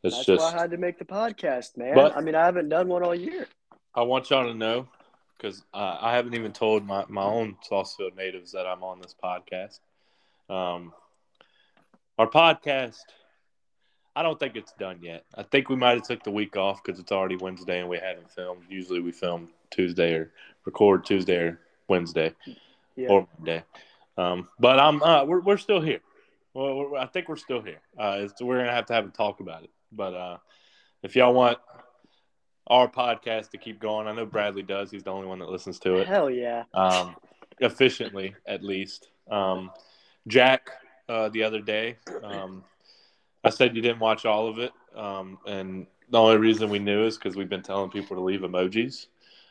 It's 0.04 0.16
That's 0.16 0.26
just 0.26 0.42
why 0.44 0.58
I 0.58 0.62
had 0.62 0.72
to 0.72 0.78
make 0.78 1.00
the 1.00 1.06
podcast, 1.06 1.78
man. 1.78 1.96
But- 1.96 2.16
I 2.16 2.22
mean, 2.22 2.36
I 2.36 2.46
haven't 2.46 2.70
done 2.70 2.88
one 2.88 3.04
all 3.04 3.16
year. 3.16 3.48
I 3.96 4.02
want 4.04 4.30
y'all 4.30 4.46
to 4.46 4.54
know 4.54 4.88
because 5.38 5.64
uh, 5.74 5.98
I 6.02 6.14
haven't 6.16 6.36
even 6.36 6.52
told 6.52 6.86
my, 6.86 7.04
my 7.08 7.24
own 7.24 7.58
Saucefield 7.70 8.16
natives 8.16 8.52
that 8.52 8.68
I'm 8.68 8.84
on 8.84 9.02
this 9.02 9.16
podcast. 9.24 9.80
Um, 10.50 10.94
our 12.18 12.28
podcast, 12.28 13.00
I 14.16 14.24
don't 14.24 14.40
think 14.40 14.56
it's 14.56 14.74
done 14.74 15.00
yet. 15.02 15.26
I 15.36 15.44
think 15.44 15.70
we 15.70 15.76
might 15.76 15.96
have 15.96 16.04
took 16.08 16.24
the 16.24 16.32
week 16.32 16.58
off 16.58 16.84
because 16.84 17.00
it's 17.00 17.12
already 17.12 17.36
Wednesday 17.36 17.80
and 17.80 17.90
we 17.90 17.98
hadn't 17.98 18.32
filmed. 18.32 18.64
Usually 18.70 19.00
we 19.00 19.12
film 19.12 19.50
Tuesday 19.72 20.14
or 20.14 20.32
record 20.66 21.06
Tuesday 21.06 21.38
or 21.38 21.60
Wednesday 21.88 22.34
Yeah. 22.96 23.10
or 23.10 23.28
Monday. 23.38 23.64
Um, 24.18 24.48
but 24.60 24.80
I'm 24.80 25.02
uh, 25.04 25.26
we're 25.26 25.42
we're 25.42 25.58
still 25.58 25.82
here. 25.82 26.00
Well, 26.54 26.76
we're, 26.76 26.98
I 26.98 27.06
think 27.06 27.30
we're 27.30 27.36
still 27.36 27.62
here. 27.62 27.82
Uh, 27.98 28.18
it's, 28.22 28.42
we're 28.42 28.58
gonna 28.58 28.72
have 28.72 28.88
to 28.88 28.94
have 28.94 29.06
a 29.06 29.10
talk 29.10 29.40
about 29.40 29.64
it. 29.64 29.70
But 29.92 30.14
uh, 30.14 30.38
if 31.04 31.16
y'all 31.16 31.34
want 31.34 31.60
our 32.68 32.90
podcast 32.90 33.52
to 33.52 33.58
keep 33.58 33.80
going, 33.80 34.08
I 34.08 34.14
know 34.14 34.26
Bradley 34.26 34.64
does. 34.64 34.92
He's 34.92 35.04
the 35.04 35.12
only 35.12 35.28
one 35.28 35.40
that 35.40 35.50
listens 35.50 35.80
to 35.80 35.98
it 35.98 36.08
Hell 36.08 36.30
yeah. 36.30 36.64
um, 36.74 37.16
efficiently, 37.60 38.36
at 38.46 38.64
least. 38.64 39.08
Um, 39.30 39.72
Jack, 40.28 40.70
uh, 41.08 41.30
the 41.30 41.44
other 41.44 41.62
day, 41.62 41.96
um, 42.24 42.64
I 43.44 43.50
said 43.50 43.76
you 43.76 43.82
didn't 43.82 44.00
watch 44.00 44.26
all 44.26 44.50
of 44.50 44.60
it, 44.60 44.72
um, 44.96 45.38
and 45.46 45.88
the 46.10 46.20
only 46.20 46.38
reason 46.38 46.70
we 46.70 46.80
knew 46.80 47.06
is 47.06 47.18
because 47.18 47.36
we've 47.38 47.48
been 47.50 47.62
telling 47.62 47.90
people 47.90 48.16
to 48.18 48.22
leave 48.22 48.42
emojis. 48.42 49.06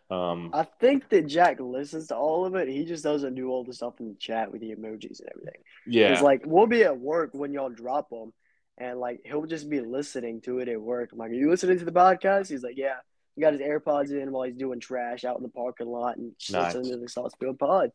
Um, 0.09 0.51
I 0.53 0.63
think 0.81 1.09
that 1.09 1.27
Jack 1.27 1.59
listens 1.59 2.09
to 2.09 2.17
all 2.17 2.47
of 2.47 2.55
it. 2.55 2.69
He 2.69 2.85
just 2.85 3.03
doesn't 3.03 3.35
do 3.35 3.51
all 3.51 3.65
the 3.65 3.73
stuff 3.75 3.95
in 3.99 4.09
the 4.09 4.15
chat 4.15 4.53
with 4.53 4.61
the 4.61 4.71
emojis 4.75 5.19
and 5.21 5.29
everything. 5.35 5.61
yeah, 5.87 6.13
It's 6.13 6.23
like 6.23 6.43
we'll 6.47 6.67
be 6.69 6.85
at 6.85 6.99
work 6.99 7.31
when 7.33 7.53
y'all 7.53 7.71
drop 7.71 8.11
them, 8.11 8.33
and 8.79 9.01
like 9.01 9.21
he'll 9.25 9.47
just 9.47 9.69
be 9.69 9.81
listening 9.81 10.41
to 10.43 10.61
it 10.61 10.69
at 10.69 10.81
work. 10.81 11.11
I'm 11.13 11.19
like, 11.19 11.31
"Are 11.31 11.35
you 11.35 11.51
listening 11.51 11.79
to 11.81 11.85
the 11.85 11.93
podcast?" 11.93 12.49
He's 12.51 12.63
like, 12.63 12.77
"Yeah." 12.77 12.97
He 13.35 13.43
got 13.43 13.53
his 13.53 13.61
AirPods 13.61 14.13
in 14.13 14.33
while 14.33 14.45
he's 14.45 14.57
doing 14.57 14.81
trash 14.81 15.23
out 15.25 15.37
in 15.37 15.43
the 15.43 15.51
parking 15.51 15.89
lot 15.89 16.17
and 16.17 16.33
just 16.39 16.53
Nice. 16.55 16.75
listening 16.75 16.93
to 16.93 16.99
the 17.01 17.07
Saucefield 17.07 17.59
Pod. 17.59 17.93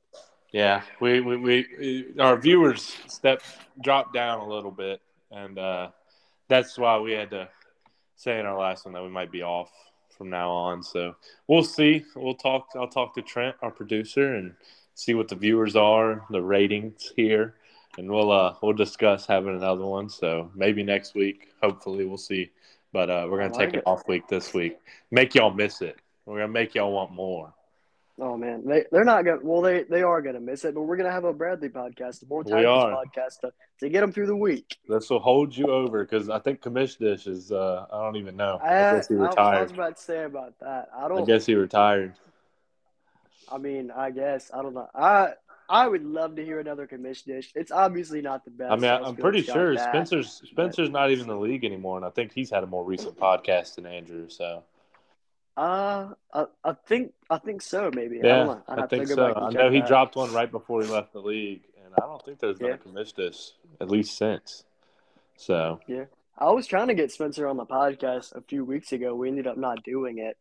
Yeah, 0.52 0.84
we, 1.00 1.20
we, 1.20 1.36
we 1.38 2.06
our 2.20 2.38
viewers 2.38 2.96
step 3.08 3.42
dropped 3.82 4.14
down 4.14 4.40
a 4.42 4.48
little 4.48 4.70
bit, 4.70 5.02
and 5.32 5.58
uh, 5.58 5.90
that's 6.48 6.78
why 6.78 7.00
we 7.00 7.14
had 7.14 7.32
to 7.32 7.50
say 8.18 8.40
in 8.40 8.46
our 8.46 8.56
last 8.60 8.86
one 8.86 8.94
that 8.94 9.02
we 9.02 9.10
might 9.10 9.32
be 9.32 9.42
off 9.42 9.72
from 10.22 10.30
now 10.30 10.52
on. 10.52 10.84
So 10.84 11.16
we'll 11.48 11.64
see. 11.64 12.06
We'll 12.16 12.36
talk. 12.36 12.68
I'll 12.76 12.88
talk 12.88 13.16
to 13.16 13.24
Trent, 13.24 13.56
our 13.64 13.72
producer, 13.72 14.36
and 14.36 14.54
see 14.94 15.16
what 15.16 15.28
the 15.28 15.36
viewers 15.36 15.76
are, 15.76 16.24
the 16.30 16.44
ratings 16.44 17.12
here, 17.16 17.56
and 17.98 18.08
we'll 18.08 18.32
uh, 18.32 18.54
we'll 18.62 18.74
discuss 18.74 19.26
having 19.26 19.56
another 19.56 19.84
one. 19.84 20.10
So 20.10 20.52
maybe 20.54 20.84
next 20.84 21.16
week. 21.16 21.48
Hopefully, 21.64 22.06
we'll 22.06 22.20
see. 22.20 22.52
But 22.94 23.10
uh, 23.10 23.28
we're 23.32 23.40
gonna 23.40 23.50
I 23.56 23.58
take 23.58 23.60
like 23.60 23.74
an 23.74 23.80
it. 23.80 23.88
off 23.88 24.08
week 24.08 24.28
this 24.28 24.54
week. 24.54 24.78
Make 25.10 25.34
y'all 25.34 25.50
miss 25.52 25.82
it. 25.82 25.98
We're 26.28 26.42
gonna 26.42 26.50
make 26.50 26.76
y'all 26.76 26.92
want 26.92 27.12
more. 27.12 27.52
Oh 28.24 28.38
man, 28.38 28.62
they 28.68 28.86
they're 28.92 29.04
not 29.04 29.26
gonna. 29.26 29.40
Well, 29.42 29.62
they 29.62 29.82
they 29.82 30.04
are 30.04 30.22
gonna 30.22 30.40
miss 30.40 30.64
it, 30.64 30.76
but 30.76 30.84
we're 30.84 30.96
gonna 30.96 31.12
have 31.12 31.24
a 31.24 31.34
Bradley 31.34 31.70
podcast, 31.70 32.22
a 32.22 32.28
more 32.28 32.44
We 32.44 32.52
tactics 32.52 32.70
podcast 32.70 33.40
to, 33.42 33.54
to 33.80 33.90
get 33.90 34.02
them 34.02 34.14
through 34.14 34.28
the 34.28 34.36
week. 34.36 34.78
This 34.88 35.10
will 35.10 35.20
hold 35.20 35.58
you 35.58 35.66
over 35.66 36.06
because 36.06 36.30
I 36.30 36.38
think 36.38 36.62
Commish 36.62 37.00
Dish 37.00 37.26
is. 37.26 37.52
Uh, 37.52 37.88
I 37.92 38.04
don't 38.04 38.18
even 38.18 38.36
know. 38.36 38.60
I, 38.64 38.68
I, 38.68 38.96
guess 38.96 39.08
he 39.08 39.16
I, 39.16 39.26
I 39.26 39.62
was 39.64 39.72
about 39.72 39.98
to 39.98 40.04
say 40.04 40.24
about 40.24 40.54
that. 40.60 40.90
I 40.96 41.06
I, 41.06 41.08
don't. 41.08 41.24
I 41.24 41.26
guess 41.26 41.48
he 41.48 41.56
retired. 41.56 42.14
I 43.52 43.58
mean, 43.58 43.90
I 43.90 44.12
guess 44.12 44.52
I 44.54 44.62
don't 44.62 44.76
know. 44.76 44.88
I 44.94 45.34
I 45.68 45.88
would 45.88 46.06
love 46.06 46.36
to 46.36 46.46
hear 46.46 46.60
another 46.60 46.86
commish 46.86 47.24
dish. 47.24 47.52
It's 47.56 47.72
obviously 47.72 48.22
not 48.22 48.46
the 48.46 48.52
best. 48.52 48.72
I 48.72 48.76
mean, 48.76 48.92
I, 48.92 49.00
I'm 49.00 49.16
pretty 49.16 49.42
got 49.42 49.54
sure 49.54 49.76
that. 49.76 49.90
Spencer's 49.90 50.44
Spencer's 50.46 50.92
not 50.92 51.10
even 51.10 51.24
in 51.24 51.30
the 51.30 51.38
league 51.38 51.66
anymore, 51.66 51.98
and 51.98 52.06
I 52.06 52.12
think 52.12 52.34
he's 52.34 52.52
had 52.52 52.64
a 52.64 52.68
more 52.68 52.86
recent 52.86 53.18
podcast 53.20 53.76
than 53.76 53.88
Andrew. 53.88 54.30
So 54.30 54.64
Uh, 55.58 56.14
I, 56.34 56.46
I 56.64 56.74
think 56.88 57.14
I 57.30 57.38
think 57.38 57.62
so. 57.62 57.92
Maybe. 57.94 58.22
I, 58.24 58.26
yeah. 58.28 58.56
I'd 58.68 58.80
I 58.80 58.88
think 58.88 59.08
so. 59.08 59.34
I 59.36 59.52
know 59.52 59.70
he 59.70 59.80
that. 59.80 59.88
dropped 59.88 60.16
one 60.16 60.32
right 60.34 60.50
before 60.50 60.82
he 60.82 60.88
left 60.90 61.14
the 61.14 61.20
league, 61.22 61.62
and 61.84 61.94
I 62.02 62.06
don't 62.06 62.24
think 62.24 62.40
there's 62.40 62.58
been 62.58 62.80
Yeah. 62.86 63.02
a 63.02 63.04
Dish 63.04 63.52
at 63.80 63.90
least 63.90 64.18
since. 64.18 64.64
So 65.36 65.80
yeah, 65.88 66.06
I 66.38 66.52
was 66.52 66.68
trying 66.68 66.88
to 66.88 66.94
get 66.94 67.12
Spencer 67.12 67.48
on 67.48 67.58
the 67.58 67.66
podcast 67.66 68.34
a 68.36 68.42
few 68.42 68.64
weeks 68.64 68.92
ago. 68.94 69.14
We 69.16 69.28
ended 69.28 69.48
up 69.48 69.58
not 69.58 69.84
doing 69.84 70.20
it, 70.20 70.38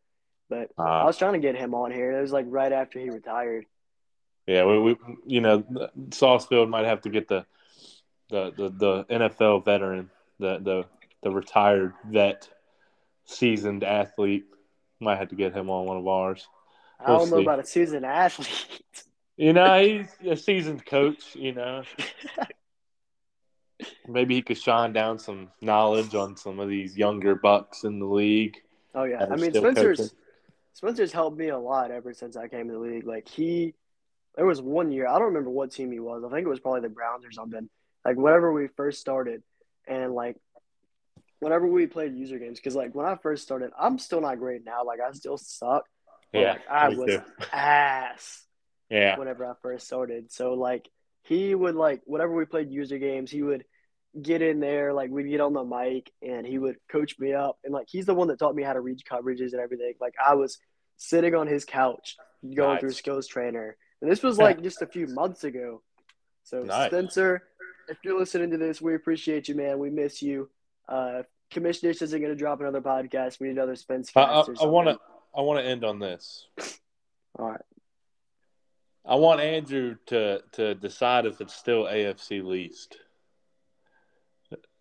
but 0.49 0.71
I 0.79 1.03
uh, 1.03 1.07
was 1.07 1.17
trying 1.19 1.33
to 1.33 1.39
get 1.41 1.57
him 1.57 1.75
on 1.75 1.91
here. 1.91 2.17
It 2.17 2.21
was 2.21 2.33
like 2.33 2.47
right 2.49 2.73
after 2.73 3.01
he 3.01 3.11
retired. 3.11 3.67
yeah, 4.47 4.65
we, 4.65 4.79
we 4.79 4.97
you 5.27 5.41
know 5.41 5.61
Saucefield 6.11 6.69
might 6.69 6.87
have 6.87 7.01
to 7.03 7.09
get 7.11 7.27
the 7.29 7.47
the 8.29 8.53
the, 8.57 8.69
the 8.71 9.05
NFL 9.07 9.65
veteran, 9.65 10.11
the 10.39 10.59
the 10.59 10.85
the 11.23 11.31
retired 11.31 11.95
vet, 12.05 12.49
seasoned 13.25 13.83
athlete. 13.83 14.45
Might 15.01 15.19
have 15.19 15.29
to 15.31 15.35
get 15.35 15.55
him 15.55 15.71
on 15.71 15.87
one 15.87 15.97
of 15.97 16.07
ours. 16.07 16.47
I 16.99 17.11
We'll 17.11 17.21
don't 17.21 17.31
know 17.31 17.39
about 17.41 17.61
a 17.61 17.67
seasoned 17.67 18.05
athlete. 18.05 18.83
You 19.37 19.55
know, 19.55 19.81
he's 19.83 20.07
a 20.31 20.37
seasoned 20.37 20.85
coach. 20.85 21.35
You 21.35 21.55
know, 21.55 21.83
maybe 24.07 24.35
he 24.35 24.43
could 24.43 24.59
shine 24.59 24.93
down 24.93 25.19
some 25.19 25.49
knowledge 25.63 26.15
on 26.15 26.37
some 26.37 26.61
of 26.61 26.69
these 26.69 26.97
younger 26.97 27.35
bucks 27.35 27.85
in 27.85 27.99
the 27.99 28.07
league. 28.07 28.59
Oh 28.95 29.05
yeah, 29.05 29.25
I 29.31 29.37
mean 29.37 29.55
Spencer's 29.55 29.99
coaching. 29.99 30.17
Spencer's 30.75 31.13
helped 31.13 31.39
me 31.39 31.49
a 31.49 31.59
lot 31.59 31.91
ever 31.91 32.13
since 32.13 32.37
I 32.37 32.49
came 32.49 32.69
to 32.69 32.75
the 32.75 32.79
league. 32.79 33.07
Like 33.07 33.29
he, 33.29 33.75
there 34.37 34.47
was 34.47 34.61
one 34.61 34.93
year 34.93 35.07
I 35.07 35.15
don't 35.15 35.29
remember 35.29 35.51
what 35.51 35.73
team 35.73 35.91
he 35.93 36.01
was. 36.01 36.23
I 36.25 36.29
think 36.29 36.47
it 36.47 36.51
was 36.51 36.61
probably 36.61 36.83
the 36.83 36.89
Browns 36.89 37.25
or 37.25 37.33
something. 37.33 37.69
Like 38.05 38.17
whenever 38.17 38.53
we 38.53 38.69
first 38.69 39.01
started, 39.01 39.43
and 39.87 40.15
like 40.15 40.37
whenever 41.41 41.67
we 41.67 41.87
played 41.87 42.15
user 42.15 42.39
games, 42.39 42.59
because 42.59 42.75
like 42.77 42.95
when 42.95 43.07
I 43.07 43.17
first 43.17 43.43
started, 43.43 43.71
I'm 43.79 43.99
still 43.99 44.21
not 44.21 44.39
great 44.39 44.65
now. 44.65 44.85
Like 44.85 45.01
I 45.01 45.13
still 45.13 45.39
suck. 45.39 45.85
But, 46.33 46.41
Yeah, 46.41 46.53
like, 46.53 46.69
I 46.71 46.89
was 46.91 47.11
too. 47.11 47.23
ass 47.53 48.47
Yeah, 48.89 49.17
whenever 49.17 49.45
I 49.45 49.55
first 49.63 49.87
started. 49.87 50.31
So 50.31 50.55
like 50.55 50.89
he 51.25 51.55
would 51.55 51.75
like 51.75 52.03
whenever 52.05 52.35
we 52.35 52.45
played 52.45 52.71
user 52.71 52.99
games, 52.99 53.31
he 53.31 53.43
would 53.43 53.65
get 54.21 54.43
in 54.43 54.61
there, 54.61 54.93
like 54.93 55.11
we'd 55.11 55.29
get 55.29 55.41
on 55.41 55.53
the 55.53 55.65
mic 55.65 56.11
and 56.23 56.47
he 56.47 56.59
would 56.59 56.77
coach 56.91 57.17
me 57.19 57.33
up. 57.33 57.59
And 57.65 57.73
like 57.73 57.87
he's 57.89 58.07
the 58.07 58.15
one 58.15 58.29
that 58.29 58.39
taught 58.39 58.55
me 58.55 58.63
how 58.63 58.73
to 58.73 58.81
read 58.81 59.01
coverages 59.11 59.53
and 59.53 59.61
everything. 59.61 59.95
Like 60.01 60.15
I 60.25 60.35
was 60.35 60.59
sitting 60.97 61.35
on 61.35 61.47
his 61.47 61.65
couch 61.65 62.17
going 62.43 62.71
Nice. 62.71 62.81
through 62.81 62.93
skills 62.93 63.27
trainer. 63.27 63.77
And 64.03 64.11
this 64.11 64.23
was 64.23 64.39
like 64.39 64.63
just 64.63 64.83
a 64.83 64.87
few 64.87 65.07
months 65.21 65.45
ago. 65.45 65.83
So 66.45 66.63
Nice. 66.63 66.89
Spencer, 66.89 67.43
if 67.89 67.99
you're 68.03 68.19
listening 68.19 68.51
to 68.51 68.57
this, 68.59 68.81
we 68.81 68.95
appreciate 68.95 69.49
you, 69.49 69.55
man. 69.55 69.79
We 69.79 69.91
miss 69.91 70.23
you. 70.23 70.49
Uh 70.91 71.23
Commissioner 71.51 71.91
isn't 71.91 72.21
going 72.21 72.33
to 72.33 72.37
drop 72.37 72.61
another 72.61 72.81
podcast. 72.81 73.41
We 73.41 73.49
need 73.49 73.57
another 73.57 73.77
Spence 73.77 74.11
I, 74.15 74.45
want 74.67 74.89
to. 74.89 74.99
I 75.37 75.41
want 75.41 75.59
to 75.59 75.65
end 75.69 75.85
on 75.85 75.99
this. 75.99 76.47
All 77.39 77.51
right. 77.51 77.61
I 79.05 79.17
want 79.17 79.41
Andrew 79.41 79.97
to 80.07 80.43
to 80.53 80.75
decide 80.75 81.27
if 81.27 81.41
it's 81.41 81.55
still 81.55 81.85
AFC 81.85 82.45
least. 82.45 82.99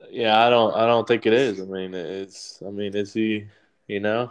Yeah, 0.09 0.45
I 0.45 0.49
don't. 0.49 0.75
I 0.75 0.85
don't 0.85 1.07
think 1.07 1.25
it 1.25 1.33
is. 1.33 1.61
I 1.61 1.65
mean, 1.65 1.93
it's. 1.93 2.61
I 2.65 2.69
mean, 2.69 2.95
is 2.95 3.13
he? 3.13 3.45
You 3.87 3.99
know, 4.01 4.29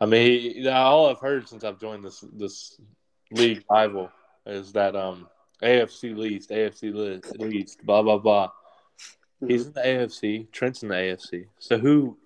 I 0.00 0.06
mean, 0.06 0.40
he, 0.40 0.68
all 0.68 1.08
I've 1.08 1.20
heard 1.20 1.48
since 1.48 1.64
I've 1.64 1.80
joined 1.80 2.04
this 2.04 2.24
this 2.32 2.78
league 3.30 3.64
rival 3.70 4.10
is 4.44 4.72
that 4.72 4.96
um 4.96 5.28
AFC 5.62 6.16
least, 6.16 6.50
AFC 6.50 6.92
least, 6.92 7.38
least, 7.38 7.86
blah 7.86 8.02
blah 8.02 8.18
blah. 8.18 8.50
He's 9.48 9.66
in 9.66 9.72
the 9.72 9.80
AFC. 9.80 10.50
Trent's 10.52 10.82
in 10.82 10.88
the 10.88 10.94
AFC. 10.94 11.46
So 11.58 11.78
who 11.78 12.16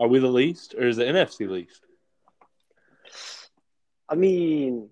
are 0.00 0.08
we 0.08 0.18
the 0.18 0.28
least, 0.28 0.74
or 0.74 0.86
is 0.86 0.96
the 0.96 1.04
NFC 1.04 1.48
least? 1.48 1.82
I 4.08 4.14
mean, 4.14 4.88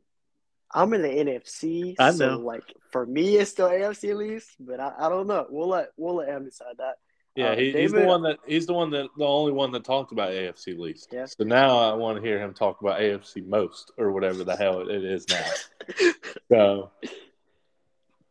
I'm 0.73 0.93
in 0.95 1.03
the 1.03 1.09
NFC, 1.09 1.95
I 1.99 2.13
so 2.13 2.31
know. 2.31 2.39
like 2.39 2.63
for 2.91 3.05
me, 3.05 3.37
it's 3.37 3.51
still 3.51 3.69
AFC 3.69 4.15
least, 4.17 4.51
but 4.61 4.81
I, 4.81 4.93
I 4.99 5.09
don't 5.09 5.27
know. 5.27 5.47
We'll 5.51 5.69
let 5.69 5.89
we'll 5.97 6.17
let 6.17 6.29
him 6.29 6.45
decide 6.45 6.77
that. 6.79 6.95
Yeah, 7.37 7.51
Uh, 7.51 7.57
he, 7.57 7.73
he's 7.73 7.93
the 7.93 8.05
one 8.05 8.23
that 8.23 8.39
he's 8.47 8.67
the 8.67 8.73
one 8.73 8.91
that 8.91 9.09
the 9.17 9.25
only 9.25 9.53
one 9.53 9.73
that 9.73 9.85
talked 9.85 10.13
about 10.13 10.31
AFC 10.31 10.79
least. 10.79 11.09
Yeah. 11.13 11.27
So 11.27 11.45
now 11.45 11.79
I 11.79 11.95
want 11.95 12.17
to 12.17 12.23
hear 12.23 12.41
him 12.41 12.55
talk 12.55 12.81
about 12.81 13.01
AFC 13.01 13.47
most 13.47 13.93
or 13.99 14.13
whatever 14.13 14.45
the 14.45 14.57
hell 14.57 14.81
it 14.89 15.05
is 15.05 15.27
now. 15.29 16.13
so 16.49 16.91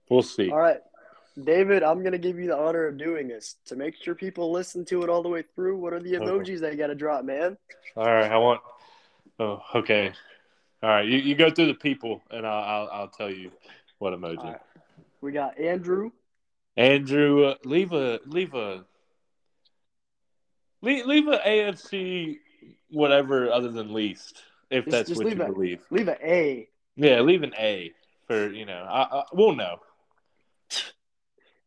we'll 0.09 0.21
see. 0.21 0.49
All 0.49 0.59
right, 0.59 0.79
David, 1.43 1.83
I'm 1.83 2.03
gonna 2.03 2.17
give 2.17 2.39
you 2.39 2.47
the 2.47 2.57
honor 2.57 2.87
of 2.87 2.97
doing 2.97 3.27
this 3.27 3.55
to 3.65 3.75
make 3.75 3.95
sure 3.95 4.15
people 4.15 4.51
listen 4.51 4.83
to 4.85 5.03
it 5.03 5.09
all 5.09 5.21
the 5.21 5.29
way 5.29 5.43
through. 5.55 5.77
What 5.77 5.93
are 5.93 5.99
the 5.99 6.17
Okay. 6.17 6.25
emojis 6.25 6.59
they 6.59 6.75
gotta 6.75 6.95
drop, 6.95 7.23
man? 7.23 7.57
All 7.95 8.05
right, 8.05 8.31
I 8.31 8.37
want. 8.37 8.61
Oh, 9.39 9.61
okay. 9.75 10.11
All 10.81 10.89
right, 10.89 11.05
you, 11.07 11.17
you 11.17 11.35
go 11.35 11.49
through 11.49 11.67
the 11.67 11.73
people, 11.75 12.21
and 12.31 12.45
I'll 12.45 12.63
I'll, 12.63 12.89
I'll 13.01 13.07
tell 13.09 13.29
you 13.29 13.51
what 13.99 14.13
emoji. 14.13 14.43
Right. 14.43 14.59
We 15.21 15.31
got 15.31 15.59
Andrew. 15.59 16.11
Andrew, 16.77 17.45
uh, 17.45 17.55
leave 17.65 17.91
a 17.93 18.19
leave 18.25 18.53
a 18.53 18.85
leave, 20.81 21.05
leave 21.05 21.27
a 21.27 21.37
AFC 21.39 22.37
whatever 22.89 23.51
other 23.51 23.69
than 23.69 23.93
least, 23.93 24.41
if 24.69 24.85
Just- 24.85 24.91
that's 24.91 25.09
just 25.09 25.23
what 25.23 25.35
you 25.35 25.41
it. 25.41 25.53
believe. 25.53 25.81
Leave 25.91 26.07
an 26.07 26.17
A. 26.23 26.69
Yeah, 26.95 27.21
leave 27.21 27.43
an 27.43 27.53
A 27.57 27.93
for 28.27 28.49
you 28.51 28.65
know. 28.65 28.85
I, 28.89 29.19
I, 29.19 29.23
we'll 29.33 29.55
know. 29.55 29.79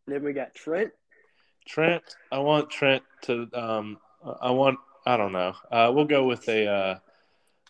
Then 0.06 0.24
we 0.24 0.32
got 0.32 0.54
Trent. 0.54 0.92
Trent, 1.66 2.02
I 2.30 2.38
want 2.40 2.70
Trent 2.70 3.02
to. 3.22 3.48
Um, 3.54 3.98
I 4.40 4.50
want. 4.50 4.78
I 5.06 5.16
don't 5.16 5.32
know. 5.32 5.54
Uh, 5.70 5.90
we'll 5.94 6.04
go 6.04 6.24
with 6.26 6.48
a 6.48 6.66
uh, 6.66 6.98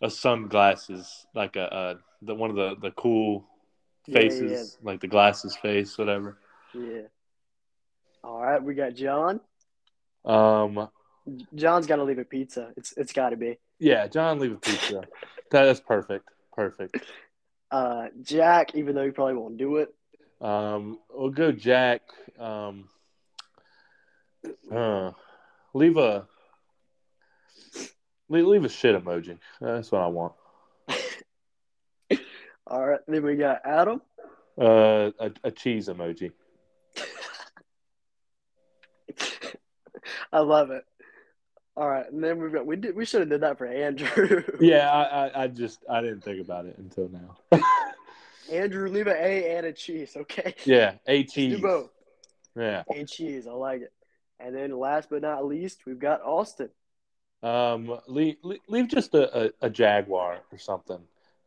a 0.02 0.10
sunglasses, 0.10 1.26
like 1.34 1.56
a, 1.56 1.72
uh 1.72 1.94
the 2.22 2.34
one 2.34 2.50
of 2.50 2.56
the 2.56 2.76
the 2.80 2.90
cool 2.92 3.44
Yeah, 4.06 4.20
faces, 4.20 4.78
like 4.82 5.00
the 5.00 5.08
glasses 5.08 5.56
face, 5.56 5.96
whatever. 5.98 6.38
Yeah. 6.74 7.02
All 8.24 8.40
right, 8.40 8.62
we 8.62 8.74
got 8.74 8.94
John. 8.94 9.40
Um, 10.24 10.88
John's 11.54 11.86
got 11.86 11.96
to 11.96 12.04
leave 12.04 12.18
a 12.18 12.24
pizza. 12.24 12.72
It's 12.76 12.94
it's 12.96 13.12
got 13.12 13.30
to 13.30 13.36
be. 13.36 13.58
yeah, 13.78 14.06
John, 14.06 14.38
leave 14.38 14.52
a 14.52 14.56
pizza. 14.56 15.02
that 15.50 15.66
is 15.66 15.80
perfect. 15.80 16.28
Perfect. 16.54 17.04
Uh, 17.70 18.06
Jack, 18.22 18.74
even 18.74 18.94
though 18.94 19.04
he 19.04 19.10
probably 19.10 19.34
won't 19.34 19.56
do 19.56 19.76
it. 19.76 19.94
Um, 20.42 20.98
we'll 21.08 21.30
go 21.30 21.52
Jack. 21.52 22.02
Um, 22.38 22.88
uh, 24.70 25.12
leave 25.72 25.96
a 25.96 26.26
leave, 28.28 28.46
leave 28.46 28.64
a 28.64 28.68
shit 28.68 28.96
emoji. 29.02 29.38
That's 29.60 29.92
what 29.92 30.02
I 30.02 30.08
want. 30.08 30.32
All 32.66 32.84
right, 32.84 33.00
then 33.06 33.22
we 33.24 33.36
got 33.36 33.60
Adam. 33.64 34.02
Uh, 34.60 35.12
a, 35.18 35.30
a 35.44 35.50
cheese 35.52 35.88
emoji. 35.88 36.32
I 40.32 40.40
love 40.40 40.70
it. 40.72 40.84
All 41.76 41.88
right, 41.88 42.10
and 42.10 42.22
then 42.22 42.42
we've 42.42 42.52
got 42.52 42.66
we 42.66 42.76
did 42.76 42.96
we 42.96 43.04
should 43.04 43.20
have 43.20 43.30
did 43.30 43.42
that 43.42 43.58
for 43.58 43.66
Andrew. 43.66 44.42
Yeah, 44.60 44.90
I, 44.90 45.02
I, 45.02 45.44
I 45.44 45.46
just 45.48 45.84
I 45.88 46.00
didn't 46.00 46.22
think 46.22 46.40
about 46.40 46.66
it 46.66 46.76
until 46.78 47.08
now. 47.08 47.36
Andrew, 48.50 48.88
leave 48.88 49.06
an 49.06 49.16
A 49.18 49.56
and 49.56 49.66
a 49.66 49.72
cheese, 49.72 50.16
okay? 50.16 50.54
yeah, 50.64 50.94
a 51.06 51.24
cheese. 51.24 51.56
Do 51.56 51.62
both. 51.62 51.90
Yeah. 52.56 52.82
And 52.94 53.08
cheese, 53.08 53.46
I 53.46 53.52
like 53.52 53.82
it. 53.82 53.92
And 54.40 54.54
then 54.54 54.76
last 54.76 55.08
but 55.10 55.22
not 55.22 55.46
least, 55.46 55.80
we've 55.86 55.98
got 55.98 56.22
Austin. 56.22 56.70
Um, 57.42 57.98
leave, 58.06 58.36
leave 58.68 58.88
just 58.88 59.14
a, 59.14 59.46
a, 59.46 59.50
a 59.62 59.70
jaguar 59.70 60.40
or 60.50 60.58
something. 60.58 60.98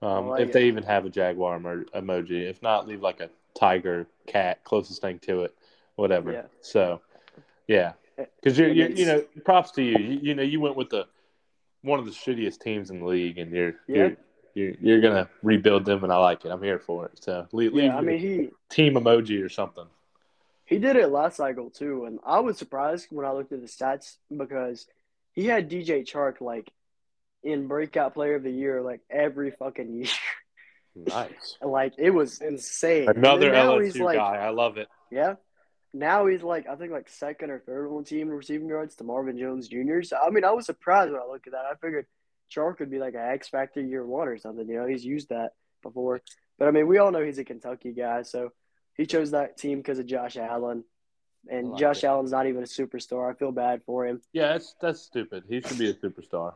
Um, 0.02 0.28
like 0.28 0.41
if 0.41 0.50
it. 0.50 0.54
they 0.54 0.66
even 0.66 0.84
have 0.84 1.06
a 1.06 1.10
jaguar 1.10 1.58
emo- 1.58 1.86
emoji. 1.96 2.50
If 2.50 2.62
not, 2.62 2.88
leave 2.88 3.02
like 3.02 3.22
a 3.22 3.30
tiger, 3.58 4.08
cat, 4.28 4.64
closest 4.64 5.02
thing 5.02 5.20
to 5.20 5.43
it, 5.43 5.56
whatever. 5.96 6.32
Yeah. 6.32 6.43
So, 6.62 7.02
yeah, 7.68 7.93
because 8.18 8.58
you're, 8.58 8.72
you're 8.72 8.91
you 8.91 9.06
know 9.06 9.24
props 9.43 9.72
to 9.72 9.84
you. 9.84 9.98
you. 9.98 10.20
You 10.22 10.36
know 10.36 10.43
you 10.43 10.60
went 10.60 10.76
with 10.76 10.89
the 10.89 11.08
one 11.82 12.00
of 12.00 12.06
the 12.06 12.12
shittiest 12.12 12.60
teams 12.60 12.89
in 12.89 13.00
the 13.00 13.06
league, 13.06 13.38
and 13.38 13.52
you're 13.52 13.76
Yeah. 13.88 13.96
you're, 13.96 14.18
you're 14.56 14.74
you're 14.80 15.01
gonna 15.01 15.30
rebuild 15.43 15.86
them, 15.86 16.03
and 16.03 16.12
I 16.12 16.18
like 16.18 16.45
it. 16.45 16.49
I'm 16.49 16.64
here 16.64 16.80
for 16.80 17.06
it. 17.06 17.24
So 17.24 17.45
leave, 17.51 17.74
leave 17.74 17.91
I 17.91 18.01
mean 18.01 18.18
he 18.18 18.49
team 18.70 18.95
emoji 18.95 19.45
or 19.45 19.49
something. 19.49 19.86
he 20.64 20.80
did 20.80 20.95
it 20.95 21.10
last 21.10 21.38
cycle 21.38 21.70
too, 21.70 22.06
and 22.06 22.20
I 22.26 22.39
was 22.39 22.58
surprised 22.58 23.08
when 23.12 23.26
I 23.26 23.32
looked 23.34 23.51
at 23.51 23.62
the 23.62 23.68
stats 23.68 24.16
because 24.36 24.88
he 25.34 25.45
had 25.45 25.70
DJ 25.70 26.10
Chark 26.10 26.39
like 26.41 26.72
in 27.43 27.68
breakout 27.68 28.14
player 28.14 28.36
of 28.36 28.43
the 28.43 28.51
year 28.51 28.82
like 28.82 29.01
every 29.10 29.51
fucking 29.51 29.93
year. 29.93 30.08
Nice. 30.97 31.58
like 31.62 31.91
it 31.97 32.12
was 32.12 32.39
insane. 32.39 33.10
Another 33.10 33.51
LSU 33.51 33.99
like, 33.99 34.16
guy. 34.16 34.38
I 34.38 34.51
love 34.51 34.78
it. 34.78 34.88
Yeah. 35.12 35.34
Now 35.93 36.26
he's 36.26 36.41
like 36.41 36.70
I 36.70 36.76
think 36.78 36.93
like 36.93 37.10
second 37.10 37.51
or 37.51 37.60
third 37.60 37.89
on 37.89 38.06
team 38.06 38.30
receiving 38.30 38.70
yards 38.70 38.95
to 38.95 39.03
Marvin 39.03 39.38
Jones 39.38 39.68
Jr. 39.68 40.03
So 40.03 40.16
I 40.16 40.30
mean 40.30 40.45
I 40.45 40.51
was 40.51 40.66
surprised 40.66 41.12
when 41.12 41.20
I 41.20 41.26
looked 41.26 41.47
at 41.47 41.51
that. 41.51 41.66
I 41.70 41.76
figured 41.82 42.06
Chark 42.54 42.78
could 42.78 42.91
be 42.91 43.00
like 43.00 43.14
an 43.14 43.22
X 43.22 43.50
Factor 43.50 43.82
year 43.82 44.06
one 44.06 44.28
or 44.28 44.38
something. 44.38 44.68
You 44.68 44.78
know, 44.78 44.86
he's 44.86 45.06
used 45.06 45.30
that 45.30 45.52
before. 45.82 46.22
But 46.58 46.68
I 46.68 46.72
mean 46.72 46.88
we 46.88 46.98
all 46.98 47.12
know 47.12 47.24
he's 47.24 47.39
a 47.39 47.43
Kentucky 47.43 47.91
guy, 47.91 48.24
so 48.24 48.52
he 48.96 49.06
chose 49.06 49.32
that 49.32 49.58
team 49.58 49.80
because 49.80 50.00
of 50.00 50.06
Josh 50.06 50.38
Allen. 50.38 50.84
And 51.48 51.70
like 51.70 51.80
Josh 51.80 52.04
it. 52.04 52.08
Allen's 52.08 52.32
not 52.32 52.48
even 52.48 52.64
a 52.64 52.68
superstar. 52.68 53.32
I 53.32 53.38
feel 53.38 53.52
bad 53.52 53.84
for 53.86 54.06
him. 54.06 54.22
Yeah, 54.34 54.54
that's 54.54 54.76
that's 54.82 55.02
stupid. 55.02 55.43
He 55.48 55.62
should 55.62 55.78
be 55.78 55.89
a 55.89 55.93
superstar. 55.93 56.54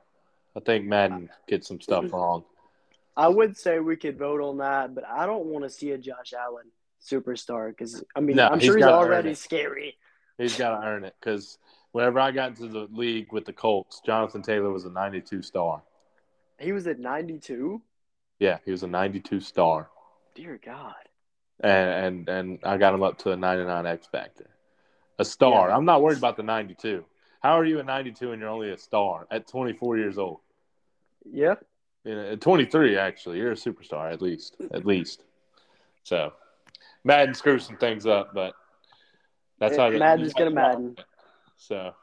I 0.56 0.62
think 0.62 0.86
Madden 0.86 1.30
gets 1.48 1.68
some 1.68 1.80
stuff 1.80 2.12
wrong. 2.12 2.44
I 3.16 3.28
would 3.28 3.58
say 3.58 3.80
we 3.80 3.98
could 3.98 4.18
vote 4.18 4.42
on 4.42 4.58
that, 4.58 4.96
but 4.96 5.04
I 5.08 5.26
don't 5.26 5.46
want 5.46 5.64
to 5.66 5.70
see 5.70 5.92
a 5.92 5.98
Josh 5.98 6.34
Allen 6.34 6.66
superstar 7.06 7.70
because 7.70 8.04
I 8.16 8.20
mean 8.20 8.38
No, 8.38 8.48
I'm 8.48 8.60
he's 8.60 8.68
sure 8.68 8.78
he's 8.78 8.86
already 8.86 9.34
scary. 9.36 9.98
He's 10.38 10.58
got 10.58 10.80
to 10.80 10.88
earn 10.88 11.04
it 11.04 11.16
because 11.20 11.58
whenever 11.92 12.20
I 12.20 12.32
got 12.32 12.50
into 12.50 12.68
the 12.68 12.88
league 12.92 13.32
with 13.32 13.46
the 13.46 13.54
Colts, 13.54 14.02
Jonathan 14.06 14.42
Taylor 14.42 14.72
was 14.72 14.86
a 14.86 14.90
92 14.90 15.42
star. 15.42 15.82
He 16.60 16.72
was 16.72 16.88
at 16.88 17.00
92. 17.00 17.82
Yeah, 18.40 18.60
he 18.66 18.72
was 18.72 18.84
a 18.84 18.88
92 18.88 19.40
star, 19.40 19.90
Dear 20.36 20.60
God. 20.64 20.94
and 21.60 21.90
and, 21.90 22.30
and 22.30 22.60
I 22.64 22.78
got 22.78 22.94
him 22.94 23.04
up 23.04 23.18
to 23.20 23.32
a 23.32 23.38
99 23.38 23.86
X 23.86 24.08
factor, 24.08 24.50
a 25.18 25.26
star. 25.26 25.70
Yeah. 25.70 25.76
I'm 25.76 25.86
not 25.86 26.02
worried 26.02 26.18
about 26.18 26.38
the 26.38 26.44
92. 26.44 27.04
How 27.42 27.58
are 27.58 27.66
you 27.66 27.80
a 27.80 27.84
92 27.84 28.32
and 28.32 28.42
you're 28.42 28.50
only 28.50 28.72
a 28.72 28.78
star 28.78 29.28
at 29.32 29.48
24 29.48 29.98
years 29.98 30.18
old? 30.18 30.40
Yeah. 31.26 31.56
Know, 32.06 32.32
at 32.32 32.42
23, 32.42 32.98
actually, 32.98 33.38
you're 33.38 33.52
a 33.52 33.56
superstar 33.56 34.12
at 34.12 34.22
least, 34.22 34.56
at 34.72 34.86
least. 34.86 35.24
So, 36.04 36.34
Madden 37.04 37.34
screws 37.34 37.66
some 37.66 37.78
things 37.78 38.06
up, 38.06 38.34
but 38.34 38.54
that's 39.60 39.78
how 39.78 39.90
Madden's 39.90 40.34
gonna 40.34 40.50
Madden. 40.50 40.96
So, 41.60 41.94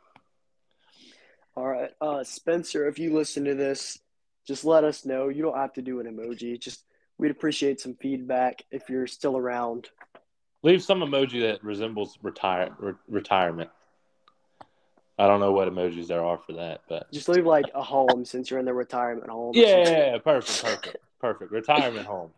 All 1.57 1.67
right. 1.67 1.91
Uh, 2.01 2.23
Spencer, 2.23 2.87
if 2.87 2.99
you 2.99 3.13
listen 3.15 3.45
to 3.47 3.55
this, 3.55 3.99
just 4.47 4.65
let 4.65 4.85
us 4.85 5.05
know. 5.05 5.29
You 5.29 5.43
don't 5.43 5.57
have 5.57 5.73
to 5.73 5.83
do 5.83 5.99
an 5.99 6.07
emoji. 6.07 6.61
Just 6.61 6.85
we'd 7.19 7.31
appreciate 7.31 7.81
some 7.81 7.95
feedback 7.95 8.63
if 8.71 8.89
you're 8.91 9.07
still 9.07 9.37
around. 9.37 9.89
leave 10.63 10.83
some 10.83 11.01
emoji 11.01 11.41
that 11.41 11.65
resembles 11.65 12.19
retire 12.23 12.71
re- 12.79 12.93
retirement. 13.09 13.71
I 15.19 15.27
don't 15.27 15.41
know 15.41 15.53
what 15.53 15.67
emojis 15.69 16.07
there 16.09 16.23
are 16.23 16.37
for 16.37 16.53
that, 16.53 16.83
but 16.91 17.11
Just 17.11 17.31
leave 17.31 17.47
like 17.47 17.71
a 17.75 17.83
home 17.83 18.27
since 18.27 18.51
you're 18.51 18.61
in 18.61 18.67
the 18.67 18.75
retirement 18.75 19.31
home. 19.31 19.55
yeah, 19.55 19.79
yeah, 19.79 20.13
yeah, 20.13 20.19
perfect, 20.19 20.63
perfect, 20.63 20.97
perfect. 21.19 21.51
Retirement 21.53 22.07
home. 22.07 22.31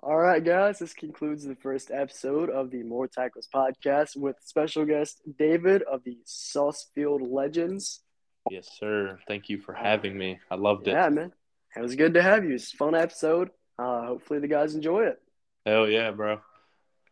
All 0.00 0.16
right, 0.16 0.44
guys. 0.44 0.78
This 0.78 0.94
concludes 0.94 1.44
the 1.44 1.56
first 1.56 1.90
episode 1.90 2.50
of 2.50 2.70
the 2.70 2.84
Moore 2.84 3.08
Tackles 3.08 3.48
podcast 3.52 4.16
with 4.16 4.36
special 4.44 4.84
guest 4.84 5.20
David 5.38 5.82
of 5.82 6.04
the 6.04 6.18
Saucefield 6.24 7.28
Legends. 7.28 8.02
Yes, 8.48 8.68
sir. 8.78 9.18
Thank 9.26 9.48
you 9.48 9.58
for 9.58 9.72
having 9.74 10.16
me. 10.16 10.38
I 10.50 10.54
loved 10.54 10.86
it. 10.86 10.92
Yeah, 10.92 11.08
man. 11.08 11.32
It 11.76 11.80
was 11.80 11.96
good 11.96 12.14
to 12.14 12.22
have 12.22 12.44
you. 12.44 12.54
It's 12.54 12.72
a 12.72 12.76
fun 12.76 12.94
episode. 12.94 13.50
Uh, 13.76 14.06
hopefully, 14.06 14.38
the 14.38 14.48
guys 14.48 14.76
enjoy 14.76 15.04
it. 15.04 15.20
Hell 15.66 15.88
yeah, 15.88 16.12
bro. 16.12 16.40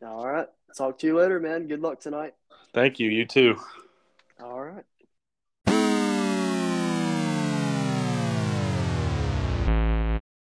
All 0.05 0.27
right. 0.27 0.47
Talk 0.77 0.99
to 1.01 1.07
you 1.09 1.19
later, 1.19 1.41
man. 1.41 1.67
Good 1.67 1.81
luck 1.81 2.01
tonight. 2.01 2.35
Thank 2.73 3.01
you. 3.01 3.11
You 3.11 3.27
too. 3.27 3.57
All 4.41 4.61
right. 4.61 4.85